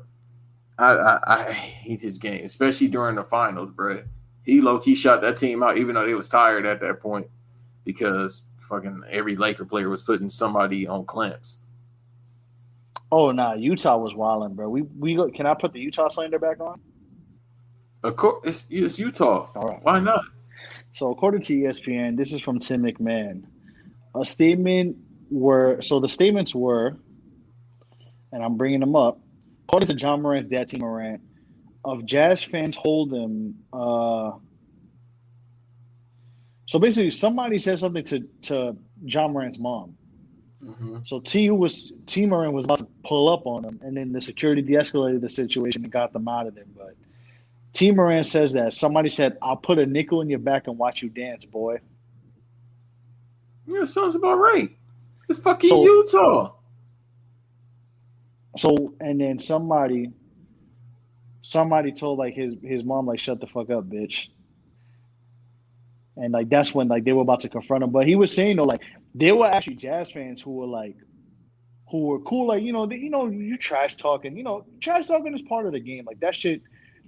[0.79, 4.03] I I, I hate his game, especially during the finals, bro.
[4.43, 7.27] He low key shot that team out, even though they was tired at that point,
[7.85, 11.65] because fucking every Laker player was putting somebody on clamps.
[13.11, 14.69] Oh nah, Utah was wilding, bro.
[14.69, 16.81] We we go, can I put the Utah slander back on?
[18.03, 19.49] Of course, it's, it's Utah.
[19.55, 19.83] All right.
[19.83, 20.25] Why not?
[20.93, 23.45] So according to ESPN, this is from Tim McMahon.
[24.15, 24.97] A statement
[25.31, 26.97] were so the statements were,
[28.33, 29.21] and I'm bringing them up.
[29.69, 30.79] According to Ja Morant's dad, T.
[30.79, 31.21] Morant,
[31.85, 33.55] of Jazz fans hold him.
[33.71, 34.33] Uh,
[36.67, 39.95] so basically, somebody said something to to Ja Morant's mom.
[40.65, 41.07] Mhm.
[41.07, 44.11] So T who was T Moran was about to pull up on him, and then
[44.11, 46.65] the security de-escalated the situation and got them out of there.
[46.75, 46.95] But
[47.75, 51.03] T Moran says that somebody said, "I'll put a nickel in your back and watch
[51.03, 51.79] you dance, boy."
[53.67, 54.75] Yeah, sounds about right.
[55.29, 56.55] It's fucking So- Utah.
[58.59, 60.11] So and then somebody,
[61.43, 64.29] somebody told like his his mom like, "Shut the fuck up, bitch."
[66.17, 68.57] And like that's when like they were about to confront him, but he was saying
[68.57, 68.83] though like
[69.15, 70.97] there were actually Jazz fans who were like,
[71.91, 75.07] who were cool, like you know, they, you know, you trash talking, you know, trash
[75.07, 76.63] talking is part of the game, like that shit.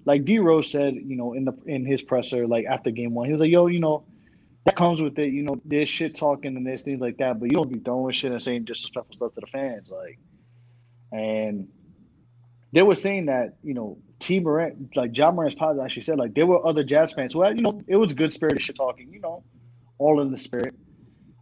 [0.07, 3.27] Like D Rose said, you know, in the in his presser, like after game one,
[3.27, 4.05] he was like, "Yo, you know,
[4.65, 5.33] that comes with it.
[5.33, 8.13] You know, there's shit talking and there's things like that, but you don't be throwing
[8.13, 10.19] shit and saying disrespectful stuff to the fans, like."
[11.13, 11.69] And
[12.73, 16.35] they were saying that, you know, T Morant, like Ja Morant's pod actually said, like
[16.35, 19.21] there were other Jazz fans Well, you know, it was good spirited shit talking, you
[19.21, 19.43] know,
[19.99, 20.75] all in the spirit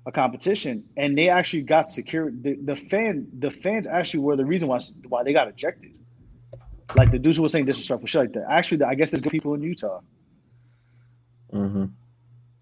[0.07, 0.85] of competition.
[0.97, 2.37] And they actually got security.
[2.41, 4.79] The, the fan, the fans actually were the reason why
[5.09, 5.93] why they got ejected.
[6.97, 8.47] Like the dudes who were saying disrespectful shit like that.
[8.49, 10.01] Actually, I guess there's good people in Utah.
[11.53, 11.87] Mm-hmm.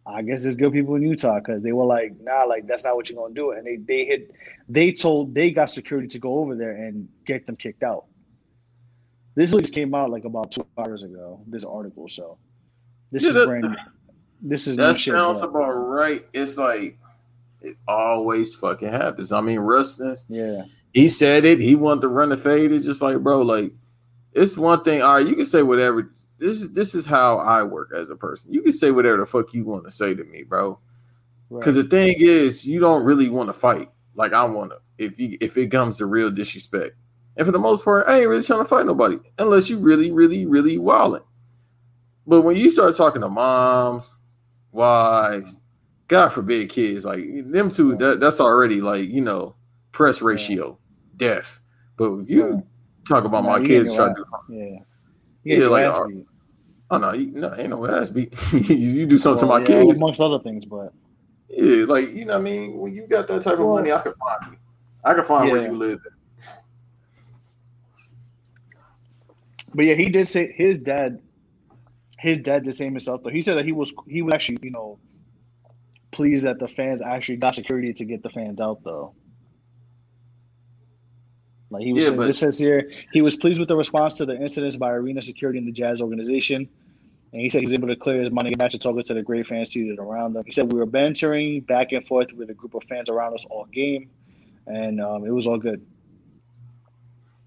[0.06, 2.96] I guess there's good people in Utah because they were like, nah, like that's not
[2.96, 3.50] what you're gonna do.
[3.52, 4.32] And they they hit
[4.68, 8.05] they told they got security to go over there and get them kicked out.
[9.34, 12.09] This just came out like about two hours ago, this article.
[12.09, 12.38] So
[13.12, 13.76] this Yeah, is that- brand
[14.43, 15.14] this is That shit.
[15.14, 15.48] sounds bro.
[15.48, 16.26] about right.
[16.34, 16.98] It's like
[17.62, 19.32] it always fucking happens.
[19.32, 20.64] I mean, Russness, yeah.
[20.93, 21.59] he said it.
[21.59, 22.70] He wanted to run the fade.
[22.70, 23.72] It's just like, bro, like
[24.32, 25.01] it's one thing.
[25.02, 26.10] All right, you can say whatever.
[26.38, 28.52] This is this is how I work as a person.
[28.52, 30.78] You can say whatever the fuck you want to say to me, bro.
[31.48, 31.60] Right.
[31.60, 34.78] Because the thing is, you don't really want to fight like I want to.
[34.98, 36.97] If you if it comes to real disrespect,
[37.36, 40.10] and for the most part, I ain't really trying to fight nobody unless you really,
[40.10, 41.22] really, really wilding.
[42.26, 44.16] But when you start talking to moms,
[44.72, 45.60] wives,
[46.09, 47.20] God forbid kids, like
[47.51, 49.55] them two, that, that's already like you know
[49.93, 50.78] press ratio,
[51.16, 51.60] death.
[51.97, 52.66] But if you
[53.06, 54.78] talk about No, my kids, try to, yeah.
[55.44, 56.05] Yeah, Yeah, like, uh,
[56.90, 58.34] oh no, you, no, ain't no ass beat.
[58.52, 60.93] you do something well, to my yeah, kids, amongst other things, but
[61.56, 64.00] yeah, like you know, what I mean, when you got that type of money, I
[64.02, 64.58] can find you.
[65.04, 66.00] I can find where you live.
[69.74, 71.20] But yeah, he did say his dad.
[72.18, 73.30] His dad did say himself though.
[73.30, 74.98] He said that he was he was actually you know
[76.12, 79.14] pleased that the fans actually got security to get the fans out though.
[81.68, 84.14] Like he was Yeah, saying, but- this says here, he was pleased with the response
[84.14, 86.68] to the incidents by arena security and the Jazz organization.
[87.32, 89.22] And he said he was able to clear his money back to talk to the
[89.22, 90.44] great fans seated around them.
[90.46, 93.44] He said we were bantering back and forth with a group of fans around us
[93.50, 94.10] all game,
[94.66, 95.84] and um, it was all good.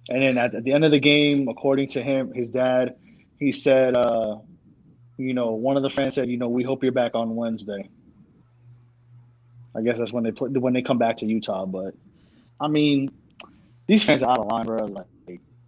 [0.10, 2.96] And then at, the end of the game, according to him, his dad,
[3.38, 4.38] he said, uh,
[5.18, 7.90] you know, one of the fans said, you know, we hope you're back on Wednesday.
[9.76, 11.66] I guess that's when they put when they come back to Utah.
[11.66, 11.94] But
[12.60, 13.12] I mean,
[13.88, 14.86] these fans are out of line, bro.
[14.86, 15.06] Like,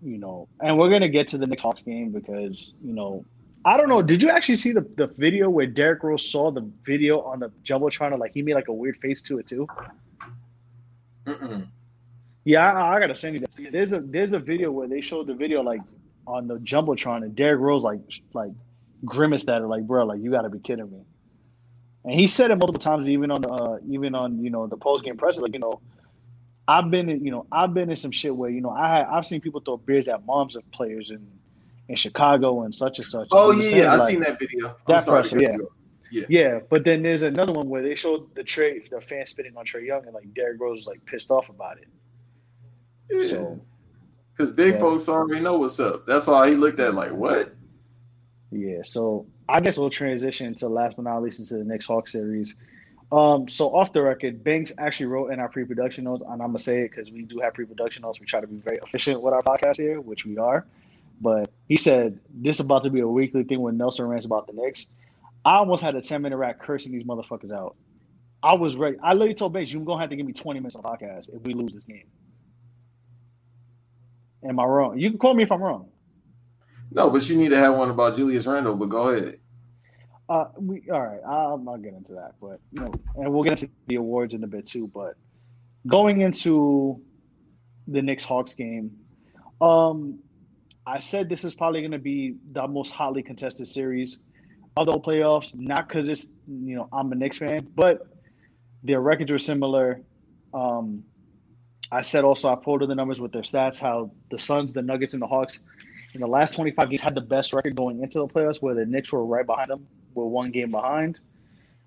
[0.02, 3.24] you know, and we're gonna get to the next Hawks game because you know,
[3.64, 4.02] I don't know.
[4.02, 7.50] Did you actually see the, the video where Derrick Rose saw the video on the
[7.64, 8.18] jumbotron?
[8.18, 9.68] Like he made like a weird face to it too.
[11.26, 11.68] Mm-mm.
[12.44, 13.54] Yeah, I, I gotta send you that.
[13.54, 15.82] See, There's a there's a video where they showed the video like
[16.26, 18.00] on the jumbotron, and Derrick Rose like
[18.34, 18.52] like
[19.06, 21.02] grimaced at it, like bro, like you gotta be kidding me.
[22.04, 24.78] And he said it multiple times, even on the uh, even on you know the
[24.78, 25.80] post game press, like you know,
[26.68, 29.28] I've been in you know I've been in some shit where you know I I've
[29.28, 31.28] seen people throw beers at moms of players in
[31.92, 33.28] in Chicago and such and such.
[33.32, 33.94] Oh yeah, yeah.
[33.94, 34.70] I like, seen that video.
[34.70, 35.60] I'm that sorry person, cut
[36.10, 36.26] yeah.
[36.28, 39.66] Yeah, but then there's another one where they showed the Trae the fan spitting on
[39.66, 41.88] Trae Young, and like Derrick Rose was like pissed off about it.
[43.10, 43.28] Yeah.
[43.30, 43.62] So
[44.34, 44.80] Because big Yeah.
[44.80, 46.06] folks already know what's up.
[46.06, 47.54] That's why he looked at like, what?
[48.52, 52.08] Yeah, so I guess we'll transition to last but not least into the next Hawk
[52.08, 52.56] series.
[53.12, 56.60] Um, so off the record, Banks actually wrote in our pre-production notes, and I'm gonna
[56.60, 58.20] say it because we do have pre-production notes.
[58.20, 60.66] We try to be very efficient with our podcast here, which we are.
[61.22, 64.48] But he said this is about to be a weekly thing when Nelson rants about
[64.48, 64.88] the Knicks.
[65.46, 67.76] I almost had a 10 minute rant cursing these motherfuckers out.
[68.44, 68.98] I was ready.
[69.04, 71.42] I literally told Banks, you're gonna have to give me 20 minutes of podcast if
[71.44, 72.06] we lose this game.
[74.44, 74.98] Am I wrong?
[74.98, 75.90] You can call me if I'm wrong.
[76.92, 78.76] No, but you need to have one about Julius Randle.
[78.76, 79.40] But go ahead.
[80.28, 81.20] Uh, we all right.
[81.28, 84.44] I'll not get into that, but you know, and we'll get into the awards in
[84.44, 84.88] a bit too.
[84.88, 85.16] But
[85.86, 87.02] going into
[87.88, 88.92] the Knicks Hawks game,
[89.62, 90.20] um,
[90.86, 94.20] I said this is probably going to be the most hotly contested series
[94.78, 95.54] of the playoffs.
[95.56, 98.08] Not because it's you know I'm a Knicks fan, but
[98.84, 100.02] their records are similar.
[100.54, 101.04] Um,
[101.92, 105.14] I said also I pulled the numbers with their stats how the Suns, the Nuggets,
[105.14, 105.64] and the Hawks
[106.14, 108.86] in the last 25 games had the best record going into the playoffs, where the
[108.86, 111.20] Knicks were right behind them, were one game behind.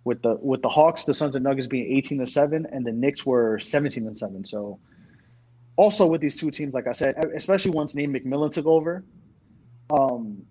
[0.04, 2.92] With the with the Hawks, the Suns and Nuggets being 18 to seven, and the
[2.92, 4.44] Knicks were 17 to seven.
[4.44, 4.78] So,
[5.76, 9.04] also with these two teams, like I said, especially once Nate McMillan took over,
[9.90, 10.42] um,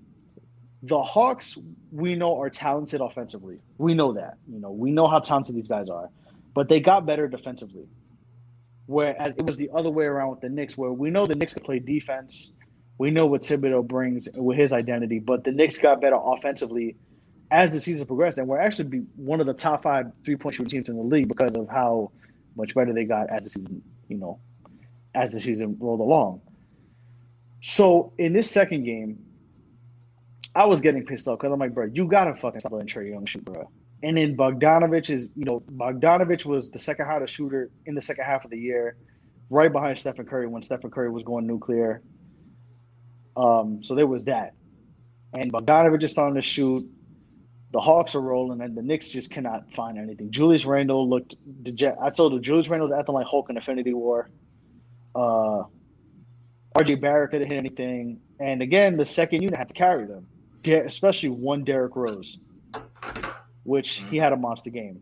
[0.84, 1.58] the Hawks
[1.92, 3.60] we know are talented offensively.
[3.78, 4.38] We know that.
[4.52, 6.10] You know, we know how talented these guys are,
[6.54, 7.88] but they got better defensively.
[8.86, 11.54] Whereas it was the other way around with the Knicks, where we know the Knicks
[11.54, 12.54] can play defense.
[12.98, 16.98] We know what Thibodeau brings with his identity, but the Knicks got better offensively
[17.50, 20.56] as the season progressed, and we're actually be one of the top five three point
[20.56, 22.12] shooting teams in the league because of how
[22.56, 24.40] much better they got as the season, you know,
[25.16, 26.42] as the season rolled along.
[27.62, 29.20] So in this second game,
[30.56, 33.10] I was getting pissed off because I'm like, bro, you gotta fucking stop letting Trae
[33.10, 33.70] Young shoot, bro.
[34.04, 38.26] And then Bogdanovich is, you know, Bogdanovich was the second hottest shooter in the second
[38.26, 38.98] half of the year,
[39.50, 42.02] right behind Stephen Curry when Stephen Curry was going nuclear.
[43.38, 44.54] Um, so there was that.
[45.34, 46.88] And Bogdanovich is starting to shoot.
[47.72, 50.30] The Hawks are rolling, and the Knicks just cannot find anything.
[50.30, 51.98] Julius Randle looked deject.
[52.00, 54.30] I told you, Julius Randle's acting like Hulk in Infinity War.
[55.16, 55.64] Uh,
[56.76, 58.20] RJ Barrett couldn't hit anything.
[58.40, 60.28] And again, the second unit had to carry them,
[60.66, 62.40] especially one Derrick Rose,
[63.64, 65.02] which he had a monster game.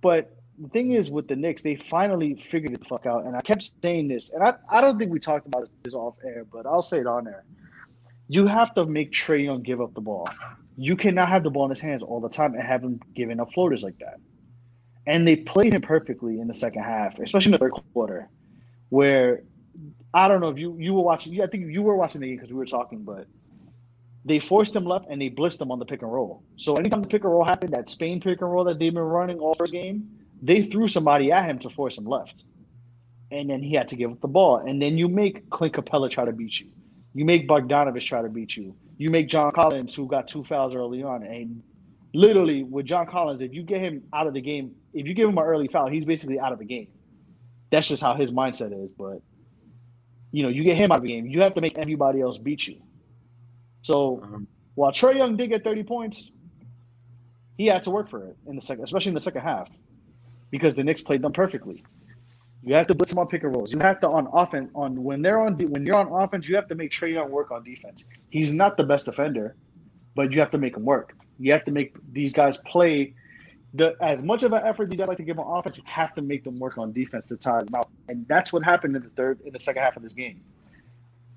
[0.00, 3.24] But the thing is, with the Knicks, they finally figured it the fuck out.
[3.24, 6.14] And I kept saying this, and I, I don't think we talked about this off
[6.24, 7.44] air, but I'll say it on air.
[8.28, 10.28] You have to make Trae Young give up the ball.
[10.76, 13.40] You cannot have the ball in his hands all the time and have him giving
[13.40, 14.20] up floaters like that.
[15.06, 18.28] And they played him perfectly in the second half, especially in the third quarter,
[18.88, 19.42] where
[20.12, 21.40] I don't know if you you were watching.
[21.40, 23.26] I think you were watching the game because we were talking, but
[24.24, 26.42] they forced him left and they blitzed him on the pick and roll.
[26.56, 29.02] So anytime the pick and roll happened, that Spain pick and roll that they've been
[29.02, 30.08] running all first game,
[30.42, 32.44] they threw somebody at him to force him left,
[33.30, 34.56] and then he had to give up the ball.
[34.58, 36.68] And then you make Clint Capela try to beat you.
[37.14, 38.74] You make Bogdanovich try to beat you.
[38.96, 41.62] You make John Collins, who got two fouls early on, and
[42.14, 45.28] literally with John Collins, if you get him out of the game, if you give
[45.28, 46.88] him an early foul, he's basically out of the game.
[47.70, 48.90] That's just how his mindset is.
[48.98, 49.18] But
[50.32, 52.38] you know, you get him out of the game, you have to make everybody else
[52.38, 52.80] beat you.
[53.82, 56.30] So Um, while Trae Young did get 30 points,
[57.58, 59.68] he had to work for it in the second, especially in the second half,
[60.50, 61.84] because the Knicks played them perfectly.
[62.62, 63.72] You have to blitz them on pick and rolls.
[63.72, 66.48] You have to on offense on when they're on when you're on offense.
[66.48, 68.06] You have to make Trae Young work on defense.
[68.30, 69.56] He's not the best defender,
[70.14, 71.14] but you have to make him work.
[71.38, 73.14] You have to make these guys play.
[73.74, 76.14] The as much of an effort these guys like to give on offense, you have
[76.14, 77.90] to make them work on defense to tire them out.
[78.08, 80.40] And that's what happened in the third in the second half of this game.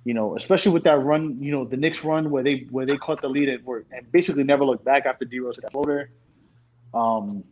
[0.05, 2.97] You know, especially with that run, you know, the Knicks run where they where they
[2.97, 6.09] caught the lead and and basically never looked back after D Rose hit that floater.
[6.93, 7.43] Um,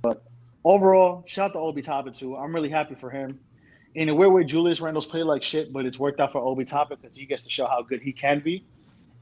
[0.00, 0.22] but
[0.64, 2.36] overall, shout out to Obi Toppin too.
[2.36, 3.38] I'm really happy for him.
[3.94, 6.64] In a weird way, Julius Randle's played like shit, but it's worked out for Obi
[6.64, 8.64] Toppin because he gets to show how good he can be,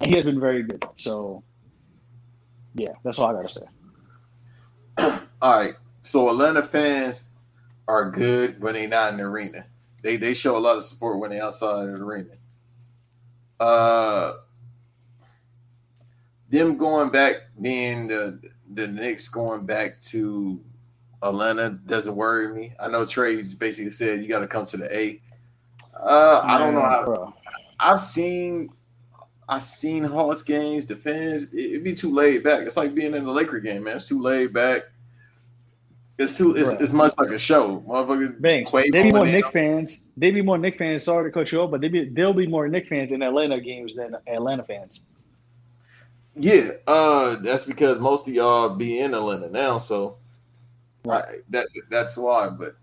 [0.01, 0.85] and he has been very good.
[0.97, 1.43] So,
[2.75, 3.63] yeah, that's all I gotta say.
[5.43, 5.75] All right.
[6.03, 7.29] So Atlanta fans
[7.87, 9.67] are good when they're not in the arena.
[10.03, 12.35] They they show a lot of support when they're outside of the arena.
[13.59, 14.33] Uh
[16.49, 18.41] them going back being the
[18.73, 20.61] the Knicks going back to
[21.23, 22.73] Atlanta doesn't worry me.
[22.79, 25.21] I know Trae basically said you got to come to the A.
[25.99, 27.05] Uh, I don't know how.
[27.05, 27.35] Bro.
[27.79, 28.71] I've seen
[29.51, 30.85] I've seen Hawks games.
[30.87, 31.43] defense.
[31.53, 32.61] it, it'd be too laid back.
[32.67, 33.97] It's like being in the Laker game, man.
[33.97, 34.83] It's too laid back.
[36.19, 36.55] It's too.
[36.55, 36.81] It's, Right.
[36.83, 38.41] it's much like a show, motherfucker.
[38.41, 38.67] Bang.
[38.73, 39.53] They be more Nick there.
[39.53, 40.05] fans.
[40.17, 41.03] They be more Nick fans.
[41.03, 43.61] Sorry to cut you off, but they be they'll be more Nick fans in Atlanta
[43.61, 45.01] games than Atlanta fans.
[46.37, 50.17] Yeah, uh, that's because most of y'all be in Atlanta now, so
[51.05, 51.25] Right.
[51.25, 52.51] I- that that's why.
[52.51, 52.77] But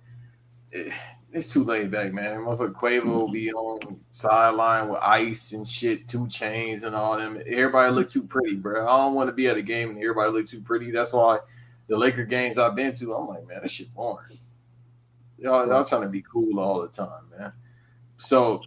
[0.71, 0.91] it,
[1.31, 2.39] it's too laid back, man.
[2.39, 7.41] Motherfucker Quavo will be on sideline with ice and shit, two chains and all them.
[7.45, 8.83] Everybody look too pretty, bro.
[8.87, 10.89] I don't want to be at a game and everybody look too pretty.
[10.91, 11.39] That's why
[11.87, 14.39] the Laker games I've been to, I'm like, man, this shit boring.
[15.37, 17.51] Y'all, y'all trying to be cool all the time, man.
[18.17, 18.61] So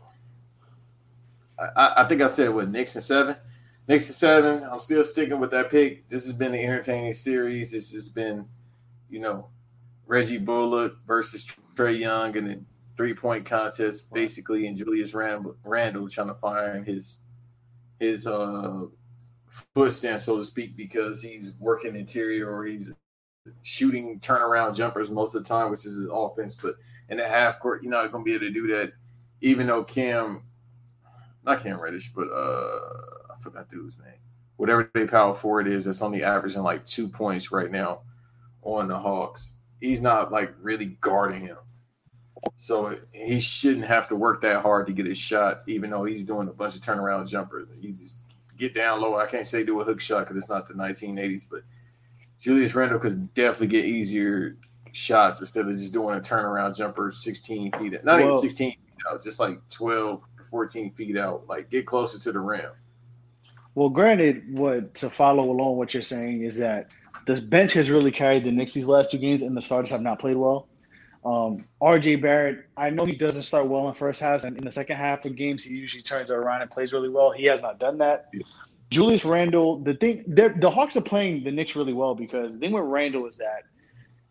[1.59, 3.37] I, I- think I said what Knicks and seven.
[3.89, 4.62] And seven.
[4.62, 6.09] I'm still sticking with that pick.
[6.09, 7.73] This has been an entertaining series.
[7.73, 8.47] This has been,
[9.09, 9.49] you know,
[10.07, 11.45] Reggie Bullock versus
[11.81, 12.57] Trae Young in a
[12.97, 17.23] three point contest, basically, and Julius Randle, Randle trying to find his
[17.98, 18.82] his uh
[19.74, 22.93] footstand, so to speak, because he's working interior or he's
[23.62, 26.55] shooting turnaround jumpers most of the time, which is his offense.
[26.55, 26.77] But
[27.09, 28.93] in the half court, you're not going to be able to do that,
[29.40, 30.44] even though Cam,
[31.44, 32.78] not Cam Reddish, but uh,
[33.32, 34.15] I forgot the dude's name.
[34.57, 38.02] Whatever they power forward is, that's only averaging like two points right now
[38.62, 39.57] on the Hawks.
[39.81, 41.57] He's not like really guarding him.
[42.57, 46.25] So he shouldn't have to work that hard to get his shot, even though he's
[46.25, 47.69] doing a bunch of turnaround jumpers.
[47.81, 48.19] He just
[48.57, 49.19] get down low.
[49.19, 51.62] I can't say do a hook shot because it's not the 1980s, but
[52.39, 54.57] Julius Randle could definitely get easier
[54.93, 58.79] shots instead of just doing a turnaround jumper 16 feet, not even 16 feet
[59.11, 61.47] out, just like 12, 14 feet out.
[61.49, 62.71] Like get closer to the rim.
[63.75, 66.91] Well, granted, what to follow along what you're saying is that
[67.27, 70.03] the bench has really carried the Knicks these last two games, and the starters have
[70.03, 70.67] not played well.
[71.25, 74.73] Um, RJ Barrett, I know he doesn't start well in first halves, and in the
[74.73, 77.31] second half of games, he usually turns it around and plays really well.
[77.31, 78.29] He has not done that.
[78.33, 78.43] Yeah.
[78.91, 82.73] Julius Randle, the thing, the Hawks are playing the Knicks really well because the thing
[82.73, 83.65] with Randle is that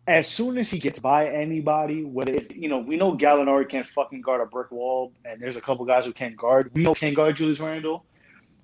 [0.06, 3.86] as soon as he gets by anybody, whether it's you know, we know Gallinari can't
[3.86, 6.70] fucking guard a brick wall, and there's a couple guys who can't guard.
[6.74, 8.04] We know can't guard Julius Randle.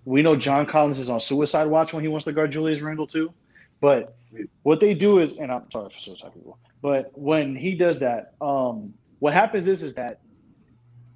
[0.05, 3.07] We know John Collins is on suicide watch when he wants to guard Julius Randle
[3.07, 3.32] too.
[3.81, 4.16] But
[4.62, 8.34] what they do is, and I'm sorry for suicide people, but when he does that,
[8.40, 10.18] um, what happens is is that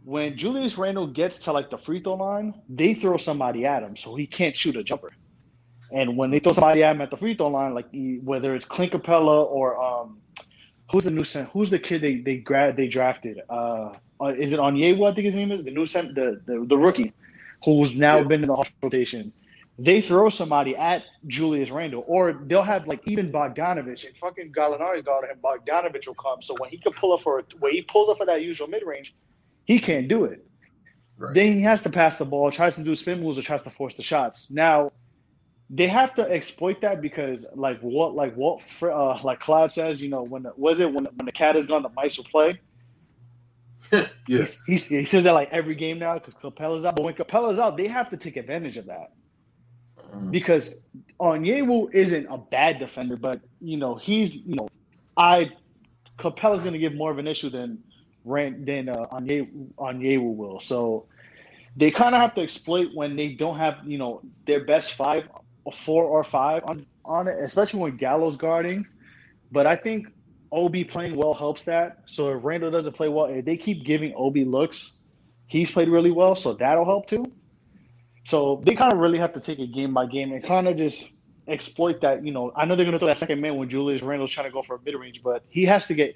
[0.03, 3.97] when Julius Randle gets to like the free throw line, they throw somebody at him,
[3.97, 5.11] so he can't shoot a jumper.
[5.93, 7.87] And when they throw somebody at him at the free throw line, like
[8.25, 10.23] whether it's Clint Capela or um,
[10.91, 13.41] who's the new cent- who's the kid they they grad they drafted?
[13.49, 15.09] Uh, uh, is it Okongwu?
[15.11, 17.15] I think his name is the new cent- the, the the rookie,
[17.65, 18.25] who's now Yeah.
[18.25, 19.33] been in the rotation.
[19.79, 25.03] They throw somebody at Julius Randle, or they'll have like even Bogdanovich and fucking Gallinari's
[25.03, 25.39] guarding him.
[25.43, 28.27] Bogdanovich will come, so when he can pull up for when he pulls up for
[28.27, 29.15] that usual mid range,
[29.65, 30.45] he can't do it.
[31.17, 31.35] Right.
[31.35, 33.71] Then he has to pass the ball, tries to do spin moves, or tries to
[33.71, 34.51] force the shots.
[34.51, 34.93] Now,
[35.71, 40.11] they have to exploit that because, like what, like what, uh, like Clyde says, you
[40.11, 42.61] know, when the, was it when when the cat is gone, the mice will play.
[44.29, 44.63] yes.
[44.67, 46.97] He's, he says that like every game now because Capela's out.
[46.97, 49.13] But when Capela's out, they have to take advantage of that
[50.13, 50.31] Mm.
[50.31, 50.81] because
[51.21, 54.69] Okongwu isn't a bad defender, but you know he's you know
[55.17, 55.53] I
[56.19, 57.83] Capela's going to give more of an issue than
[58.25, 60.61] Rand than uh, Okongwu, Okongwu will.
[60.61, 61.07] So
[61.77, 65.29] they kind of have to exploit when they don't have you know their best five,
[65.73, 68.87] four or five on on it, especially when Gallo's guarding.
[69.53, 70.09] But I think
[70.53, 71.99] Obi playing well helps that.
[72.07, 74.99] So if Randle doesn't play well, if they keep giving Obi looks,
[75.47, 77.31] he's played really well, so that'll help too.
[78.25, 80.77] So they kind of really have to take it game by game and kind of
[80.77, 81.13] just
[81.49, 82.25] exploit that.
[82.25, 84.47] You know, I know they're going to throw that second man when Julius Randle's trying
[84.47, 86.15] to go for a mid range, but he has to get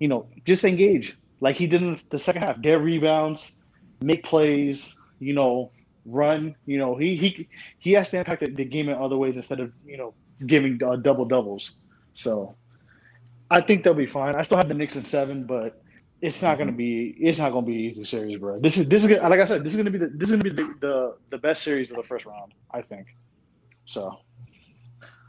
[0.00, 2.60] you know, just engage like he did in the second half.
[2.60, 3.62] Get rebounds,
[4.00, 5.70] make plays, you know,
[6.06, 6.56] run.
[6.66, 7.48] You know, he he
[7.78, 10.14] he has to impact the, the game in other ways instead of you know
[10.46, 11.76] giving uh, double doubles.
[12.14, 12.56] So
[13.50, 14.34] I think they'll be fine.
[14.34, 15.82] I still have the Knicks in seven, but
[16.22, 18.60] it's not gonna be it's not gonna be an easy series, bro.
[18.60, 20.44] This is this is like I said, this is gonna be the this is gonna
[20.44, 23.08] be the the, the best series of the first round, I think.
[23.86, 24.18] So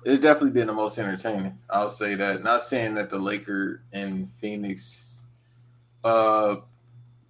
[0.05, 1.59] It's definitely been the most entertaining.
[1.69, 2.43] I'll say that.
[2.43, 5.23] Not saying that the Laker and Phoenix
[6.03, 6.57] uh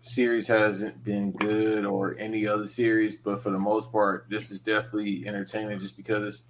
[0.01, 4.61] series hasn't been good or any other series, but for the most part, this is
[4.61, 6.47] definitely entertaining just because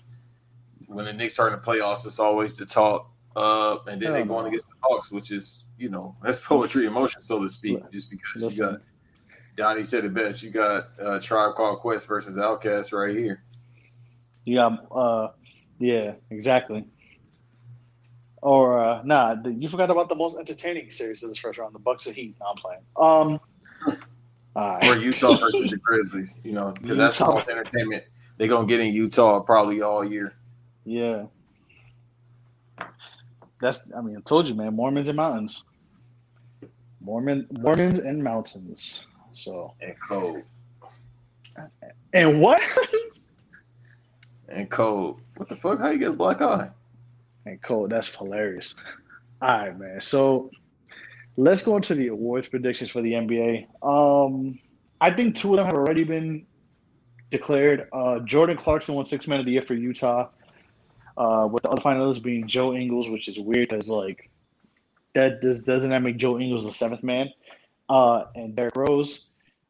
[0.87, 3.10] when the Knicks are in the playoffs, it's always the talk.
[3.35, 6.85] Uh, and then they go on against the Hawks, which is, you know, that's poetry
[6.85, 8.81] in motion, so to speak, just because you got
[9.57, 10.43] Donnie said it best.
[10.43, 13.43] You got uh, Tribe Called Quest versus OutKast right here.
[14.45, 15.31] you got uh
[15.79, 16.85] yeah, exactly.
[18.41, 21.75] Or uh nah, the, you forgot about the most entertaining series of this first round,
[21.75, 22.35] the Bucks of Heat.
[22.39, 22.81] No, I'm playing.
[22.97, 23.39] Um
[24.55, 24.89] all right.
[24.89, 28.03] or Utah versus the Grizzlies, you know, because that's the most entertainment
[28.37, 30.33] they're gonna get in Utah probably all year.
[30.85, 31.25] Yeah.
[33.61, 35.63] That's I mean, I told you, man, Mormons and mountains.
[36.99, 39.07] Mormon Mormons and mountains.
[39.33, 40.41] So And cold.
[42.13, 42.61] and what?
[44.49, 45.19] And cold.
[45.37, 45.79] What the fuck?
[45.79, 46.69] How you get a black eye?
[47.45, 47.89] and cold.
[47.89, 48.75] That's hilarious.
[49.41, 49.99] All right, man.
[50.01, 50.51] So
[51.37, 53.65] let's go into the awards predictions for the NBA.
[53.81, 54.59] Um,
[54.99, 56.45] I think two of them have already been
[57.31, 57.87] declared.
[57.93, 60.27] Uh, Jordan Clarkson won Six Man of the Year for Utah.
[61.17, 64.29] Uh, with the other finalists being Joe Ingles, which is weird because like
[65.13, 67.31] that does doesn't that make Joe Ingles the seventh man?
[67.89, 69.27] Uh, and Derrick Rose.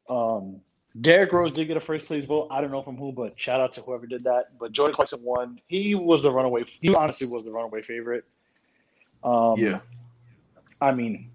[0.09, 0.61] Um,
[0.99, 2.49] Derrick Rose did get a first place vote.
[2.51, 4.57] I don't know from who, but shout out to whoever did that.
[4.59, 5.59] But Jordan Clarkson won.
[5.67, 6.65] He was the runaway.
[6.81, 8.25] He honestly was the runaway favorite.
[9.23, 9.79] Um, yeah.
[10.81, 11.31] I mean,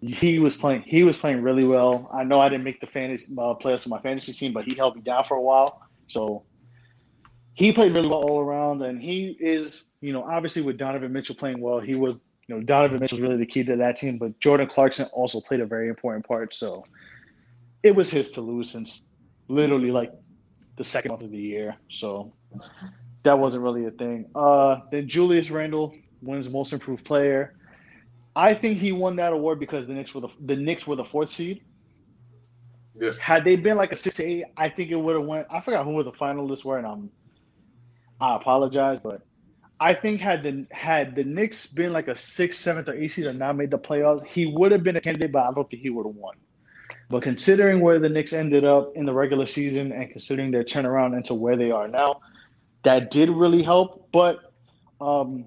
[0.00, 0.82] he was playing.
[0.82, 2.08] He was playing really well.
[2.12, 4.74] I know I didn't make the fantasy uh, playoffs of my fantasy team, but he
[4.74, 5.82] held me down for a while.
[6.06, 6.44] So
[7.54, 11.34] he played really well all around, and he is, you know, obviously with Donovan Mitchell
[11.34, 14.18] playing well, he was, you know, Donovan Mitchell was really the key to that team.
[14.18, 16.54] But Jordan Clarkson also played a very important part.
[16.54, 16.84] So
[17.82, 19.06] it was his to lose since
[19.48, 20.12] literally like
[20.76, 21.76] the second month of the year.
[21.90, 22.32] So
[23.24, 24.26] that wasn't really a thing.
[24.34, 27.54] Uh, then Julius Randle wins Most Improved Player.
[28.34, 31.04] I think he won that award because the Knicks were the the Knicks were the
[31.04, 31.62] fourth seed.
[32.94, 33.10] Yeah.
[33.20, 35.46] Had they been like a six to eight, I think it would have went.
[35.50, 37.10] I forgot who the finalists were, and I'm
[38.22, 39.22] I apologize, but
[39.80, 43.26] I think had the had the Knicks been like a sixth, seventh, or eighth seed
[43.26, 45.82] and not made the playoffs, he would have been a candidate, but I don't think
[45.82, 46.36] he would have won.
[47.10, 51.16] But considering where the Knicks ended up in the regular season and considering their turnaround
[51.16, 52.20] into where they are now,
[52.84, 54.08] that did really help.
[54.12, 54.38] But
[55.00, 55.46] um,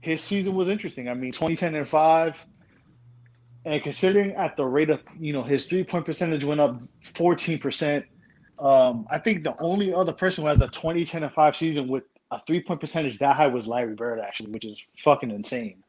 [0.00, 1.08] his season was interesting.
[1.08, 2.46] I mean, 2010 and 5.
[3.64, 6.82] And considering at the rate of, you know, his three point percentage went up
[7.14, 8.04] 14%.
[8.58, 12.04] Um, I think the only other person who has a 2010 and 5 season with
[12.30, 15.82] a three point percentage that high was Larry Bird, actually, which is fucking insane.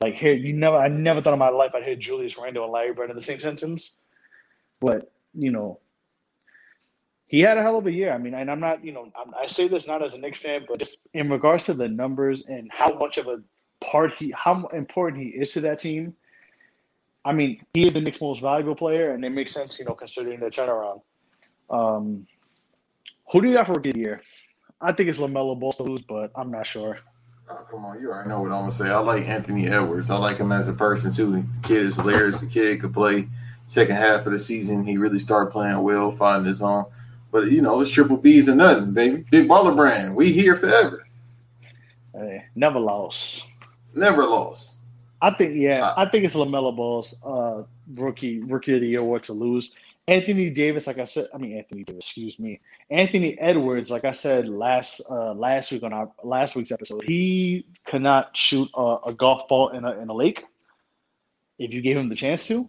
[0.00, 2.72] Like here, you never, I never thought in my life I'd hear Julius Randle and
[2.72, 3.98] Larry Bird in the same sentence.
[4.80, 5.80] But, you know,
[7.26, 8.12] he had a hell of a year.
[8.12, 10.38] I mean, and I'm not, you know, I'm, I say this not as a Knicks
[10.38, 13.42] fan, but just in regards to the numbers and how much of a
[13.80, 16.14] part he, how important he is to that team.
[17.24, 19.94] I mean, he is the Knicks' most valuable player, and it makes sense, you know,
[19.94, 21.02] considering the turnaround.
[21.70, 22.26] Um,
[23.30, 24.22] who do you got for rookie of the year?
[24.80, 26.98] I think it's Lamelo Ball to lose, but I'm not sure.
[27.50, 28.88] Oh, come on, you already know what I'm gonna say.
[28.90, 30.10] I like Anthony Edwards.
[30.10, 31.32] I like him as a person too.
[31.32, 32.40] The kid is hilarious.
[32.40, 33.28] The kid could play
[33.66, 34.84] second half of the season.
[34.84, 36.84] He really started playing well, finding his own.
[37.32, 39.24] But you know, it's triple B's and nothing, baby.
[39.30, 40.14] Big baller brand.
[40.14, 41.06] We here forever.
[42.12, 43.46] Hey, never lost.
[43.94, 44.76] Never lost.
[45.20, 47.62] I think, yeah, Uh, I think it's Lamelo Ball's uh,
[47.94, 49.74] rookie rookie of the year award to lose.
[50.08, 52.60] Anthony Davis, like I said, I mean Anthony Davis, excuse me,
[52.90, 57.66] Anthony Edwards, like I said last uh, last week on our last week's episode, he
[57.86, 60.44] cannot shoot a, a golf ball in a in a lake
[61.58, 62.66] if you gave him the chance to.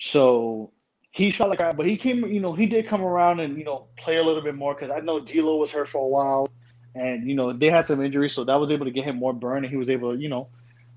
[0.00, 0.70] So
[1.10, 3.64] he shot like that, but he came, you know, he did come around and you
[3.64, 6.48] know play a little bit more because I know D'Lo was hurt for a while,
[6.94, 9.32] and you know they had some injuries, so that was able to get him more
[9.32, 10.46] burn, and he was able to, you know,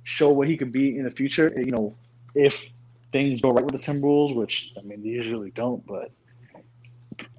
[0.03, 1.52] show what he could be in the future.
[1.58, 1.95] You know,
[2.36, 2.72] if
[3.12, 6.12] things go right with the Timberwolves, which I mean they usually don't, but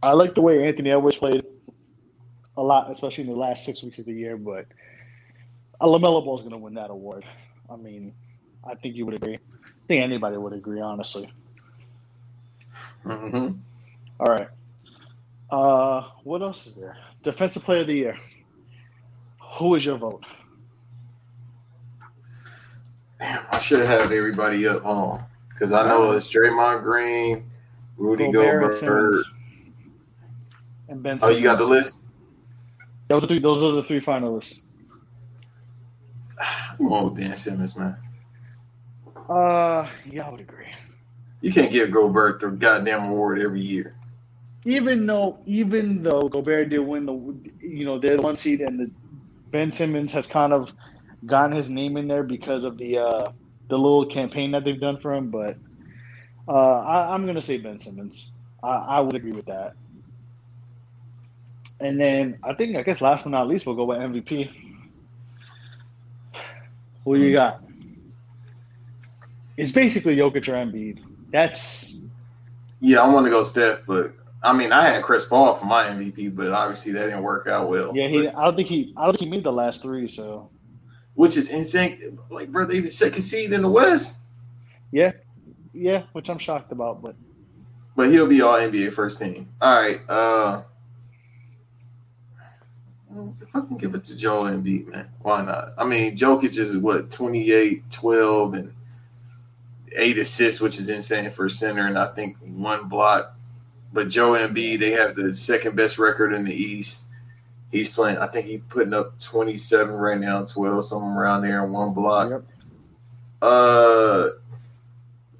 [0.02, 1.44] I like the way Anthony Edwards played
[2.56, 4.36] a lot, especially in the last six weeks of the year.
[4.36, 4.66] But
[5.80, 7.24] uh, Lamelo Ball is going to win that award.
[7.70, 8.12] I mean,
[8.68, 9.34] I think you would agree.
[9.34, 11.30] I think anybody would agree, honestly.
[13.04, 13.52] hmm
[14.20, 14.48] All right.
[15.50, 16.96] Uh, what else is there?
[17.22, 18.18] Defensive Player of the Year.
[19.58, 20.24] Who is your vote?
[23.20, 25.22] Damn, I should have had everybody up home
[25.52, 27.50] because I know it's Draymond Green,
[27.96, 29.14] Rudy Gobert and Gobert.
[29.14, 29.34] Simmons.
[30.88, 32.00] And Ben Oh, you got the list?
[33.08, 33.38] Those are three.
[33.38, 34.64] Those are the three finalists.
[36.78, 37.96] I'm going with Ben Simmons, man.
[39.28, 40.66] Uh, yeah, I would agree.
[41.40, 43.96] You can't give Gobert the goddamn award every year.
[44.64, 47.14] Even though, even though Gobert did win the,
[47.60, 48.90] you know, they're the one seed, and the
[49.50, 50.72] Ben Simmons has kind of
[51.26, 53.32] gotten his name in there because of the uh
[53.68, 55.30] the little campaign that they've done for him.
[55.30, 55.56] But
[56.48, 58.30] uh, I, I'm gonna say Ben Simmons.
[58.62, 59.74] I, I would agree with that.
[61.80, 64.50] And then I think I guess last but not least we'll go with MVP.
[67.04, 67.60] Who you got?
[69.56, 71.00] It's basically Jokic or Embiid.
[71.32, 71.98] That's
[72.80, 74.12] Yeah, I want to go Steph, but
[74.42, 77.68] I mean, I had Chris Paul for my MVP, but obviously that didn't work out
[77.68, 77.92] well.
[77.94, 78.08] yeah.
[78.08, 80.06] He But- I don't think he I don't think he made the last three.
[80.08, 80.48] So
[81.14, 82.18] which is insane.
[82.30, 84.20] Like, bro, they the second seed in the West,
[84.90, 85.12] yeah,
[85.72, 87.02] yeah, which I'm shocked about.
[87.02, 87.16] But
[87.96, 89.48] but he'll be all NBA first team.
[89.60, 90.00] All right.
[90.08, 90.62] Uh,
[93.42, 95.74] if I can give it to Joel Embiid, man, why not?
[95.76, 98.74] I mean, Jokic is what 28, 12, and
[99.94, 103.34] eight assists, which is insane for a center, and I think one block.
[103.92, 107.08] But Joe Embiid, they have the second best record in the East.
[107.72, 108.18] He's playing.
[108.18, 112.30] I think he's putting up 27 right now, 12, something around there, and one block.
[112.30, 112.44] Yep.
[113.40, 114.28] Uh,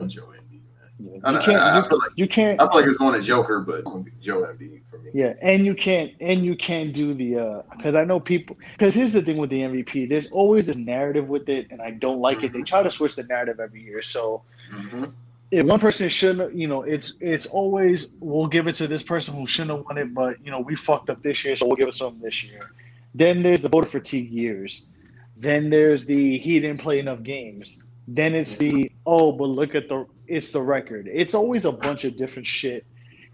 [0.07, 0.61] Joe Embiid,
[0.99, 2.97] yeah, I, you I- can't I you, feel like you can't I feel like it's
[2.99, 5.11] going to Joker, but I'm gonna be Joe Embiid for me.
[5.15, 8.95] Yeah, and you can't and you can't do the uh because I know people because
[8.95, 10.09] here's the thing with the MVP.
[10.09, 12.53] There's always this narrative with it, and I don't like it.
[12.53, 14.03] They try to switch the narrative every year.
[14.03, 15.05] So hmm
[15.53, 19.35] if one person shouldn't, you know, it's it's always we'll give it to this person
[19.35, 21.77] who shouldn't have won it, but you know we fucked up this year, so we'll
[21.77, 22.73] give it to them this year.
[23.15, 24.89] Then there's the voter fatigue years.
[25.37, 27.83] Then there's the he didn't play enough games.
[28.09, 31.07] Then it's the oh, but look at the it's the record.
[31.13, 32.87] It's always a bunch of different shit.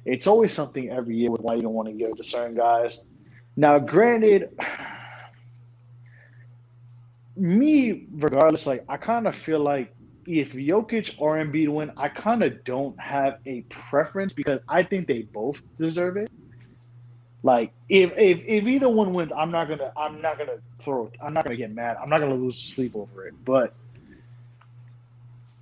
[0.04, 2.56] It's always something every year with why you don't want to give it to certain
[2.56, 3.04] guys.
[3.56, 4.58] Now, granted,
[7.36, 9.94] me regardless, like I kind of feel like
[10.28, 15.08] if Jokic or Embiid win, I kind of don't have a preference because I think
[15.08, 16.30] they both deserve it.
[17.42, 21.32] Like if, if if either one wins, I'm not gonna I'm not gonna throw I'm
[21.32, 21.96] not gonna get mad.
[22.02, 23.34] I'm not gonna lose sleep over it.
[23.42, 23.74] But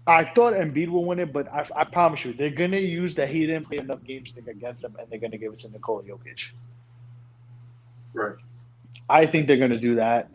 [0.07, 3.29] I thought Embiid will win it, but I, I promise you, they're gonna use that
[3.29, 6.03] he didn't play enough games thing against them, and they're gonna give it to Nikola
[6.03, 6.51] Jokic.
[8.15, 8.37] Right.
[9.09, 10.31] I think they're gonna do that.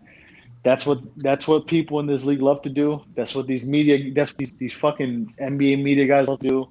[0.63, 3.01] That's what that's what people in this league love to do.
[3.15, 6.65] That's what these media that's these these fucking NBA media guys love to do.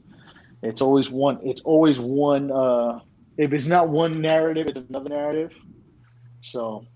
[0.62, 3.00] It's always one it's always one uh
[3.36, 5.56] if it's not one narrative, it's another narrative.
[6.42, 6.86] So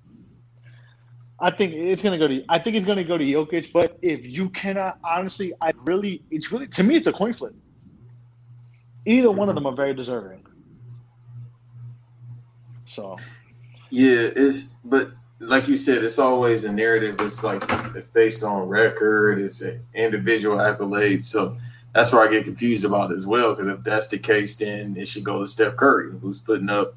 [1.40, 4.24] I think it's gonna go to I think it's gonna go to Jokic, but if
[4.24, 7.54] you cannot honestly, I really it's really to me it's a coin flip.
[9.06, 10.44] Either one of them are very deserving.
[12.86, 13.16] So
[13.90, 15.08] Yeah, it's but
[15.46, 17.16] like you said, it's always a narrative.
[17.20, 17.62] It's like
[17.94, 19.38] it's based on record.
[19.40, 21.24] It's an individual accolade.
[21.24, 21.56] So
[21.94, 23.54] that's where I get confused about it as well.
[23.54, 26.94] Because if that's the case, then it should go to Steph Curry, who's putting up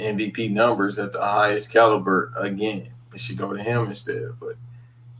[0.00, 2.88] MVP numbers at the highest caliber again.
[3.14, 4.30] It should go to him instead.
[4.40, 4.56] But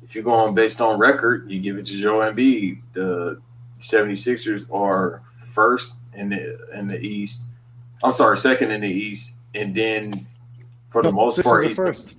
[0.03, 2.81] if you're going based on record, you give it to Joe Embiid.
[2.95, 3.41] The
[3.81, 5.23] 76ers are
[5.53, 7.45] first in the in the East.
[8.03, 10.27] I'm sorry, second in the East, and then
[10.89, 12.19] for the No, most part, is the he's- first.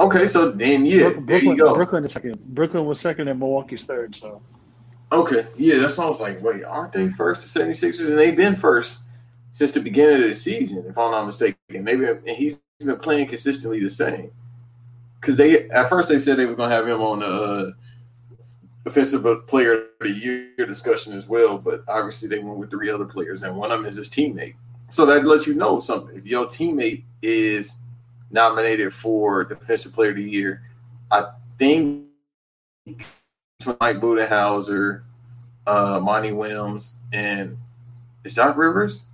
[0.00, 1.74] Okay, so then yeah, Brook- there Brooklyn, you go.
[1.74, 2.38] Brooklyn is second.
[2.54, 4.14] Brooklyn was second and Milwaukee's third.
[4.14, 4.40] So
[5.10, 6.42] Okay, yeah, that's what I was like.
[6.42, 8.08] Wait, aren't they first the 76ers?
[8.08, 9.04] And they've been first
[9.52, 11.56] since the beginning of the season, if I'm not mistaken.
[11.70, 14.30] Maybe and he's been playing consistently the same.
[15.20, 17.70] Because they at first they said they was gonna have him on the uh,
[18.86, 23.06] offensive player of the year discussion as well, but obviously they went with three other
[23.06, 24.54] players, and one of them is his teammate.
[24.90, 26.16] So that lets you know something.
[26.16, 27.80] If your teammate is
[28.30, 30.62] nominated for defensive player of the year,
[31.10, 32.06] I think
[32.86, 35.02] Mike Budenholzer,
[35.66, 37.58] uh, Monty Williams, and
[38.24, 39.06] is Doc Rivers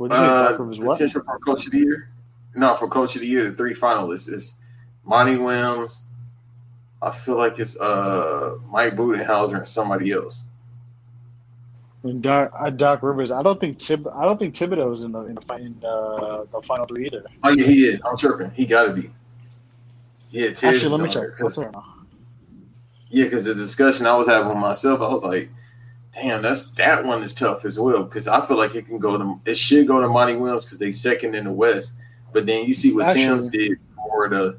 [0.00, 0.28] what did you say?
[0.28, 0.92] uh, Doc Rivers what?
[0.94, 2.08] potential for coach of the year?
[2.54, 4.56] No, for coach of the year, the three finalists is
[5.04, 6.06] Monty Williams.
[7.02, 10.44] I feel like it's uh, Mike Budenholzer and somebody else.
[12.02, 13.30] And Doc, uh, Doc Rivers.
[13.30, 14.08] I don't think Tib.
[14.08, 17.24] I don't think Thibodeau is in the in the, in, uh, the final three either.
[17.44, 18.00] Oh yeah, he is.
[18.08, 18.50] I'm tripping.
[18.52, 19.10] He got to be.
[20.30, 21.14] Yeah, Actually, let me check.
[21.14, 21.30] there check.
[21.32, 21.84] 'cause- What's there now?
[23.10, 25.50] Yeah, because the discussion I was having with myself, I was like,
[26.14, 28.04] damn, that's that one is tough as well.
[28.04, 30.78] Because I feel like it can go to it should go to Monty Williams because
[30.78, 31.96] they second in the West.
[32.32, 34.58] But then you see what Actually- Tim's did for the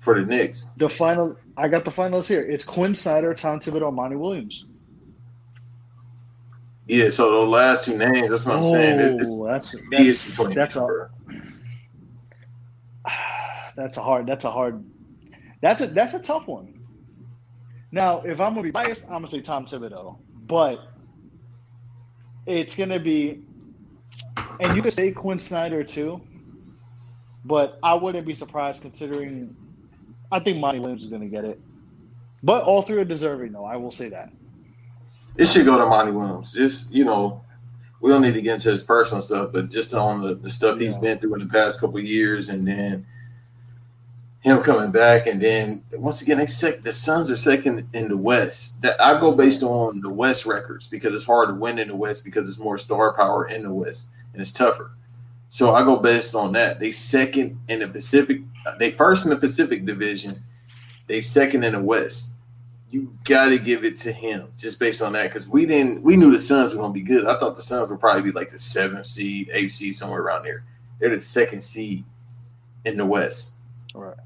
[0.00, 0.70] for the Knicks.
[0.78, 2.40] The final, I got the finals here.
[2.40, 4.64] It's Quin Snyder, Tom Thibodeau, Monty Williams.
[6.90, 8.98] Yeah, so the last two names, that's what I'm saying.
[8.98, 11.08] It's, it's Oh, that's it's that's that's a
[13.76, 14.84] that's a hard that's a hard
[15.60, 16.80] that's a that's a tough one.
[17.92, 20.18] Now, if I'm gonna be biased, I'm gonna say Tom Thibodeau,
[20.48, 20.80] but
[22.46, 23.40] it's gonna be,
[24.58, 26.20] and you could say Quin Snyder too,
[27.44, 29.54] but I wouldn't be surprised considering.
[30.32, 31.60] I think Monty Williams is gonna get it,
[32.42, 33.64] but all three are deserving though.
[33.64, 34.32] I will say that.
[35.36, 36.52] It should go to Monty Williams.
[36.52, 37.42] Just you know,
[38.00, 40.78] we don't need to get into his personal stuff, but just on the, the stuff
[40.78, 43.06] he's been through in the past couple of years, and then
[44.40, 48.16] him coming back, and then once again, they sec- the Suns are second in the
[48.16, 48.82] West.
[48.82, 51.96] That I go based on the West records because it's hard to win in the
[51.96, 54.92] West because it's more star power in the West and it's tougher.
[55.50, 56.80] So I go based on that.
[56.80, 58.40] They second in the Pacific.
[58.78, 60.44] They first in the Pacific Division.
[61.06, 62.29] They second in the West.
[62.90, 66.02] You got to give it to him just based on that because we didn't.
[66.02, 67.26] We knew the Suns were going to be good.
[67.26, 70.44] I thought the Suns would probably be like the seventh seed, eighth seed, somewhere around
[70.44, 70.64] there.
[70.98, 72.04] They're the second seed
[72.84, 73.54] in the West.
[73.94, 74.16] Right.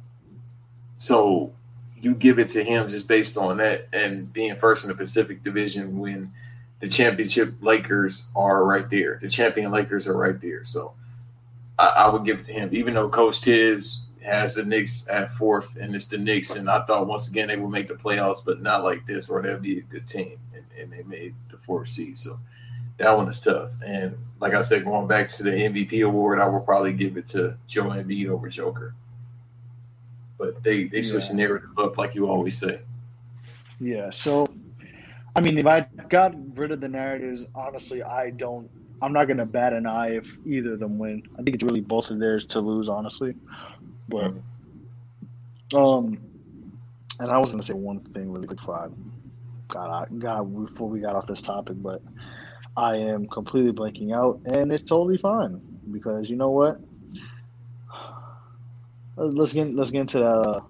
[0.96, 1.52] So
[2.00, 5.42] you give it to him just based on that and being first in the Pacific
[5.44, 6.32] Division when
[6.80, 9.18] the championship Lakers are right there.
[9.20, 10.64] The champion Lakers are right there.
[10.64, 10.94] So
[11.78, 15.32] I, I would give it to him, even though Coach Tibbs has the Knicks at
[15.32, 16.56] fourth and it's the Knicks.
[16.56, 19.42] And I thought once again they would make the playoffs, but not like this, or
[19.42, 20.38] they'd be a good team.
[20.54, 22.16] And, and they made the fourth seed.
[22.18, 22.38] So
[22.98, 23.70] that one is tough.
[23.84, 27.26] And like I said, going back to the MVP award, I will probably give it
[27.28, 28.94] to Joe Embiid over Joker.
[30.38, 32.80] But they they switch the narrative up like you always say.
[33.80, 34.10] Yeah.
[34.10, 34.46] So,
[35.36, 38.68] I mean, if I got rid of the narratives, honestly, I don't.
[39.00, 41.22] I'm not gonna bat an eye if either of them win.
[41.38, 43.34] I think it's really both of theirs to lose, honestly.
[44.08, 44.34] But,
[45.74, 46.18] um,
[47.20, 48.88] and I was gonna say one thing really quick before I
[49.68, 52.02] got got before we got off this topic, but
[52.76, 55.60] I am completely blanking out, and it's totally fine
[55.90, 56.80] because you know what?
[59.16, 60.26] Let's get let's get into that.
[60.26, 60.60] Uh,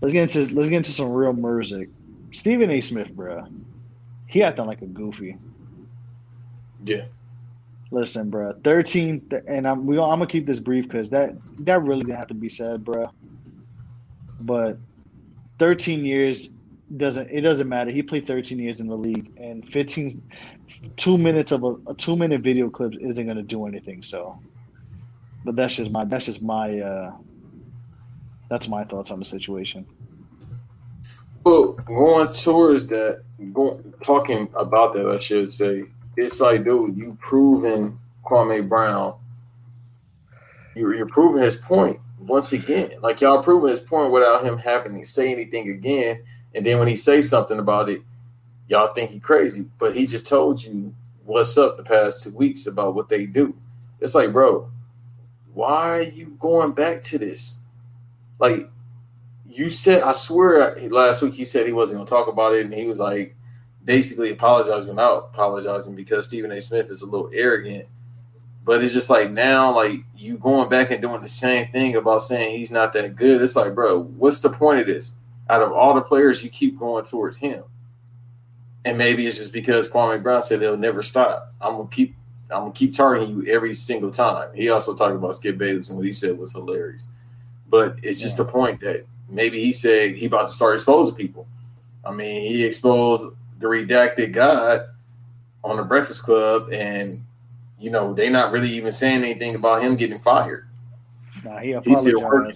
[0.00, 1.88] let's get into let's get into some real music.
[2.32, 2.80] Stephen A.
[2.80, 3.48] Smith, bruh.
[4.26, 5.36] He acting like a goofy.
[6.84, 7.04] Yeah.
[7.94, 8.60] Listen, bruh.
[8.64, 10.00] Thirteen, and I'm we.
[10.00, 13.08] I'm gonna keep this brief because that that really didn't have to be said, bruh.
[14.40, 14.78] But
[15.60, 16.48] thirteen years
[16.96, 17.92] doesn't it doesn't matter.
[17.92, 20.20] He played thirteen years in the league, and 15,
[20.96, 24.02] two minutes of a, a two minute video clip isn't gonna do anything.
[24.02, 24.40] So,
[25.44, 27.12] but that's just my that's just my uh
[28.50, 29.86] that's my thoughts on the situation.
[31.44, 33.22] Well, going towards that,
[33.52, 35.84] going, talking about that, I should say,
[36.16, 39.18] it's like, dude, you proving Kwame Brown.
[40.74, 42.92] You're, you're proving his point once again.
[43.00, 46.22] Like y'all proving his point without him having to say anything again.
[46.54, 48.02] And then when he says something about it,
[48.68, 49.66] y'all think he crazy.
[49.78, 53.56] But he just told you what's up the past two weeks about what they do.
[54.00, 54.70] It's like, bro,
[55.52, 57.60] why are you going back to this?
[58.38, 58.68] Like
[59.48, 62.74] you said, I swear last week he said he wasn't gonna talk about it, and
[62.74, 63.36] he was like
[63.84, 66.60] basically apologizing without apologizing because Stephen A.
[66.60, 67.86] Smith is a little arrogant.
[68.64, 72.22] But it's just like now, like you going back and doing the same thing about
[72.22, 73.42] saying he's not that good.
[73.42, 75.16] It's like, bro, what's the point of this?
[75.50, 77.62] Out of all the players, you keep going towards him.
[78.86, 81.52] And maybe it's just because Kwame Brown said they'll never stop.
[81.60, 82.14] I'm gonna keep
[82.50, 84.48] I'm gonna keep targeting you every single time.
[84.54, 87.08] He also talked about Skip Bayless and what he said was hilarious.
[87.68, 91.46] But it's just the point that maybe he said he about to start exposing people.
[92.04, 93.34] I mean, he exposed
[93.64, 94.82] the redacted God
[95.64, 97.24] on the Breakfast Club, and
[97.78, 100.68] you know they not really even saying anything about him getting fired.
[101.42, 102.54] Nah, he He's still working.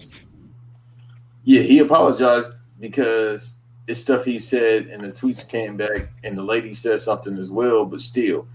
[1.43, 6.43] Yeah, he apologized because it's stuff he said, and the tweets came back, and the
[6.43, 7.85] lady said something as well.
[7.85, 8.47] But still,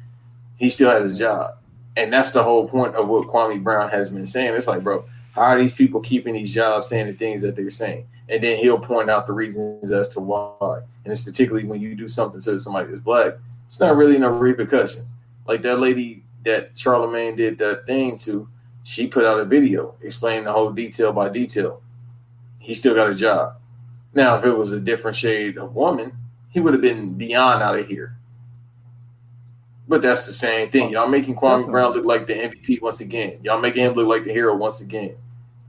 [0.56, 1.56] he still has a job,
[1.96, 4.54] and that's the whole point of what Kwame Brown has been saying.
[4.54, 5.04] It's like, bro,
[5.34, 8.06] how are these people keeping these jobs, saying the things that they're saying?
[8.28, 10.82] And then he'll point out the reasons as to why.
[11.04, 13.34] And it's particularly when you do something to somebody that's black,
[13.66, 15.12] it's not really no repercussions.
[15.46, 18.48] Like that lady that Charlemagne did that thing to,
[18.82, 21.82] she put out a video explaining the whole detail by detail.
[22.58, 23.56] He still got a job.
[24.14, 26.12] Now, if it was a different shade of woman,
[26.50, 28.16] he would have been beyond out of here.
[29.86, 30.90] But that's the same thing.
[30.90, 33.38] Y'all making Kwame Brown look like the MVP once again.
[33.42, 35.16] Y'all making him look like the hero once again.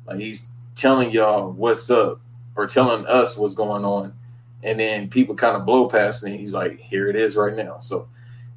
[0.06, 2.22] Like he's telling y'all what's up
[2.56, 4.14] or telling us what's going on.
[4.66, 7.80] And then people kind of blow past and he's like, here it is right now.
[7.82, 8.10] So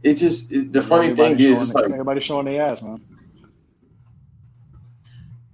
[0.03, 3.01] it's just it, the funny Everybody thing is it's like everybody showing their ass, man.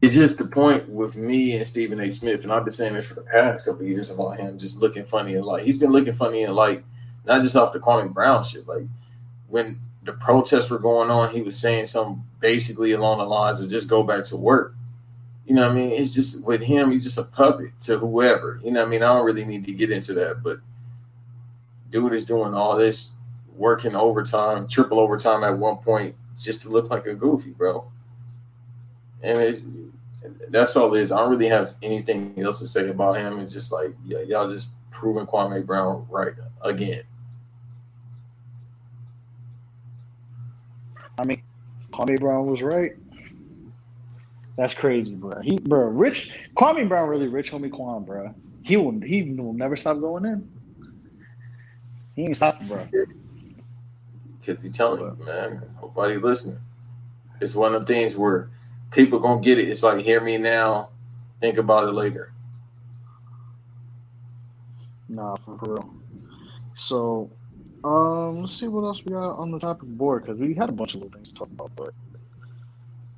[0.00, 2.10] it's just the point with me and Stephen A.
[2.10, 4.78] Smith, and I've been saying this for the past couple of years about him just
[4.78, 6.84] looking funny and like he's been looking funny and like
[7.24, 8.68] not just off the Kwame Brown shit.
[8.68, 8.84] Like
[9.48, 13.70] when the protests were going on, he was saying something basically along the lines of
[13.70, 14.74] just go back to work.
[15.46, 15.90] You know what I mean?
[15.92, 18.60] It's just with him, he's just a puppet to whoever.
[18.64, 19.02] You know what I mean?
[19.02, 20.60] I don't really need to get into that, but
[21.90, 23.12] dude is doing all this
[23.54, 27.90] working overtime, triple overtime at one point just to look like a goofy, bro.
[29.22, 29.62] And it,
[30.50, 31.12] that's all it is.
[31.12, 33.38] I don't really have anything else to say about him.
[33.40, 37.02] It's just like, yeah, y'all just proving Kwame Brown right again.
[41.18, 41.42] I mean,
[41.92, 42.96] Kwame Brown was right.
[44.56, 45.40] That's crazy, bro.
[45.40, 48.34] He, bro, rich Kwame Brown really rich homie Kwame, bro.
[48.62, 50.48] He will, he will never stop going in.
[52.14, 52.88] He ain't stopping, bro.
[54.38, 56.60] Because he telling you, man, nobody listening.
[57.40, 58.48] It's one of the things where
[58.90, 59.68] people gonna get it.
[59.68, 60.90] It's like hear me now,
[61.40, 62.32] think about it later.
[65.08, 65.94] Nah, for real.
[66.74, 67.30] So,
[67.84, 70.72] um, let's see what else we got on the topic board because we had a
[70.72, 71.92] bunch of little things to talk about, but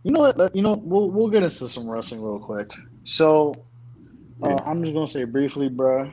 [0.07, 0.55] you know what?
[0.55, 2.71] You know, we'll we'll get into some wrestling real quick.
[3.03, 3.57] So,
[4.41, 6.13] uh, I'm just gonna say briefly, bro.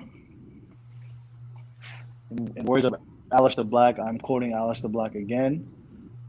[2.32, 2.95] In, in words of
[3.32, 5.72] Aleister Black, I'm quoting Aleister Black again.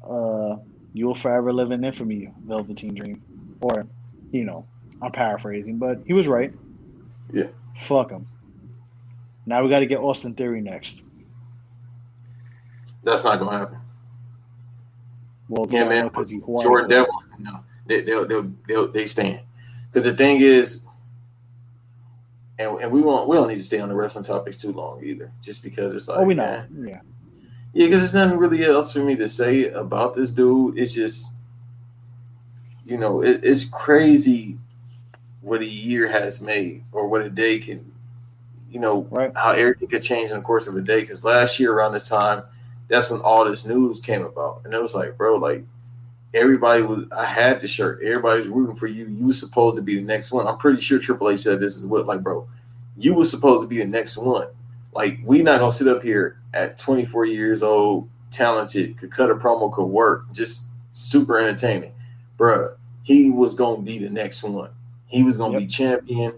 [0.07, 0.57] Uh,
[0.93, 3.23] you will forever live in infamy, Velveteen Dream.
[3.62, 3.86] Or,
[4.31, 4.66] you know,
[5.01, 6.53] I'm paraphrasing, but he was right.
[7.32, 7.47] Yeah.
[7.78, 8.27] Fuck him.
[9.47, 11.03] Now we got to get Austin Theory next.
[13.03, 13.78] That's not gonna happen.
[15.49, 16.09] Well, Yeah, man.
[16.09, 16.62] because he Hawaii.
[16.62, 19.40] Jordan Devlin, no, they they'll, they'll, they'll, they stand.
[19.90, 20.82] Because the thing is,
[22.59, 25.02] and, and we won't we don't need to stay on the wrestling topics too long
[25.05, 25.32] either.
[25.43, 26.44] Just because it's like, Oh, we know.
[26.44, 27.01] man, Yeah.
[27.73, 30.78] Yeah, because there's nothing really else for me to say about this dude.
[30.78, 31.27] It's just,
[32.86, 34.59] you know, it, it's crazy
[35.40, 37.93] what a year has made or what a day can,
[38.70, 39.32] you know, Right.
[39.35, 41.01] how everything could change in the course of a day.
[41.01, 42.44] Because last year around this time,
[42.86, 44.61] that's when all this news came about.
[44.65, 45.65] And it was like, bro, like,
[46.35, 48.02] everybody was, I had the shirt.
[48.02, 49.06] Everybody was rooting for you.
[49.06, 50.47] You were supposed to be the next one.
[50.47, 52.47] I'm pretty sure Triple H said this is what, like, bro,
[52.97, 54.48] you were supposed to be the next one.
[54.93, 59.35] Like, we not gonna sit up here at 24 years old, talented, could cut a
[59.35, 61.93] promo, could work, just super entertaining.
[62.39, 64.70] Bruh, he was gonna be the next one.
[65.06, 66.35] He was gonna be champion.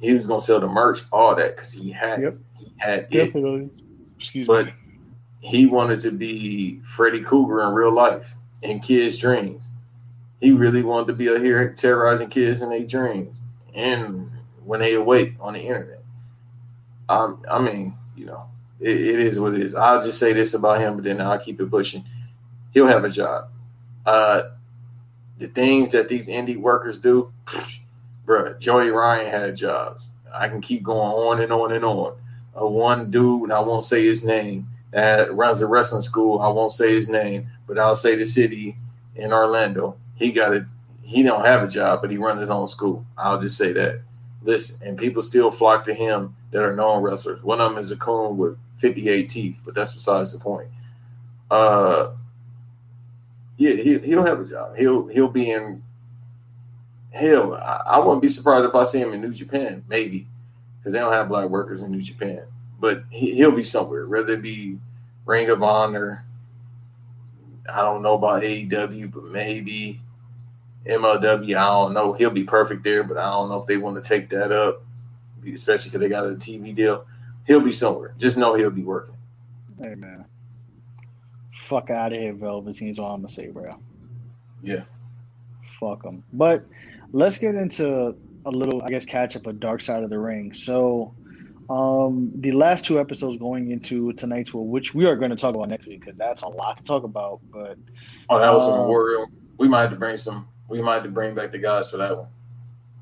[0.00, 2.36] He was gonna sell the merch, all that, because he had Yep.
[2.58, 3.70] he had it.
[4.18, 4.72] Excuse But me.
[5.40, 9.70] he wanted to be Freddy Krueger in real life in kids' dreams.
[10.40, 13.36] He really wanted to be a here terrorizing kids in their dreams
[13.74, 14.30] and
[14.64, 16.02] when they awake on the internet.
[17.08, 18.46] Um, I mean, you know,
[18.80, 19.74] it, it is what it is.
[19.74, 22.04] I'll just say this about him, but then I'll keep it pushing.
[22.72, 23.48] He'll have a job.
[24.04, 24.42] Uh,
[25.38, 27.32] the things that these indie workers do,
[28.26, 30.10] bruh, Joey Ryan had jobs.
[30.32, 32.16] I can keep going on and on and on.
[32.58, 36.40] Uh, one dude, and I won't say his name, that runs a wrestling school.
[36.40, 38.76] I won't say his name, but I'll say the city
[39.14, 39.96] in Orlando.
[40.14, 40.64] He got it.
[41.02, 43.06] He don't have a job, but he runs his own school.
[43.16, 44.00] I'll just say that.
[44.42, 47.42] Listen, and people still flock to him that are known wrestlers.
[47.42, 50.68] One of them is a coon with 58 teeth, but that's besides the point.
[51.50, 52.12] Uh,
[53.56, 54.76] yeah, he he'll have a job.
[54.76, 55.82] He'll he'll be in.
[57.10, 60.26] Hell, I, I wouldn't be surprised if I see him in New Japan, maybe,
[60.78, 62.42] because they don't have black workers in New Japan.
[62.78, 64.78] But he, he'll be somewhere, whether it be
[65.24, 66.24] Ring of Honor.
[67.72, 70.00] I don't know about AEW, but maybe
[70.86, 71.56] MLW.
[71.56, 72.12] I don't know.
[72.12, 74.82] He'll be perfect there, but I don't know if they want to take that up,
[75.52, 77.06] especially because they got a TV deal.
[77.46, 78.14] He'll be somewhere.
[78.18, 79.16] Just know he'll be working.
[79.80, 80.24] Hey, man.
[81.54, 82.90] Fuck out of here, Velveteen.
[82.90, 83.76] Is all I'm gonna say, bro.
[84.62, 84.82] Yeah.
[85.80, 86.22] Fuck them.
[86.32, 86.64] But
[87.12, 90.54] let's get into a little, I guess, catch up a dark side of the ring.
[90.54, 91.12] So,
[91.68, 95.54] um, the last two episodes going into tonight's one, which we are going to talk
[95.54, 97.40] about next week because that's a lot to talk about.
[97.50, 97.78] But
[98.28, 99.26] Oh, that was some Uh, memorial.
[99.58, 100.48] We might have to bring some.
[100.68, 102.26] We might have to bring back the guys for that one.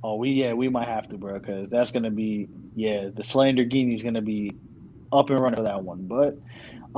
[0.02, 3.64] oh, we yeah, we might have to, bro, because that's gonna be yeah, the Slender
[3.64, 4.52] Guinea's gonna be
[5.12, 6.06] up and running for that one.
[6.06, 6.36] But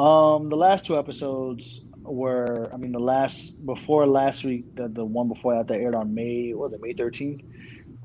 [0.00, 5.04] um, the last two episodes were, I mean, the last before last week, the the
[5.04, 7.42] one before that that aired on May, what was it May thirteenth?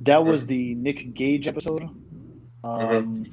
[0.02, 1.90] That was the Nick Gage episode.
[2.64, 3.26] Um,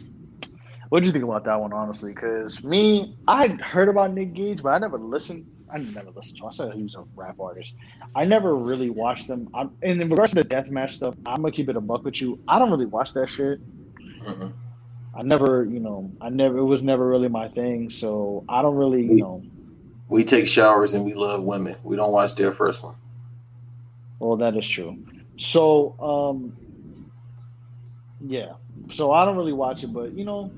[0.89, 2.13] what do you think about that one, honestly?
[2.15, 5.47] Because me, I had heard about Nick Gage, but I never listened.
[5.73, 6.45] I never listened to.
[6.45, 6.49] Him.
[6.49, 7.77] I said he was a rap artist.
[8.15, 9.51] I never really watched them.
[9.53, 12.21] I'm, and in regards to the deathmatch stuff, I'm gonna keep it a buck with
[12.21, 12.39] you.
[12.49, 13.61] I don't really watch that shit.
[15.15, 16.59] I never, you know, I never.
[16.59, 17.91] It was never really my thing.
[17.91, 19.43] So I don't really, you know.
[20.09, 21.77] We take showers and we love women.
[21.83, 22.97] We don't watch their wrestling.
[24.21, 24.97] Well, that is true.
[25.37, 26.57] So, um,
[28.21, 28.55] yeah.
[28.91, 30.51] So I don't really watch it, but you know,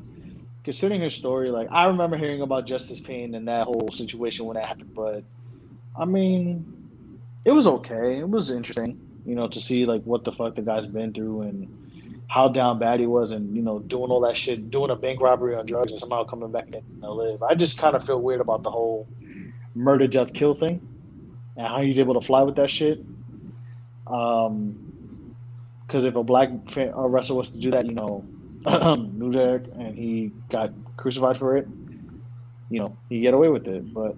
[0.64, 4.56] considering her story, like I remember hearing about Justice Pain and that whole situation when
[4.56, 5.24] it happened, but
[5.98, 6.80] I mean,
[7.44, 8.18] it was okay.
[8.18, 11.42] It was interesting, you know, to see like what the fuck the guy's been through
[11.42, 11.76] and
[12.28, 15.20] how down bad he was, and you know, doing all that shit, doing a bank
[15.20, 17.42] robbery on drugs, and somehow coming back and live.
[17.42, 19.08] I just kind of feel weird about the whole
[19.74, 20.80] murder, death, kill thing,
[21.56, 23.04] and how he's able to fly with that shit.
[24.06, 24.86] Um,
[25.86, 28.24] because if a black wrestler was to do that, you know,
[28.66, 31.66] New Jack, and he got crucified for it,
[32.68, 33.92] you know, he get away with it.
[33.92, 34.16] But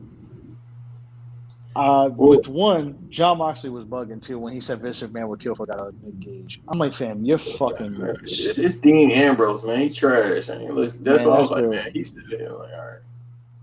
[1.75, 5.55] uh, with one, Jon Moxley was bugging too when he said Vince McMahon would kill
[5.55, 6.61] for that Nick Gage.
[6.69, 7.97] I'm like, fam, you're fucking.
[8.25, 9.81] It's, it's Dean Ambrose, man.
[9.81, 10.51] He trash.
[10.51, 11.93] I mean, listen, that's Man, what I was like, the- man.
[11.93, 12.43] He said it.
[12.43, 12.99] Like, all right.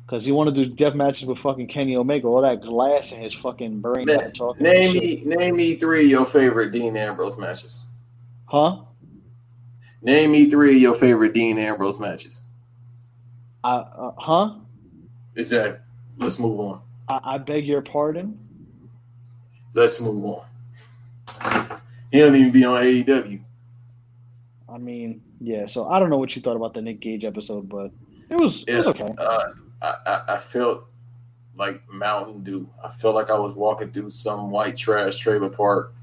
[0.05, 3.21] Because he wanted to do death matches with fucking Kenny Omega, all that glass in
[3.21, 4.07] his fucking brain.
[4.07, 7.83] Na- got him talking Name me, name me three of your favorite Dean Ambrose matches.
[8.45, 8.77] Huh?
[10.01, 12.43] Name me three of your favorite Dean Ambrose matches.
[13.63, 14.55] I, uh, huh?
[15.35, 15.79] Exactly.
[16.17, 16.81] Let's move on.
[17.07, 18.37] I, I beg your pardon.
[19.73, 20.45] Let's move on.
[22.11, 23.41] He don't even be on AEW.
[24.67, 25.65] I mean, yeah.
[25.65, 27.91] So I don't know what you thought about the Nick Gage episode, but
[28.29, 29.13] it was it was okay.
[29.17, 29.43] Uh,
[29.81, 30.85] I, I, I felt
[31.55, 32.69] like Mountain Dew.
[32.83, 35.93] I felt like I was walking through some white trash trailer park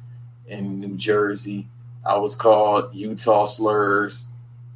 [0.47, 1.69] in New Jersey.
[2.07, 4.27] I was called Utah slurs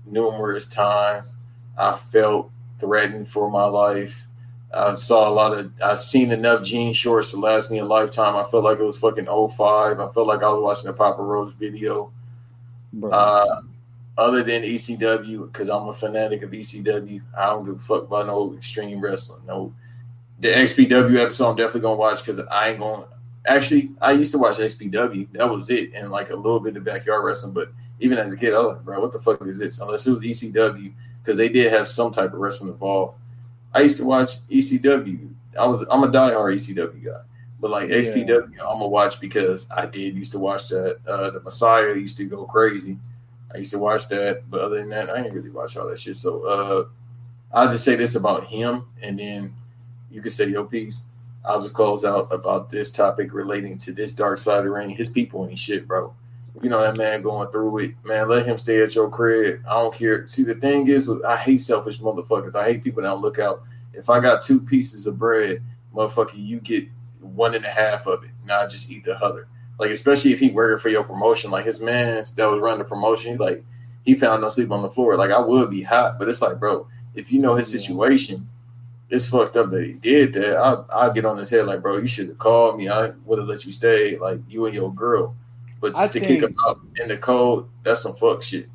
[0.06, 1.36] numerous times.
[1.78, 4.26] I felt threatened for my life.
[4.72, 8.36] I saw a lot of, I've seen enough jean shorts to last me a lifetime.
[8.36, 10.00] I felt like it was fucking 05.
[10.00, 12.12] I felt like I was watching a Papa Roach video.
[13.02, 13.62] Uh,
[14.18, 18.26] other than ECW, because I'm a fanatic of ECW, I don't give a fuck about
[18.26, 19.42] no extreme wrestling.
[19.46, 19.72] No,
[20.40, 23.04] the XPW episode I'm definitely gonna watch because I ain't going.
[23.46, 25.28] Actually, I used to watch XPW.
[25.32, 27.54] That was it, and like a little bit of backyard wrestling.
[27.54, 29.80] But even as a kid, I was like, bro, what the fuck is this?
[29.80, 30.92] Unless it was ECW,
[31.22, 33.16] because they did have some type of wrestling involved.
[33.72, 35.30] I used to watch ECW.
[35.58, 37.20] I was I'm a diehard ECW guy.
[37.60, 37.96] But like Yeah.
[37.96, 40.98] XPW, I'm gonna watch because I did used to watch that.
[41.06, 42.98] Uh, the Messiah used to go crazy.
[43.54, 45.98] I used to watch that, but other than that, I didn't really watch all that
[45.98, 46.16] shit.
[46.16, 46.84] So uh,
[47.52, 49.54] I'll just say this about him, and then
[50.10, 51.09] you can say your piece.
[51.44, 54.90] I'll just close out about this topic relating to this dark side of the ring.
[54.90, 56.14] His people ain't shit, bro.
[56.62, 58.28] You know that man going through it, man.
[58.28, 59.62] Let him stay at your crib.
[59.66, 60.26] I don't care.
[60.26, 62.54] See, the thing is, I hate selfish motherfuckers.
[62.54, 63.62] I hate people that don't look out.
[63.94, 65.62] If I got two pieces of bread,
[65.94, 66.88] motherfucker, you get
[67.20, 68.30] one and a half of it.
[68.44, 69.48] Now just eat the other.
[69.78, 72.84] Like especially if he working for your promotion, like his man that was running the
[72.84, 73.64] promotion, he like
[74.04, 75.16] he found no sleep on the floor.
[75.16, 78.48] Like I would be hot, but it's like, bro, if you know his situation,
[79.10, 80.56] it's fucked up that he did that.
[80.56, 82.88] I I'll get on his head like, bro, you should have called me.
[82.88, 85.34] I would have let you stay, like you and your girl.
[85.80, 88.68] But I just to kick him out in the cold, that's some fuck shit.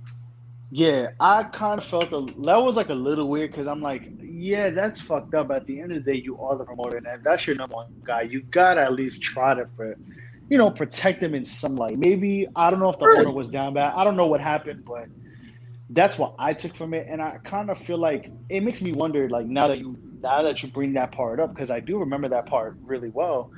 [0.71, 4.11] Yeah, I kind of felt a, that was like a little weird because I'm like,
[4.19, 5.51] yeah, that's fucked up.
[5.51, 7.93] At the end of the day, you are the promoter, and that's your number one
[8.03, 8.23] guy.
[8.23, 9.67] You gotta at least try to,
[10.49, 11.97] you know, protect him in some light.
[11.97, 13.93] Maybe I don't know if the owner was down bad.
[13.95, 15.07] I don't know what happened, but
[15.91, 18.91] that's what I took from it, and I kind of feel like it makes me
[18.91, 19.29] wonder.
[19.29, 19.95] Like now that you
[20.25, 23.51] now that you bring that part up, because I do remember that part really well.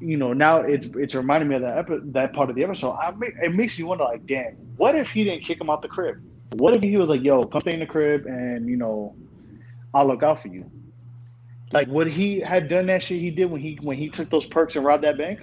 [0.00, 2.92] You know, now it's it's reminding me of that epi- that part of the episode.
[2.94, 5.88] I it makes you wonder, like, damn, what if he didn't kick him out the
[5.88, 6.20] crib?
[6.54, 9.14] What if he was like, "Yo, come stay in the crib, and you know,
[9.94, 10.68] I'll look out for you."
[11.70, 14.44] Like, would he had done that shit he did when he when he took those
[14.44, 15.40] perks and robbed that bank?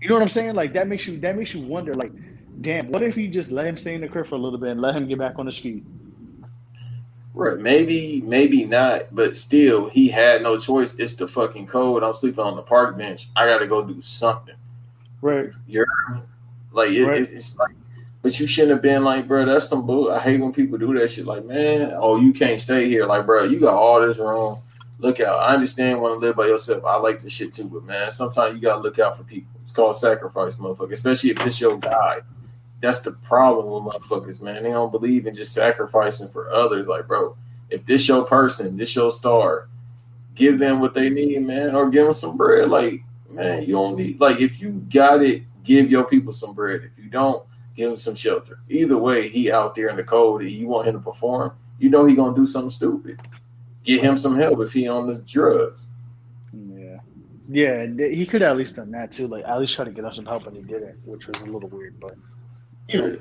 [0.00, 0.54] You know what I'm saying?
[0.54, 1.94] Like that makes you that makes you wonder.
[1.94, 2.12] Like,
[2.60, 4.70] damn, what if he just let him stay in the crib for a little bit
[4.70, 5.84] and let him get back on his feet?
[7.34, 7.58] Right.
[7.58, 10.94] Maybe, maybe not, but still, he had no choice.
[10.96, 12.02] It's the fucking code.
[12.02, 13.28] I'm sleeping on the park bench.
[13.34, 14.54] I got to go do something.
[15.22, 15.50] Right.
[15.66, 15.86] You're
[16.72, 17.20] like, it, Right.
[17.22, 17.70] it's, it's like,
[18.20, 20.12] but you shouldn't have been like, bro, that's some bull.
[20.12, 21.26] I hate when people do that shit.
[21.26, 23.06] Like, man, oh, you can't stay here.
[23.06, 24.60] Like, bro, you got all this room.
[24.98, 25.42] Look out.
[25.42, 26.84] I understand want to live by yourself.
[26.84, 29.50] I like this shit too, but man, sometimes you got to look out for people.
[29.60, 32.20] It's called sacrifice, motherfucker, especially if this your guy.
[32.82, 34.64] That's the problem with motherfuckers, man.
[34.64, 36.88] They don't believe in just sacrificing for others.
[36.88, 37.36] Like, bro,
[37.70, 39.68] if this your person, this your star,
[40.34, 42.68] give them what they need, man, or give them some bread.
[42.68, 46.82] Like, man, you don't need like if you got it, give your people some bread.
[46.82, 47.46] If you don't,
[47.76, 48.58] give him some shelter.
[48.68, 52.04] Either way, he out there in the cold you want him to perform, you know
[52.04, 53.20] he gonna do something stupid.
[53.84, 55.86] Get him some help if he on the drugs.
[56.52, 56.98] Yeah.
[57.48, 59.28] Yeah, he could at least done that too.
[59.28, 61.46] Like, at least try to get us some help, and he didn't, which was a
[61.46, 61.98] little weird.
[62.00, 62.14] But
[62.92, 63.20] you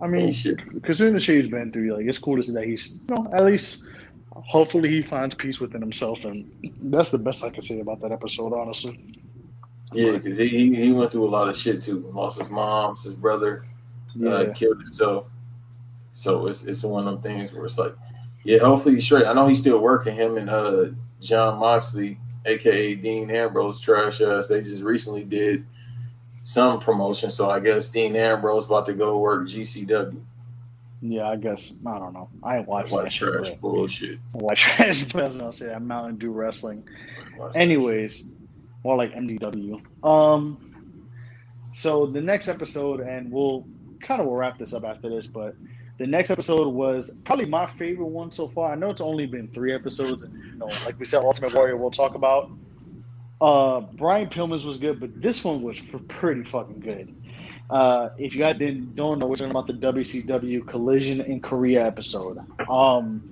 [0.00, 0.58] I mean, Ain't shit.
[0.82, 3.30] considering the shit he's been through, like it's cool to see that he's, you know,
[3.32, 3.84] at least
[4.30, 6.50] hopefully he finds peace within himself, and
[6.82, 9.16] that's the best I can say about that episode, honestly.
[9.92, 12.10] Yeah, because he, he he went through a lot of shit too.
[12.12, 13.64] Lost his mom, his brother,
[14.26, 15.28] uh, killed himself.
[16.12, 17.94] So it's it's one of them things where it's like,
[18.44, 19.26] yeah, hopefully he's straight.
[19.26, 20.14] I know he's still working.
[20.14, 20.86] Him and uh
[21.20, 24.48] Jon Moxley, aka Dean Ambrose, trash ass.
[24.48, 25.64] They just recently did
[26.46, 30.16] some promotion, so I guess Dean Ambrose about to go work GCW.
[31.02, 32.28] Yeah, I guess I don't know.
[32.40, 34.20] I ain't watching shit, trash but- bullshit.
[34.30, 35.02] White trash.
[35.12, 36.88] but I was gonna say that Mountain Dew wrestling.
[37.56, 38.30] Anyways,
[38.84, 39.82] more like MDW.
[40.04, 40.56] Um,
[41.74, 43.66] so the next episode, and we'll
[44.00, 45.56] kind of will wrap this up after this, but
[45.98, 48.70] the next episode was probably my favorite one so far.
[48.70, 51.76] I know it's only been three episodes, and you know, like we said, Ultimate Warrior,
[51.76, 52.50] we'll talk about.
[53.40, 57.14] Uh, Brian Pillman's was good, but this one was for pretty fucking good.
[57.68, 61.84] Uh, if you guys didn't don't know, we're talking about the WCW Collision in Korea
[61.84, 62.38] episode.
[62.70, 63.22] Um,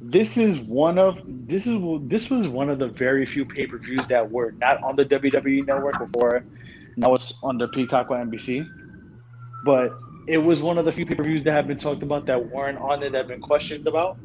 [0.00, 3.78] this is one of this is this was one of the very few pay per
[3.78, 6.44] views that were not on the WWE network before.
[6.96, 8.68] Now it's on the Peacock or NBC,
[9.64, 9.96] but
[10.26, 12.50] it was one of the few pay per views that have been talked about that
[12.50, 14.18] weren't on it that have been questioned about.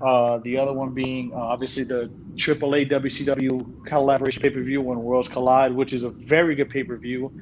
[0.00, 5.02] Uh, the other one being uh, obviously the AAA WCW collaboration pay per view when
[5.02, 7.32] Worlds Collide, which is a very good pay per view.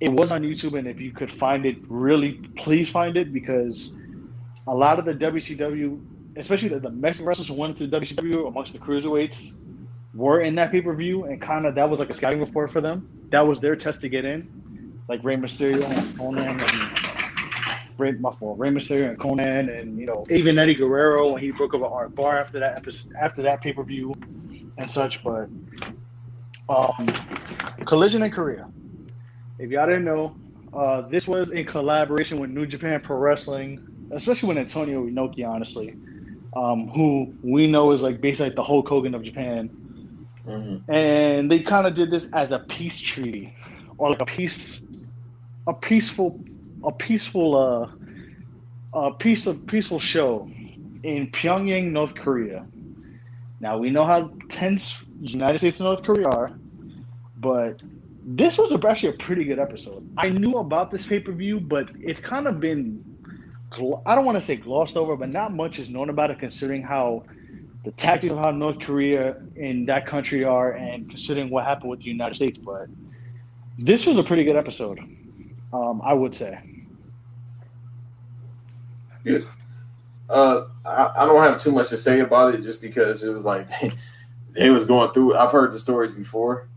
[0.00, 3.98] It was on YouTube, and if you could find it, really please find it because
[4.66, 6.00] a lot of the WCW
[6.36, 9.60] especially the, the Mexican wrestlers who went to WCW amongst the cruiserweights
[10.14, 12.72] were in that pay per view, and kind of that was like a scouting report
[12.72, 13.08] for them.
[13.30, 17.09] That was their test to get in, like Rey Mysterio and Konnan and
[18.00, 21.50] Rey, my fault, Rey Mysterio and Konnan, and you know even Eddie Guerrero when he
[21.52, 24.14] broke up a hard bar after that episode, after that pay per view
[24.78, 25.22] and such.
[25.22, 25.48] But
[26.68, 27.08] um,
[27.86, 28.66] Collision in Korea.
[29.58, 30.36] If y'all didn't know,
[30.72, 33.78] uh, this was in collaboration with New Japan Pro Wrestling,
[34.10, 35.94] especially with Antonio Inoki, honestly
[36.56, 39.70] um, who we know is like basically like the Hulk Hogan of Japan.
[40.46, 40.82] Mhm.
[40.88, 43.54] And they kind of did this as a peace treaty
[43.98, 44.82] or like a peace,
[45.66, 46.40] a peaceful,
[46.84, 47.88] a peaceful, uh,
[48.98, 50.48] a piece of peaceful show
[51.02, 52.66] in Pyongyang, North Korea.
[53.60, 56.52] Now we know how tense United States and North Korea are,
[57.36, 57.82] but
[58.24, 60.08] this was actually a pretty good episode.
[60.16, 63.04] I knew about this pay per view, but it's kind of been
[64.06, 66.82] I don't want to say glossed over, but not much is known about it considering
[66.82, 67.24] how
[67.84, 72.00] the tactics of how North Korea in that country are and considering what happened with
[72.00, 72.58] the United States.
[72.58, 72.88] But
[73.78, 74.98] this was a pretty good episode,
[75.72, 76.58] um, I would say.
[80.30, 83.44] Uh, I, I don't have too much to say about it just because it was
[83.44, 83.68] like
[84.52, 85.36] they was going through.
[85.36, 86.68] I've heard the stories before.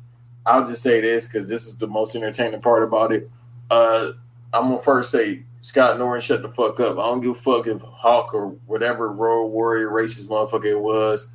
[0.45, 3.29] I'll just say this because this is the most entertaining part about it.
[3.69, 4.13] Uh,
[4.53, 6.97] I'm gonna first say Scott Norton shut the fuck up.
[6.97, 11.31] I don't give a fuck if Hawk or whatever Road Warrior racist motherfucker it was.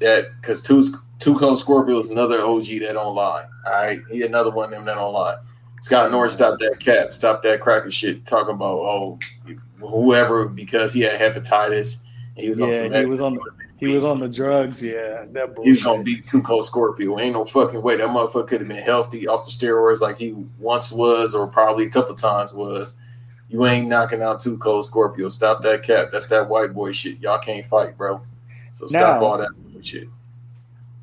[0.00, 0.84] That because two
[1.18, 3.46] two Cold Scorpio is another OG that don't lie.
[3.66, 5.36] All right, he another one of them that don't lie.
[5.80, 8.26] Scott Norton stop that cap, stop that cracker shit.
[8.26, 9.18] Talking about oh
[9.78, 12.02] whoever because he had hepatitis.
[12.36, 13.40] He was on Yeah, some he was on the,
[13.78, 15.24] He was on the drugs, yeah.
[15.32, 16.04] That he was gonna bullshit.
[16.04, 17.18] beat Two Cold Scorpio.
[17.18, 20.32] Ain't no fucking way that motherfucker could have been healthy off the steroids like he
[20.58, 22.96] once was, or probably a couple times was.
[23.48, 25.28] You ain't knocking out Two Cold Scorpio.
[25.30, 26.08] Stop that cap.
[26.12, 27.18] That's that white boy shit.
[27.20, 28.20] Y'all can't fight, bro.
[28.74, 29.50] So stop Now- all that
[29.84, 30.08] shit.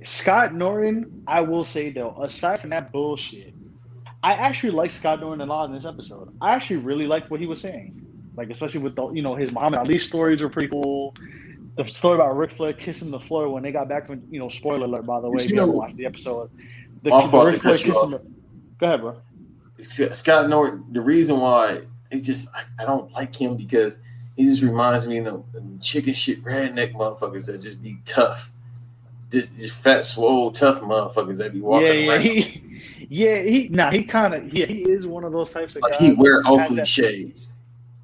[0.04, 3.54] Scott Norton, I will say though, aside from that bullshit,
[4.22, 6.32] I actually like Scott Norton a lot in this episode.
[6.42, 8.05] I actually really liked what he was saying.
[8.36, 11.16] Like especially with the you know his Muhammad Ali stories were pretty cool.
[11.78, 14.50] The story about Ric Flair kissing the floor when they got back from you know
[14.50, 16.50] spoiler alert by the way if you haven't watched the episode.
[17.04, 18.22] The, the Ric Flair kissing the,
[18.78, 19.22] Go ahead, bro.
[19.80, 21.82] Scott Norton, the reason why
[22.12, 24.02] it's just I, I don't like him because
[24.36, 28.52] he just reminds me of them, them chicken shit redneck motherfuckers that just be tough.
[29.32, 32.22] Just, just fat, swole, tough motherfuckers that be walking yeah, yeah, around.
[32.22, 35.82] he, yeah, he, nah, he kind of, yeah, he is one of those types of
[35.82, 36.02] like guys.
[36.02, 37.54] he wear Oakley shades.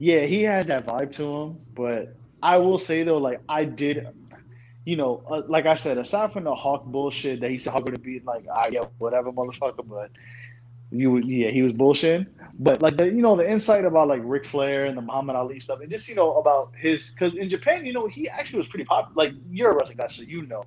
[0.02, 1.58] Yeah, he has that vibe to him.
[1.76, 4.08] But I will say though, like I did,
[4.84, 7.86] you know, uh, like I said, aside from the Hawk bullshit that he said Hawk
[7.86, 9.88] would be like, ah, yeah, whatever, motherfucker.
[9.88, 10.10] But
[10.90, 12.26] you, would, yeah, he was bullshitting.
[12.58, 15.60] But like the, you know, the insight about like Ric Flair and the Muhammad Ali
[15.60, 18.70] stuff, and just you know about his, because in Japan, you know, he actually was
[18.70, 19.14] pretty popular.
[19.16, 20.64] Like you're a wrestling guy, so you know.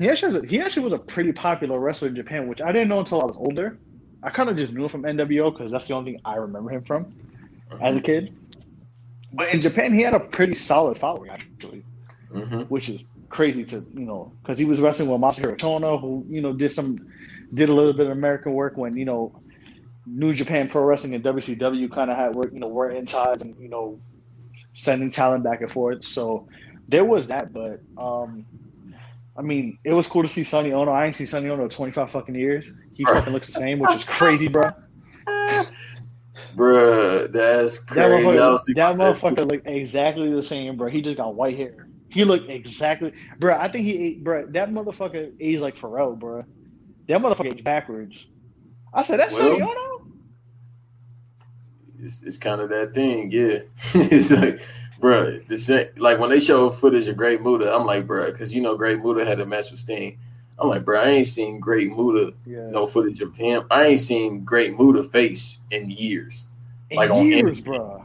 [0.00, 2.88] He actually, a, he actually was a pretty popular wrestler in Japan, which I didn't
[2.88, 3.78] know until I was older.
[4.24, 6.72] I kind of just knew him from NWO because that's the only thing I remember
[6.72, 7.14] him from
[7.80, 8.34] as a kid.
[9.32, 11.84] But in Japan, he had a pretty solid following actually,
[12.30, 16.24] hmm which is crazy to you know because he was wrestling with Masahiro Chono, who
[16.28, 16.98] you know did some
[17.52, 19.32] did a little bit of American work when you know
[20.06, 23.42] New Japan Pro Wrestling and WCW kind of had work you know were in ties
[23.42, 24.00] and you know
[24.74, 26.04] sending talent back and forth.
[26.04, 26.46] So
[26.88, 28.46] there was that, but um
[29.36, 30.90] I mean, it was cool to see Sonny Onoo.
[30.90, 32.72] I ain't seen Sonny Onoo in 25 fucking years.
[32.94, 34.72] He fucking looks the same, which is crazy, bro.
[36.58, 38.24] Bruh, that's That crazy.
[38.26, 40.88] Was motherfucker, that motherfucker looked exactly the same, bro.
[40.88, 41.88] He just got white hair.
[42.08, 43.56] He looked exactly, bro.
[43.56, 44.46] I think he ate, bro.
[44.46, 46.44] That motherfucker aged like Pharrell, bro.
[47.06, 48.26] That motherfucker aged backwards.
[48.92, 50.04] I said, that's Well- Sonny Onoo.
[52.00, 53.58] It's, it's kind of that thing, yeah.
[53.94, 54.60] it's like,
[55.00, 58.54] bruh, the same, like when they show footage of Great Muta, I'm like, bruh, because
[58.54, 60.18] you know Great Muta had a match with Sting.
[60.58, 62.68] I'm like, bro, I ain't seen Great Muta, Yeah.
[62.70, 63.64] no footage of him.
[63.70, 66.50] I ain't seen Great Muta face in years.
[66.90, 68.04] In like on years, bro.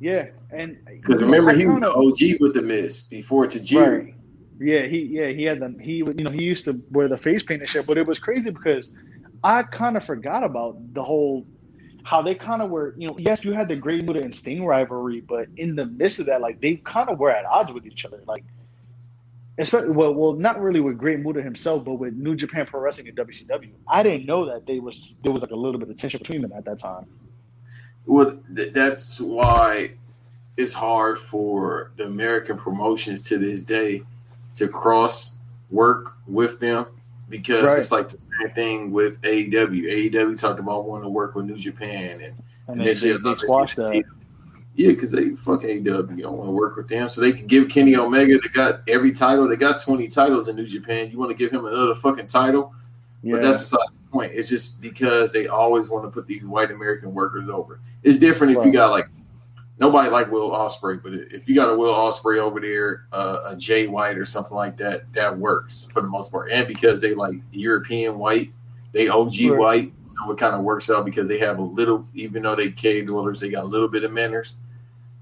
[0.00, 4.04] Yeah, and Because remember, he was OG with the Miz before Tajiri.
[4.04, 4.14] Right.
[4.60, 7.42] Yeah, he yeah he had the he you know he used to wear the face
[7.42, 8.90] paint and shit, but it was crazy because
[9.44, 11.46] I kind of forgot about the whole
[12.02, 14.64] how they kind of were you know yes you had the Great Muta and Sting
[14.64, 17.86] rivalry, but in the midst of that like they kind of were at odds with
[17.86, 18.44] each other like.
[19.60, 23.08] Especially, well, well, not really with Great Muta himself, but with New Japan Pro Wrestling
[23.08, 23.70] and WCW.
[23.88, 26.42] I didn't know that they was there was like a little bit of tension between
[26.42, 27.06] them at that time.
[28.06, 29.92] Well, th- that's why
[30.56, 34.02] it's hard for the American promotions to this day
[34.54, 35.36] to cross
[35.70, 36.86] work with them
[37.28, 37.78] because Right.
[37.78, 40.10] it's like the same thing with AEW.
[40.12, 42.36] AEW talked about wanting to work with New Japan and
[42.68, 44.04] And they, they, they squashed that.
[44.78, 45.82] Yeah, because they fuck AEW.
[46.20, 48.38] don't want to work with them, so they can give Kenny Omega.
[48.38, 49.48] They got every title.
[49.48, 51.10] They got twenty titles in New Japan.
[51.10, 52.72] You want to give him another fucking title?
[53.24, 53.32] Yeah.
[53.32, 54.30] But that's besides the point.
[54.36, 57.80] It's just because they always want to put these white American workers over.
[58.04, 59.08] It's different if you got like
[59.80, 63.56] nobody like Will Ospreay, but if you got a Will Ospreay over there, uh, a
[63.56, 66.52] Jay White or something like that, that works for the most part.
[66.52, 68.52] And because they like European white,
[68.92, 69.58] they OG Right.
[69.58, 69.92] white,
[70.24, 73.06] so it kind of works out because they have a little, even though they cave
[73.06, 74.58] dwellers, they got a little bit of manners.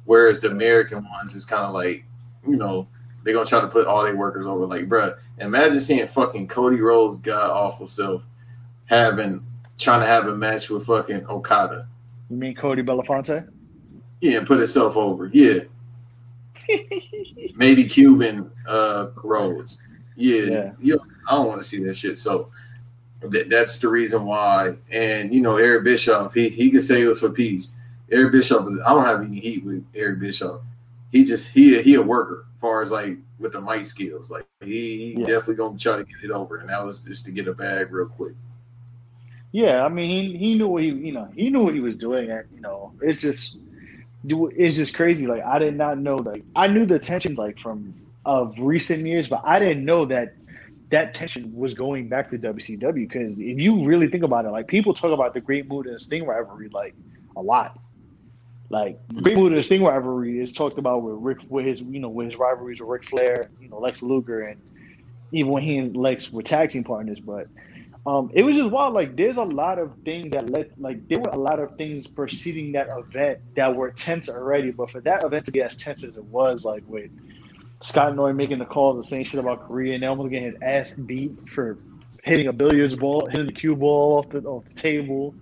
[0.06, 2.04] Whereas the American ones is kind of like,
[2.46, 2.88] you know,
[3.22, 4.66] they're gonna try to put all their workers over.
[4.66, 8.24] Like, bruh, imagine seeing fucking Cody Rhodes' god awful self
[8.86, 9.44] having
[9.76, 11.86] trying to have a match with fucking Okada.
[12.30, 13.48] you mean Cody Belafonte?
[14.20, 15.26] Yeah, and put itself over.
[15.32, 15.60] Yeah.
[17.56, 19.86] Maybe Cuban uh Rhodes.
[20.14, 20.42] Yeah.
[20.42, 20.72] Yeah.
[20.80, 20.94] Yeah.
[21.28, 22.16] I don't want to see that shit.
[22.16, 22.50] So
[23.20, 24.76] that, that's the reason why.
[24.90, 27.76] And you know, Eric Bischoff, he he could say it was for peace.
[28.10, 30.60] Eric Bischoff is I don't have any heat with Eric Bischoff.
[31.12, 34.30] He just he he a worker as far as like with the mic skills.
[34.30, 35.26] Like he, he Yeah.
[35.26, 36.56] definitely gonna try to get it over.
[36.58, 38.34] And that was just to get a bag real quick.
[39.52, 41.96] Yeah, I mean, he, he knew what he you know he knew what he was
[41.96, 43.58] doing, and you know it's just
[44.28, 45.26] it's just crazy.
[45.26, 46.42] Like I did not know that.
[46.54, 50.34] I knew the tensions like from of recent years, but I didn't know that
[50.90, 52.94] that tension was going back to WCW.
[53.08, 56.00] Because if you really think about it, like people talk about the Great Muta and
[56.00, 56.94] Sting rivalry like
[57.36, 57.78] a lot.
[58.68, 62.26] Like Muta and Sting rivalry is talked about with Rick with his you know with
[62.26, 64.60] his rivalries with Ric Flair, you know Lex Luger, and
[65.32, 67.48] even when he and Lex were tag team partners, but.
[68.06, 68.94] Um, it was just wild.
[68.94, 72.06] Like, there's a lot of things that led, like, there were a lot of things
[72.06, 74.70] preceding that event that were tense already.
[74.70, 77.10] But for that event to be as tense as it was, like, with
[77.82, 80.94] Scott Norton making the calls, the same shit about Korea, and almost getting his ass
[80.94, 81.78] beat for
[82.22, 85.34] hitting a billiards ball, hitting the cue ball off the, off the table.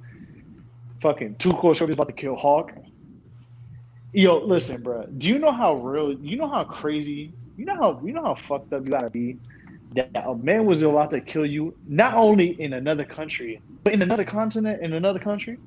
[1.03, 2.73] Fucking Two Cold was about to kill Hawk.
[4.15, 5.07] Yo, listen, bro.
[5.19, 6.13] Do you know how real?
[6.13, 7.33] You know how crazy?
[7.57, 9.39] You know how you know how fucked up you gotta be
[9.95, 14.03] that a man was about to kill you, not only in another country, but in
[14.03, 15.59] another continent, in another country.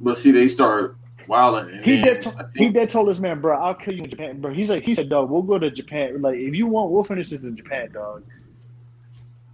[0.00, 0.96] But see, they start
[1.28, 1.80] wilding.
[1.82, 2.20] He did.
[2.20, 4.52] T- he did told this man, bro, I'll kill you in Japan, bro.
[4.52, 6.20] He's like, he said, dog, we'll go to Japan.
[6.20, 8.24] Like, if you want, we'll finish this in Japan, dog.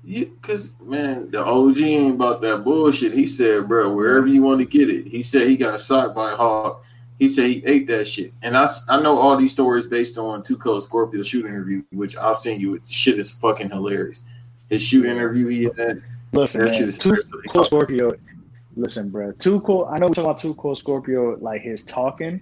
[0.03, 3.13] You, cause man, the OG ain't about that bullshit.
[3.13, 5.07] He said, bro, wherever you want to get it.
[5.07, 6.83] He said he got shot by a hawk.
[7.21, 8.33] He said he ate that shit.
[8.41, 12.17] And I, I know all these stories based on Two Cold Scorpio shoot interview, which
[12.17, 12.81] I'll send you.
[12.89, 14.23] Shit is fucking hilarious.
[14.71, 16.03] His shoot interview he had.
[16.33, 18.13] Listen, That man, shit is Cold Scorpio.
[18.75, 19.85] Listen, bro, cool.
[19.93, 22.41] I know we're talking about Cold Scorpio, like his talking,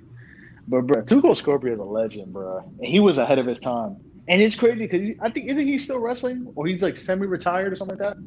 [0.69, 3.97] but bro, Cold Scorpio is a legend, bro, and he was ahead of his time.
[4.29, 7.77] And it's crazy because I think isn't he still wrestling or he's like semi-retired or
[7.77, 8.23] something like that?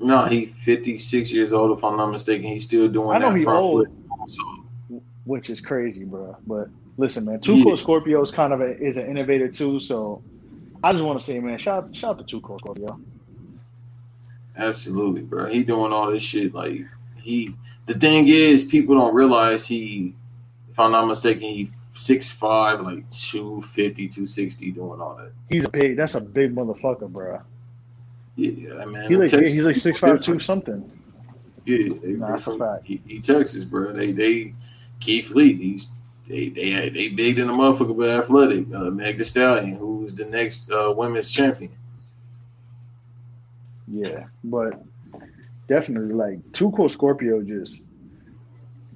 [0.00, 2.46] No, he's 56 years old, if I'm not mistaken.
[2.46, 3.86] He's still doing I know that he front old.
[3.86, 3.98] flip.
[4.28, 4.51] So,
[5.24, 6.36] which is crazy, bro.
[6.46, 7.64] But listen, man, Two Yeah.
[7.64, 9.80] Cold Scorpio is kind of a, is an innovator too.
[9.80, 10.22] So
[10.82, 13.00] I just want to say, man, shout shout out to Two Cold Scorpio.
[14.56, 15.46] Absolutely, bro.
[15.46, 16.54] He doing all this shit.
[16.54, 16.82] Like
[17.16, 17.54] he,
[17.86, 20.14] the thing is, people don't realize he,
[20.70, 25.32] if I'm not mistaken, he six five, like 250, 260, doing all that.
[25.48, 25.96] He's a big.
[25.96, 27.40] That's a big motherfucker, bro.
[28.36, 29.08] Yeah, man.
[29.08, 30.42] He like Texas he's like people six five two different.
[30.42, 30.90] something.
[31.64, 32.86] Yeah, they Nah, that's a fact.
[32.86, 33.92] He, he Texas, bro.
[33.92, 34.54] They they
[35.02, 35.54] Keith Lee.
[35.54, 35.90] He's
[36.28, 38.66] they they they big in the motherfucker, but athletic.
[38.72, 41.72] Uh, Meg Thee Stallion, who's the next uh, women's champion.
[43.86, 44.82] Yeah, but
[45.66, 47.84] definitely like Two Cold Scorpio just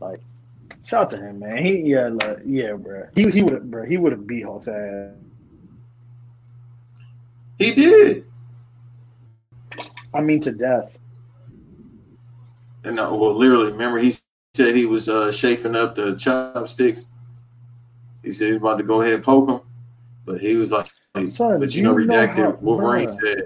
[0.01, 0.21] like
[0.85, 1.65] shout out to him, man.
[1.65, 3.09] He yeah, like, yeah, bro.
[3.15, 3.85] He he would have, bro.
[3.85, 5.11] He would have beat Hawk's ass.
[7.59, 8.25] He did.
[10.15, 10.99] I mean, to death.
[12.85, 14.13] And uh, well, literally, remember he
[14.57, 17.07] said he was uh, chafing up the chopsticks.
[18.23, 19.61] He said he was about to go ahead and poke him,
[20.25, 20.87] but he was like,
[21.29, 22.35] Son, but you know, you know redacted.
[22.37, 23.11] how- Wolverine bruh.
[23.11, 23.43] said,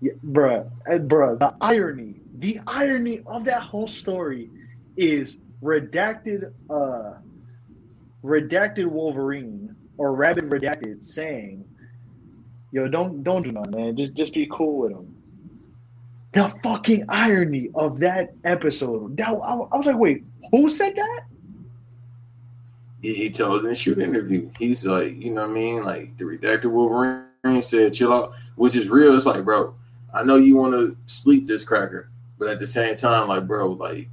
[0.00, 4.50] Yeah, bruh, eh, bruh, the irony, the irony of that whole story
[4.96, 7.14] is redacted, uh,
[8.22, 11.64] redacted Wolverine or Rabbit redacted saying,
[12.72, 13.96] "Yo, don't don't do nothing, man.
[13.96, 15.15] Just just be cool with him."
[16.36, 19.16] The fucking irony of that episode.
[19.16, 21.22] That I, I was like, wait, who said that?
[23.06, 25.82] he, he told in the shoot interview, he's like, you know what I mean?
[25.82, 29.14] Like the redacted Wolverine said, chill out, which is real.
[29.14, 29.74] It's like, bro,
[30.12, 33.72] I know you want to sleep this cracker, but at the same time, like, bro,
[33.72, 34.08] like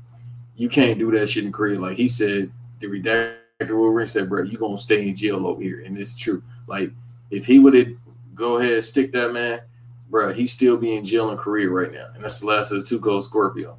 [0.56, 1.80] you can't do that shit in Korea.
[1.80, 5.82] Like he said, the redacted Wolverine said, bro, you gonna stay in jail over here,
[5.82, 6.44] and it's true.
[6.68, 6.91] Like
[7.32, 7.88] if he would have
[8.36, 9.62] go ahead stick that man,
[10.10, 12.80] bro, he still be in jail in Korea right now, and that's the last of
[12.80, 13.78] the Two Cold Scorpio.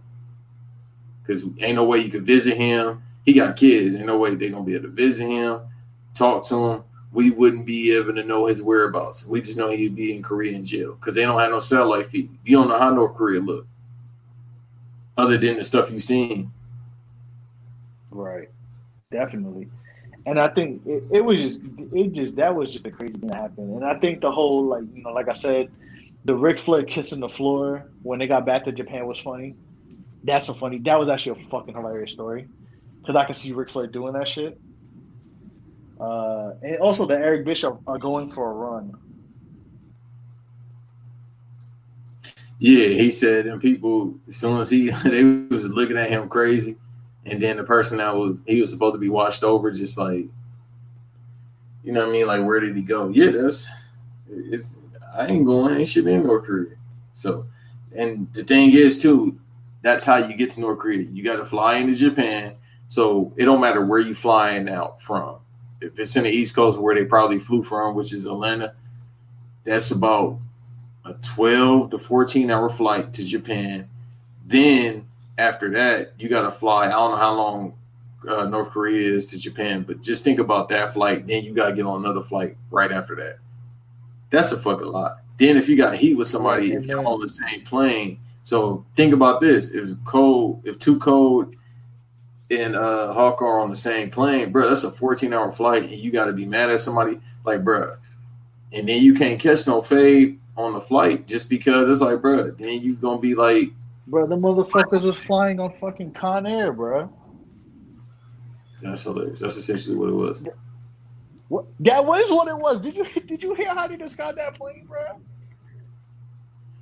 [1.23, 3.03] Because ain't no way you could visit him.
[3.25, 3.95] He got kids.
[3.95, 5.61] Ain't no way they're gonna be able to visit him,
[6.15, 6.85] talk to him.
[7.13, 9.25] We wouldn't be able to know his whereabouts.
[9.25, 12.07] We just know he'd be in Korea in jail because they don't have no satellite
[12.07, 12.37] feed.
[12.45, 13.67] You don't know how North Korea look,
[15.17, 16.53] other than the stuff you've seen.
[18.11, 18.51] Right,
[19.11, 19.69] definitely.
[20.27, 21.61] And I think it, it was just
[21.93, 23.75] it just that was just a crazy thing that happened.
[23.75, 25.71] And I think the whole like you know like I said,
[26.25, 29.55] the Ric Flair kissing the floor when they got back to Japan was funny.
[30.25, 30.79] That's a funny.
[30.79, 32.49] That was actually a fucking hilarious story
[33.01, 34.59] because I can see Ric Flair doing that shit.
[36.01, 38.97] Uh, and also the Eric Bischoff are going for a run.
[42.59, 46.77] Yeah, he said, and people as soon as he they was looking at him crazy,
[47.27, 50.27] and then the person that was he was supposed to be watched over, just like
[51.83, 53.09] you know what I mean, like where did he go?
[53.09, 53.69] Yeah, that's
[54.31, 54.77] it's
[55.15, 56.75] I ain't going, ain't shit in North Korea.
[57.13, 57.47] So,
[57.95, 59.39] and the thing is too,
[59.83, 61.03] that's how you get to North Korea.
[61.03, 62.57] You got to fly into Japan,
[62.89, 65.37] so it don't matter where you flying out from.
[65.81, 68.75] If it's in the East Coast where they probably flew from, which is Atlanta,
[69.65, 70.39] that's about
[71.05, 73.89] a 12 to 14 hour flight to Japan.
[74.47, 75.07] Then
[75.39, 76.87] after that, you got to fly.
[76.87, 77.75] I don't know how long
[78.29, 81.27] uh, North Korea is to Japan, but just think about that flight.
[81.27, 83.39] Then you got to get on another flight right after that.
[84.31, 85.19] That's a fucking lot.
[85.39, 89.13] Then if you got heat with somebody, if you're on the same plane, so think
[89.13, 91.55] about this: if cold, if two cold
[92.51, 95.93] and uh Hawk are on the same plane, bro, that's a 14 hour flight, and
[95.93, 97.97] you got to be mad at somebody, like, bro,
[98.73, 102.51] and then you can't catch no fade on the flight just because it's like, bro,
[102.53, 103.73] then you gonna be like,
[104.07, 107.11] Bro, the motherfuckers was flying on fucking Con Air, bro.
[108.83, 109.41] that's hilarious.
[109.41, 110.45] That's essentially what it was.
[111.55, 111.67] What?
[111.81, 112.81] That was what it was.
[112.81, 115.21] Did you did you hear how they described that plane, bro?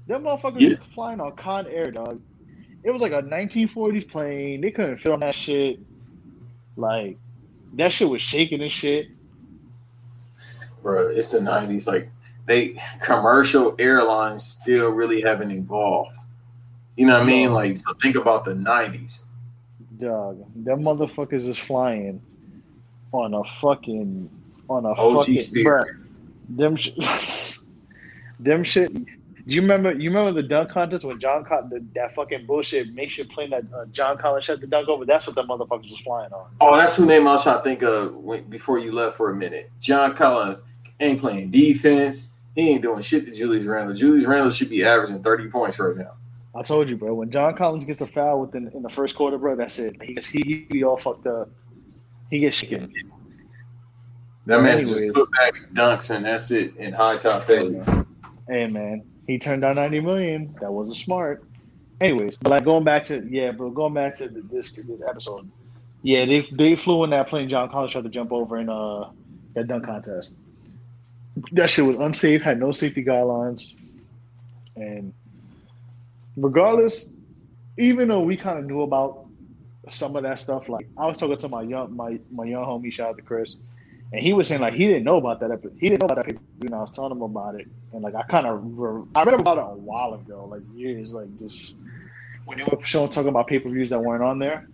[0.06, 0.68] Them motherfuckers Yeah.
[0.70, 2.22] was flying on Con Air, dog.
[2.82, 4.62] It was like a 1940s plane.
[4.62, 5.78] They couldn't fit on that shit.
[6.78, 7.18] Like
[7.74, 9.08] that shit was shaking and shit.
[10.82, 11.08] bro.
[11.08, 11.86] It's the nineties.
[11.86, 12.10] Like
[12.46, 16.16] they commercial airlines still really haven't evolved.
[16.96, 17.52] You know what I mean?
[17.52, 19.26] Like so think about the nineties.
[19.98, 22.22] Dog, them motherfuckers is flying
[23.12, 24.30] on a fucking
[24.72, 25.84] on a OG fucking bruh,
[26.48, 27.58] Them sh-
[28.40, 28.92] them shit.
[28.94, 29.92] Do you remember?
[29.92, 33.48] You remember the dunk contest when John caught the, that fucking bullshit makes you play
[33.48, 35.04] that uh, John Collins shut the dunk over?
[35.04, 36.46] That's what the motherfuckers was flying on.
[36.60, 39.30] Oh, that's who name I was trying to think of when, before you left for
[39.30, 39.70] a minute.
[39.80, 40.62] John Collins
[41.00, 42.34] ain't playing defense.
[42.54, 43.96] He ain't doing shit to Julius Randle.
[43.96, 46.12] Julius Randle should be averaging 30 points right now.
[46.54, 47.14] I told you, bro.
[47.14, 50.00] When John Collins gets a foul within in the first quarter, bro, that's it.
[50.02, 51.48] He gets, he, he be all fucked up.
[52.30, 52.92] He gets shaken.
[54.46, 55.12] That man just Anyways.
[55.12, 57.88] put back dunks and that's it in high top fades.
[58.48, 60.54] Hey man, he turned down ninety million.
[60.60, 61.44] That wasn't smart.
[62.00, 65.48] Anyways, but like going back to yeah, bro, going back to this this episode.
[66.02, 67.48] Yeah, they they flew in that plane.
[67.48, 69.10] John Collins tried to jump over in uh
[69.54, 70.36] that dunk contest.
[71.52, 72.42] That shit was unsafe.
[72.42, 73.76] Had no safety guidelines,
[74.74, 75.12] and
[76.36, 77.12] regardless,
[77.78, 79.26] even though we kind of knew about
[79.88, 82.92] some of that stuff, like I was talking to my young my my young homie,
[82.92, 83.56] shout out to Chris,
[84.12, 85.50] and he was saying like he didn't know about that.
[85.50, 86.26] epi- He didn't know about that.
[86.26, 89.22] pay-per-view, And I was telling him about it, and like I kind of re- I
[89.24, 91.76] read about it a while ago, like years, like just
[92.44, 94.68] when they were showing talking about pay per views that weren't on there.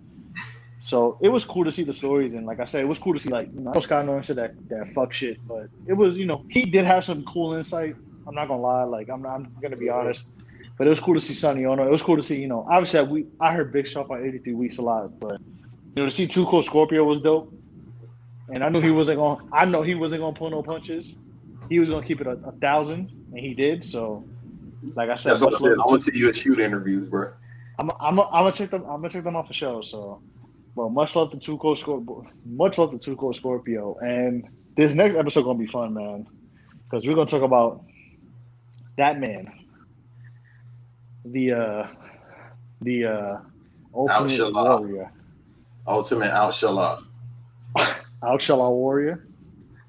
[0.80, 3.12] So it was cool to see the stories, and like I said, it was cool
[3.12, 6.16] to see like you know, Scott Norton said that that fuck shit, but it was
[6.16, 7.94] you know he did have some cool insight.
[8.26, 10.32] I'm not gonna lie, like I'm not, I'm gonna be honest,
[10.78, 11.82] but it was cool to see Sonny Onoo.
[11.86, 14.78] It was cool to see you know obviously we I heard Bischoff on 83 Weeks
[14.78, 17.52] a lot, but you know to see Two Cold Scorpio was dope,
[18.52, 21.16] and I knew he wasn't gonna I know he wasn't gonna pull no punches.
[21.68, 23.84] He was gonna keep it a, a thousand, and he did.
[23.84, 24.24] So
[24.94, 25.72] like I said, That's what I said.
[25.72, 27.32] I want to see you at shoot interviews, bro.
[27.78, 28.82] I'm I'm I'm gonna check them.
[28.82, 29.82] I'm gonna check them off the show.
[29.82, 30.20] So,
[30.74, 32.26] well, much love to Two Cold Scorpio.
[32.44, 33.96] Much love to Two Cold Scorpio.
[34.02, 36.26] And this next episode gonna be fun, man,
[36.84, 37.84] because we're gonna talk about
[38.96, 39.52] that man,
[41.24, 41.86] the uh,
[42.82, 43.38] the uh,
[43.94, 45.12] ultimate warrior,
[45.86, 46.32] Ultimate
[48.22, 48.30] out Shalab.
[48.30, 49.26] Al Shalom warrior.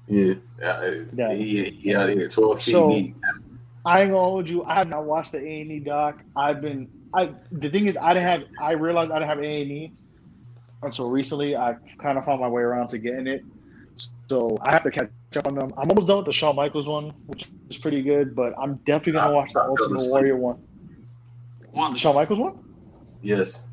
[0.08, 1.34] Yeah, yeah, Yeah.
[1.34, 3.16] he, he out here twelve feet So- deep.
[3.86, 4.62] I ain't gonna hold you.
[4.64, 6.18] I have not watched the A and E doc.
[6.36, 6.86] I've been.
[7.14, 8.44] I the thing is, I didn't have.
[8.60, 9.92] I realized I didn't have A and E
[10.82, 11.56] until recently.
[11.56, 13.42] I kind of found my way around to getting it,
[14.28, 15.72] so I have to catch up on them.
[15.78, 18.36] I'm almost done with the Shawn Michaels one, which is pretty good.
[18.36, 20.12] But I'm definitely gonna I- watch the I fell Ultimate asleep.
[20.12, 20.58] Warrior one.
[21.72, 22.58] The Shawn Michaels one.
[23.22, 23.64] Yes,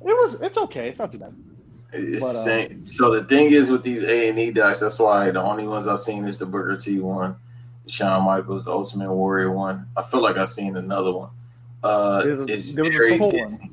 [0.00, 0.42] It was.
[0.42, 0.88] It's okay.
[0.88, 1.34] It's not too bad.
[1.92, 2.86] It's But, the uh, same.
[2.86, 5.86] So the thing is with these A and E docs, that's why the only ones
[5.86, 7.36] I've seen is the Booker T one,
[7.86, 9.86] Shawn Michaels, the Ultimate Warrior one.
[9.96, 11.30] I feel like I've seen another one.
[11.82, 13.70] Uh, a- it's there was a very Disney.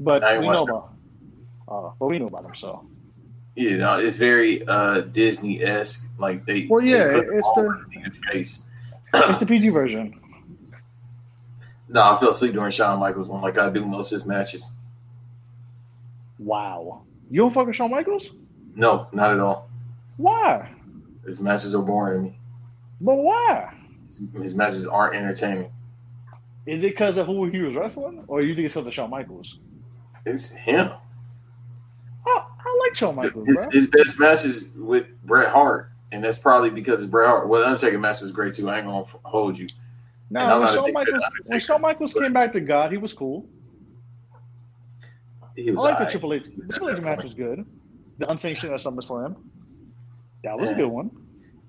[0.00, 0.92] But I we know about.
[1.66, 2.54] Uh, but we know about them.
[2.54, 2.84] So
[3.56, 6.10] Yeah, no, it's very uh Disney esque.
[6.18, 8.62] Like they, Well, yeah, they it's the- the face.
[9.14, 10.20] it's the PG version.
[11.88, 14.72] No, I fell asleep during Shawn Michaels one, like I do most of his matches.
[16.38, 17.02] Wow.
[17.30, 18.34] You don't fuck with Shawn Michaels?
[18.74, 19.68] No, not at all.
[20.16, 20.70] Why?
[21.24, 22.38] His matches are boring to me.
[23.00, 23.74] But why?
[24.06, 25.70] His, his matches aren't entertaining.
[26.66, 29.10] Is it because of who he was wrestling, or you think it's because of Shawn
[29.10, 29.58] Michaels?
[30.24, 30.90] It's him.
[32.26, 36.38] I, I like Shawn Michaels, His, his best match is with Bret Hart, and that's
[36.38, 37.48] probably because it's Bret Hart.
[37.48, 38.68] Well, the Undertaker match was great too.
[38.70, 39.66] I ain't gonna hold you.
[40.30, 43.12] and I'm No, when Shawn Michaels, when Shawn Michaels came back to God, he was
[43.12, 43.46] cool.
[45.58, 46.06] I like the.
[46.06, 46.44] Triple H.
[46.56, 47.64] The Triple H match was good.
[48.18, 49.36] The unsanctioned at SummerSlam,
[50.44, 51.10] that was a good one.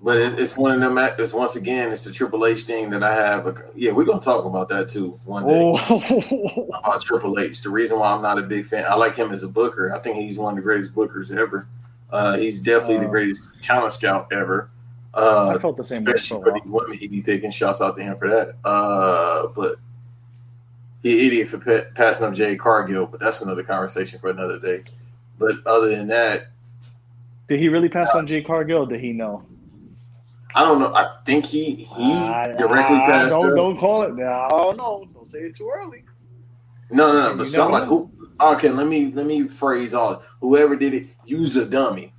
[0.02, 0.98] But it, it's one of them.
[1.18, 3.62] It's once again, it's the Triple H thing that I have.
[3.74, 5.52] Yeah, we're gonna talk about that too one day.
[5.54, 7.62] Oh, About Triple H.
[7.62, 9.94] The reason why I'm not a big fan, I like him as a booker.
[9.94, 11.66] I think he's one of the greatest bookers ever.
[12.10, 14.68] Uh, he's definitely the Uh, greatest talent scout ever.
[15.14, 16.12] I Uh, felt the same way.
[16.12, 17.50] especially For for a these women he be picking.
[17.50, 18.54] Shouts out to him for that.
[18.64, 19.76] Uh, but
[21.06, 24.82] he idiot for pa- passing up Jade Cargill, but that's another conversation for another day.
[25.38, 26.46] But other than that,
[27.48, 28.82] Did he really pass on Jade Cargill?
[28.82, 29.44] Or did he know?
[30.54, 30.92] I don't know.
[30.94, 33.30] I think he he I- directly I- passed.
[33.34, 34.14] Don't don't call it.
[34.16, 36.04] No, no, don't say it too early.
[36.90, 37.36] No, no, no.
[37.36, 38.10] But somebody who
[38.40, 42.12] okay, let me let me phrase all whoever did it, use a dummy.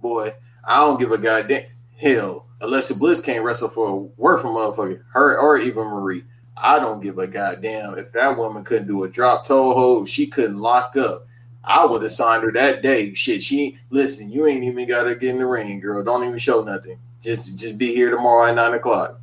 [0.00, 0.34] Boy,
[0.64, 1.64] I don't give a goddamn
[1.98, 2.46] hell.
[2.60, 5.02] Alexa Bliss can't wrestle for a worth a motherfucker.
[5.12, 6.24] Her or even Marie.
[6.56, 10.26] I don't give a goddamn if that woman couldn't do a drop toe hold, she
[10.26, 11.26] couldn't lock up.
[11.62, 13.12] I would have signed her that day.
[13.14, 16.04] Shit, she listen, you ain't even gotta get in the ring, girl.
[16.04, 16.98] Don't even show nothing.
[17.20, 19.20] Just just be here tomorrow at nine o'clock.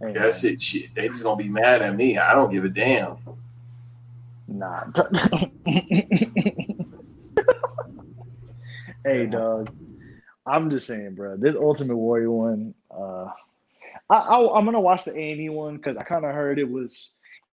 [0.00, 0.62] Hey, That's it.
[0.62, 0.94] Shit.
[0.94, 2.18] They just gonna be mad at me.
[2.18, 3.16] I don't give a damn.
[4.46, 4.84] Nah.
[9.04, 9.68] hey, dog.
[10.46, 11.36] I'm just saying, bro.
[11.36, 13.30] This Ultimate Warrior one, uh,
[14.10, 16.58] I, I I'm gonna watch the A and E one because I kind of heard
[16.58, 17.14] it was.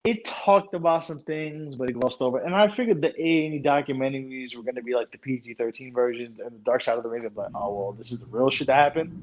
[0.05, 2.39] It talked about some things, but it glossed over.
[2.39, 6.37] And I figured the A and E documentaries were gonna be like the PG-13 version,
[6.45, 7.27] and the Dark Side of the Ring.
[7.27, 9.23] I'm like, oh well, this is the real shit that happened.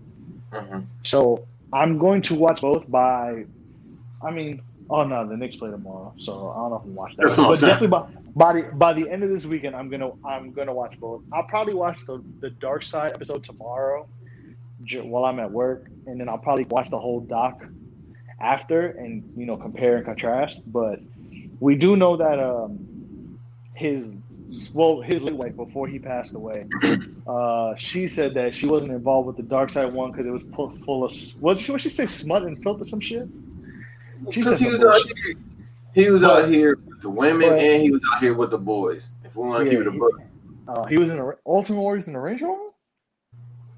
[0.52, 0.86] Mhm.
[1.04, 3.45] So I'm going to watch both by.
[4.22, 7.16] I mean, oh no, the Knicks play tomorrow, so I don't know if I'm watch
[7.16, 7.28] that.
[7.28, 10.52] That's But definitely by by the by the end of this weekend, I'm gonna I'm
[10.52, 11.22] gonna watch both.
[11.32, 14.08] I'll probably watch the the Dark Side episode tomorrow,
[15.03, 17.64] while I'm at work, and then I'll probably watch the whole doc
[18.39, 20.64] after, and you know compare and contrast.
[20.72, 20.99] But
[21.60, 23.39] we do know that um
[23.73, 24.14] his
[24.73, 26.68] well his late wife before he passed away,
[27.27, 30.43] uh, she said that she wasn't involved with the Dark Side one because it was
[30.55, 33.27] full, full of what she what she say smut and filth or some shit.
[34.31, 35.35] She said he was out here,
[35.93, 38.51] he was But- out here with the women, but- and he was out here with
[38.51, 39.14] the boys.
[39.26, 40.22] If we want to Yeah, keep it a book,
[40.68, 42.69] Uh, he was in the Ultimate Warriors in the Range Rover.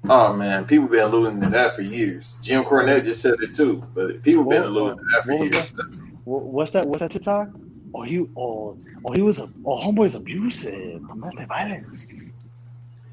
[0.08, 2.34] Oh man, people been alluding to that for years.
[2.42, 5.72] Jim Cornette just said it too, but people been What- alluding to that for years.
[5.72, 5.98] that?
[6.24, 6.86] What's that?
[6.86, 7.48] What's that TikTok?
[7.94, 12.12] Oh, he oh oh he was a oh homeboy's abusive, domestic violence.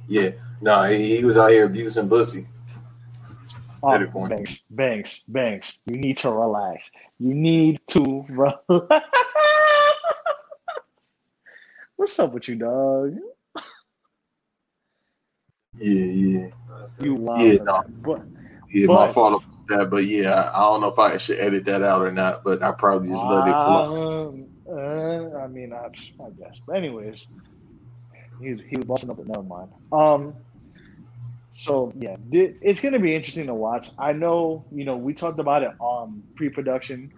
[0.07, 2.48] Yeah, no, he, he was out here abusing pussy.
[3.86, 3.99] Oh.
[4.28, 5.78] Banks, Banks, Banks.
[5.86, 6.91] You need to relax.
[7.20, 9.06] You need to relax.
[11.98, 13.15] What's up with you, dog?
[15.78, 16.48] Yeah, yeah,
[17.00, 17.42] You wild.
[17.42, 17.84] Yeah, no.
[18.02, 18.22] But
[18.72, 18.88] yeah.
[18.88, 22.12] my fault that, but yeah, I don't know if I should edit that out or
[22.12, 22.44] not.
[22.44, 24.30] But I probably just let it flow.
[24.30, 26.58] Um, uh, I mean, I, I guess.
[26.66, 27.28] But anyways,
[28.42, 29.18] he he was busting up.
[29.18, 29.70] But never mind.
[29.92, 30.34] Um.
[31.54, 33.92] So yeah, it's gonna be interesting to watch.
[33.98, 37.14] I know, you know, we talked about it on pre-production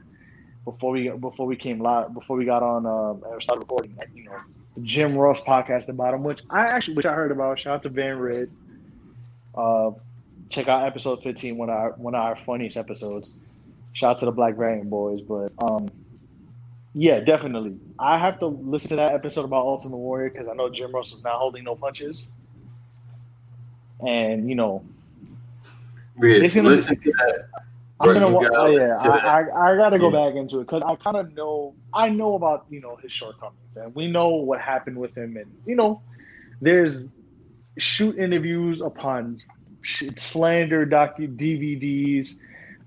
[0.66, 3.98] before we before we came live before we got on uh and started recording.
[4.14, 4.38] You know,
[4.76, 7.60] the Jim Ross podcast about him, which I actually which I heard about.
[7.60, 8.52] Shout out to Van Rid.
[9.56, 9.91] Uh,
[10.49, 13.34] check out episode fifteen, one of our one of our funniest episodes.
[13.94, 15.90] Shout out to the Black Variant boys, but um,
[16.94, 17.77] yeah, definitely.
[17.98, 21.14] I have to listen to that episode about Ultimate Warrior because I know Jim Ross
[21.14, 22.30] is not holding no punches,
[24.06, 24.84] and you know
[26.22, 26.65] Yeah, listen
[26.98, 27.45] to that.
[28.02, 28.30] I'm gonna.
[28.30, 30.30] wa- oh, yeah, I, I, I gotta go Yeah.
[30.30, 31.73] back into it because I kind of know.
[31.94, 35.49] I know about you know his shortcomings, and we know what happened with him, and
[35.65, 36.02] you know,
[36.60, 37.06] there's
[37.77, 39.41] shoot interviews upon
[40.18, 42.35] slander docu DVDs,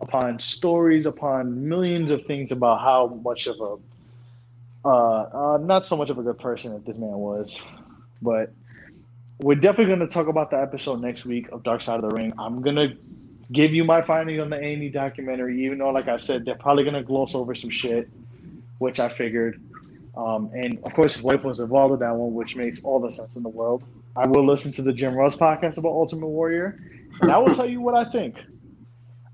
[0.00, 5.96] upon stories, upon millions of things about how much of a, uh, uh, not so
[5.96, 7.62] much of a good person that this man was,
[8.22, 8.52] but
[9.40, 12.32] we're definitely gonna talk about the episode next week of Dark Side of the Ring.
[12.38, 12.94] I'm gonna
[13.52, 16.84] give you my findings on the A&E documentary, even though, like I said, they're probably
[16.84, 18.08] going to gloss over some shit,
[18.78, 19.60] which I figured.
[20.16, 23.36] Um, and of course, his was involved with that one, which makes all the sense
[23.36, 23.84] in the world.
[24.16, 26.80] I will listen to the Jim Ross podcast about Ultimate Warrior,
[27.20, 28.36] and I will tell you what I think.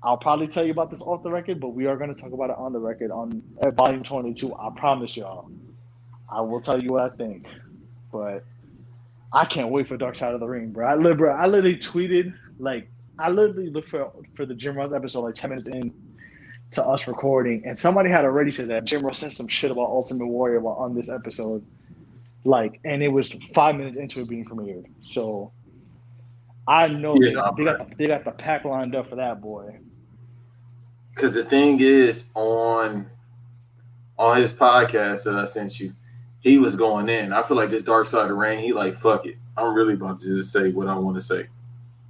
[0.03, 2.31] I'll probably tell you about this off the record, but we are going to talk
[2.31, 3.41] about it on the record on
[3.73, 4.53] volume 22.
[4.55, 5.49] I promise y'all.
[6.29, 7.47] I will tell you what I think.
[8.11, 8.45] But
[9.33, 10.87] I can't wait for Dark Side of the Ring, bro.
[10.87, 12.87] I, bro, I literally tweeted like
[13.17, 15.93] I literally looked for for the Jim Ross episode like ten minutes in
[16.71, 19.89] to us recording, and somebody had already said that Jim Ross said some shit about
[19.89, 21.65] Ultimate Warrior while on this episode,
[22.45, 24.85] like, and it was five minutes into it being premiered.
[25.01, 25.51] So
[26.67, 29.79] I know Yeah, they, they got they got the pack lined up for that boy.
[31.13, 33.09] Because the thing is, on
[34.17, 35.93] on his podcast that I sent you,
[36.39, 37.33] he was going in.
[37.33, 39.37] I feel like this Dark Side of the Ring, he like fuck it.
[39.57, 41.47] I'm really about to just say what I want to say.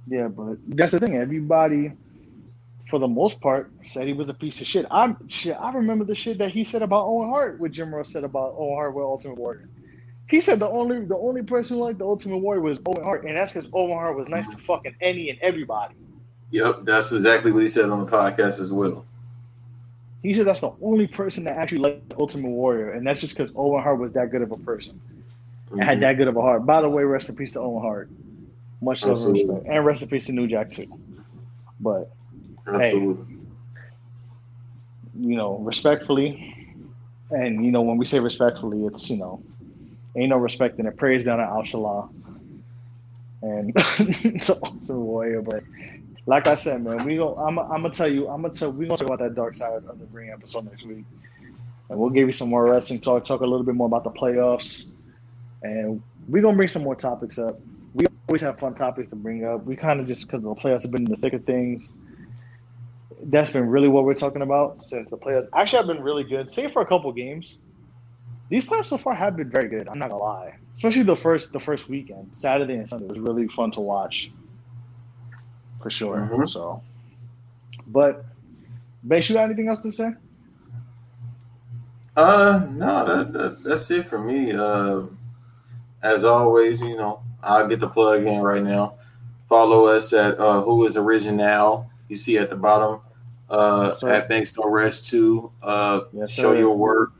[0.06, 1.16] Yeah, but that's the thing.
[1.16, 1.92] Everybody,
[2.90, 4.86] for the most part, said he was a piece of shit.
[4.90, 5.56] I'm shit.
[5.58, 7.58] I remember the shit that he said about Owen Hart.
[7.58, 9.68] What Jim Ross said about Owen Hart with Ultimate Warrior.
[10.28, 13.24] He said the only the only person who liked the Ultimate Warrior was Owen Hart,
[13.24, 15.94] and that's because Owen Hart was nice to fucking any and everybody.
[16.50, 19.04] Yep, that's exactly what he said on the podcast as well.
[20.22, 23.36] He said that's the only person that actually liked the Ultimate Warrior, and that's just
[23.36, 25.00] because Owen Hart was that good of a person
[25.70, 26.00] and had Mhm.
[26.00, 26.66] that good of a heart.
[26.66, 28.10] By the way, rest in peace to Owen Hart.
[28.82, 30.86] Much love and respect, and rest in peace to New Jack too.
[31.80, 32.10] But
[32.66, 33.36] Absolutely.
[35.18, 36.74] you know, respectfully,
[37.30, 39.40] and you know, when we say respectfully, it's you know,
[40.16, 40.96] ain't no respect respecting it.
[40.96, 42.08] Praise down at Al Shalah.
[43.42, 45.62] And it's awesome warrior, but
[46.24, 47.34] like I said, man, we go.
[47.36, 48.28] I'm, I'm gonna tell you.
[48.28, 48.72] I'm gonna tell.
[48.72, 51.04] We gonna talk about that dark side of the ring episode next week,
[51.88, 53.24] and we'll give you some more wrestling talk.
[53.24, 54.92] Talk a little bit more about the playoffs,
[55.62, 57.60] and we gonna bring some more topics up.
[57.94, 59.64] We always have fun topics to bring up.
[59.64, 61.86] We kind of just because the playoffs have been in the thick of things
[63.24, 66.50] that's been really what we're talking about since the playoffs actually I've been really good.
[66.50, 67.58] Save for a couple games.
[68.48, 69.88] These playoffs so far have been very good.
[69.88, 73.48] I'm not gonna lie, especially the first the first weekend, Saturday and Sunday was really
[73.48, 74.30] fun to watch,
[75.82, 76.28] for sure.
[76.32, 76.48] Mhm.
[76.48, 76.82] So,
[77.88, 78.24] but
[79.06, 80.12] Base, you got anything else to say?
[82.16, 84.52] Uh, no, that, that that's it for me.
[84.52, 85.02] Uh,
[86.02, 88.94] as always, you know, I'll get the plug in right now.
[89.48, 91.90] Follow us at uh, Who Is Original.
[92.08, 93.00] You see at the bottom.
[93.48, 95.52] Uh, Yes, at Banks Don't Rest Too.
[95.62, 97.12] Uh, Yes, show your work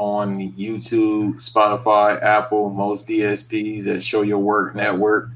[0.00, 5.28] on YouTube, Spotify, Apple, most DSPs that Show Your Work Network.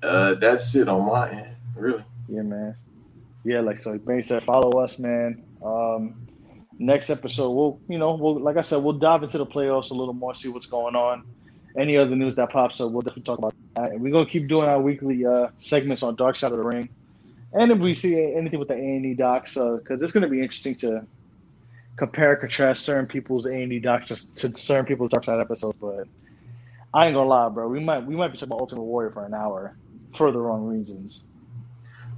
[0.00, 2.04] Uh, that's it on my end, really.
[2.28, 2.76] Yeah, man.
[3.44, 5.42] Yeah, like so Base said, follow us, man.
[5.60, 6.24] Um,
[6.78, 9.94] next episode, we'll you know, we'll like I said, we'll dive into the playoffs a
[9.94, 11.24] little more, see what's going on.
[11.76, 13.90] Any other news that pops up, we'll definitely talk about that.
[13.90, 16.88] And we're gonna keep doing our weekly uh, segments on Dark Side of the Ring.
[17.54, 20.40] And if we see anything with the A and E docs, because it's gonna be
[20.40, 21.04] interesting to
[21.96, 25.76] compare, contrast certain people's A and E docs to, to certain people's Dark Side episodes.
[25.80, 26.06] But
[26.94, 27.68] I ain't gonna lie, bro.
[27.68, 29.76] We might we might be talking about Ultimate Warrior for an hour
[30.16, 31.24] for the wrong reasons.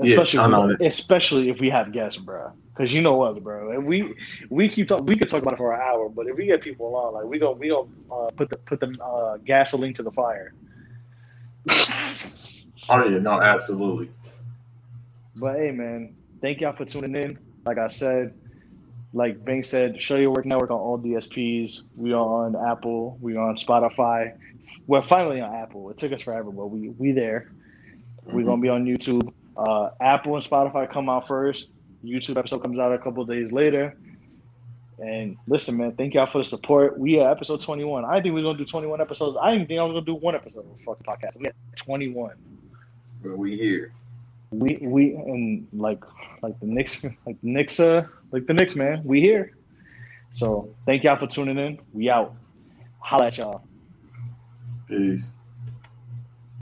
[0.01, 2.53] Yeah, Especially, know if we, especially if we have guests, bro.
[2.75, 3.71] Because you know us, bro.
[3.71, 4.15] And we
[4.51, 6.61] we keep talk, we could talk about it for an hour, but if we get
[6.61, 10.03] people on, like we go we go uh, put the put the uh, gasoline to
[10.03, 10.53] the fire.
[12.91, 14.11] Oh yeah, no, absolutely.
[15.37, 17.39] But hey, man, thank y'all for tuning in.
[17.65, 18.35] Like I said,
[19.15, 21.85] like Bing said, Show Your Work Network on all DSPs.
[21.97, 23.17] We are on Apple.
[23.21, 24.37] We are on Spotify.
[24.89, 25.89] We're finally on Apple.
[25.91, 27.53] It took us forever, but we we there.
[28.25, 29.33] We're gonna be on YouTube.
[29.57, 31.73] Uh, Apple and Spotify come out first.
[32.05, 33.97] YouTube episode comes out a couple of days later.
[34.99, 36.99] And listen, man, thank y'all for the support.
[36.99, 38.05] We are episode 21.
[38.05, 39.39] I think we were gonna do 21 episodes.
[39.41, 41.37] I didn't think I was gonna do one episode of a fucking podcast.
[41.37, 42.35] We had 21.
[43.23, 43.93] But we here.
[44.51, 46.03] We we and like
[46.43, 48.03] like the Knicks like uh
[48.35, 49.01] like the Knicks, man.
[49.05, 49.53] We here.
[50.35, 51.79] So thank y'all for tuning in.
[51.93, 52.35] We out.
[52.99, 53.63] Holla at y'all.
[54.89, 55.33] Peace.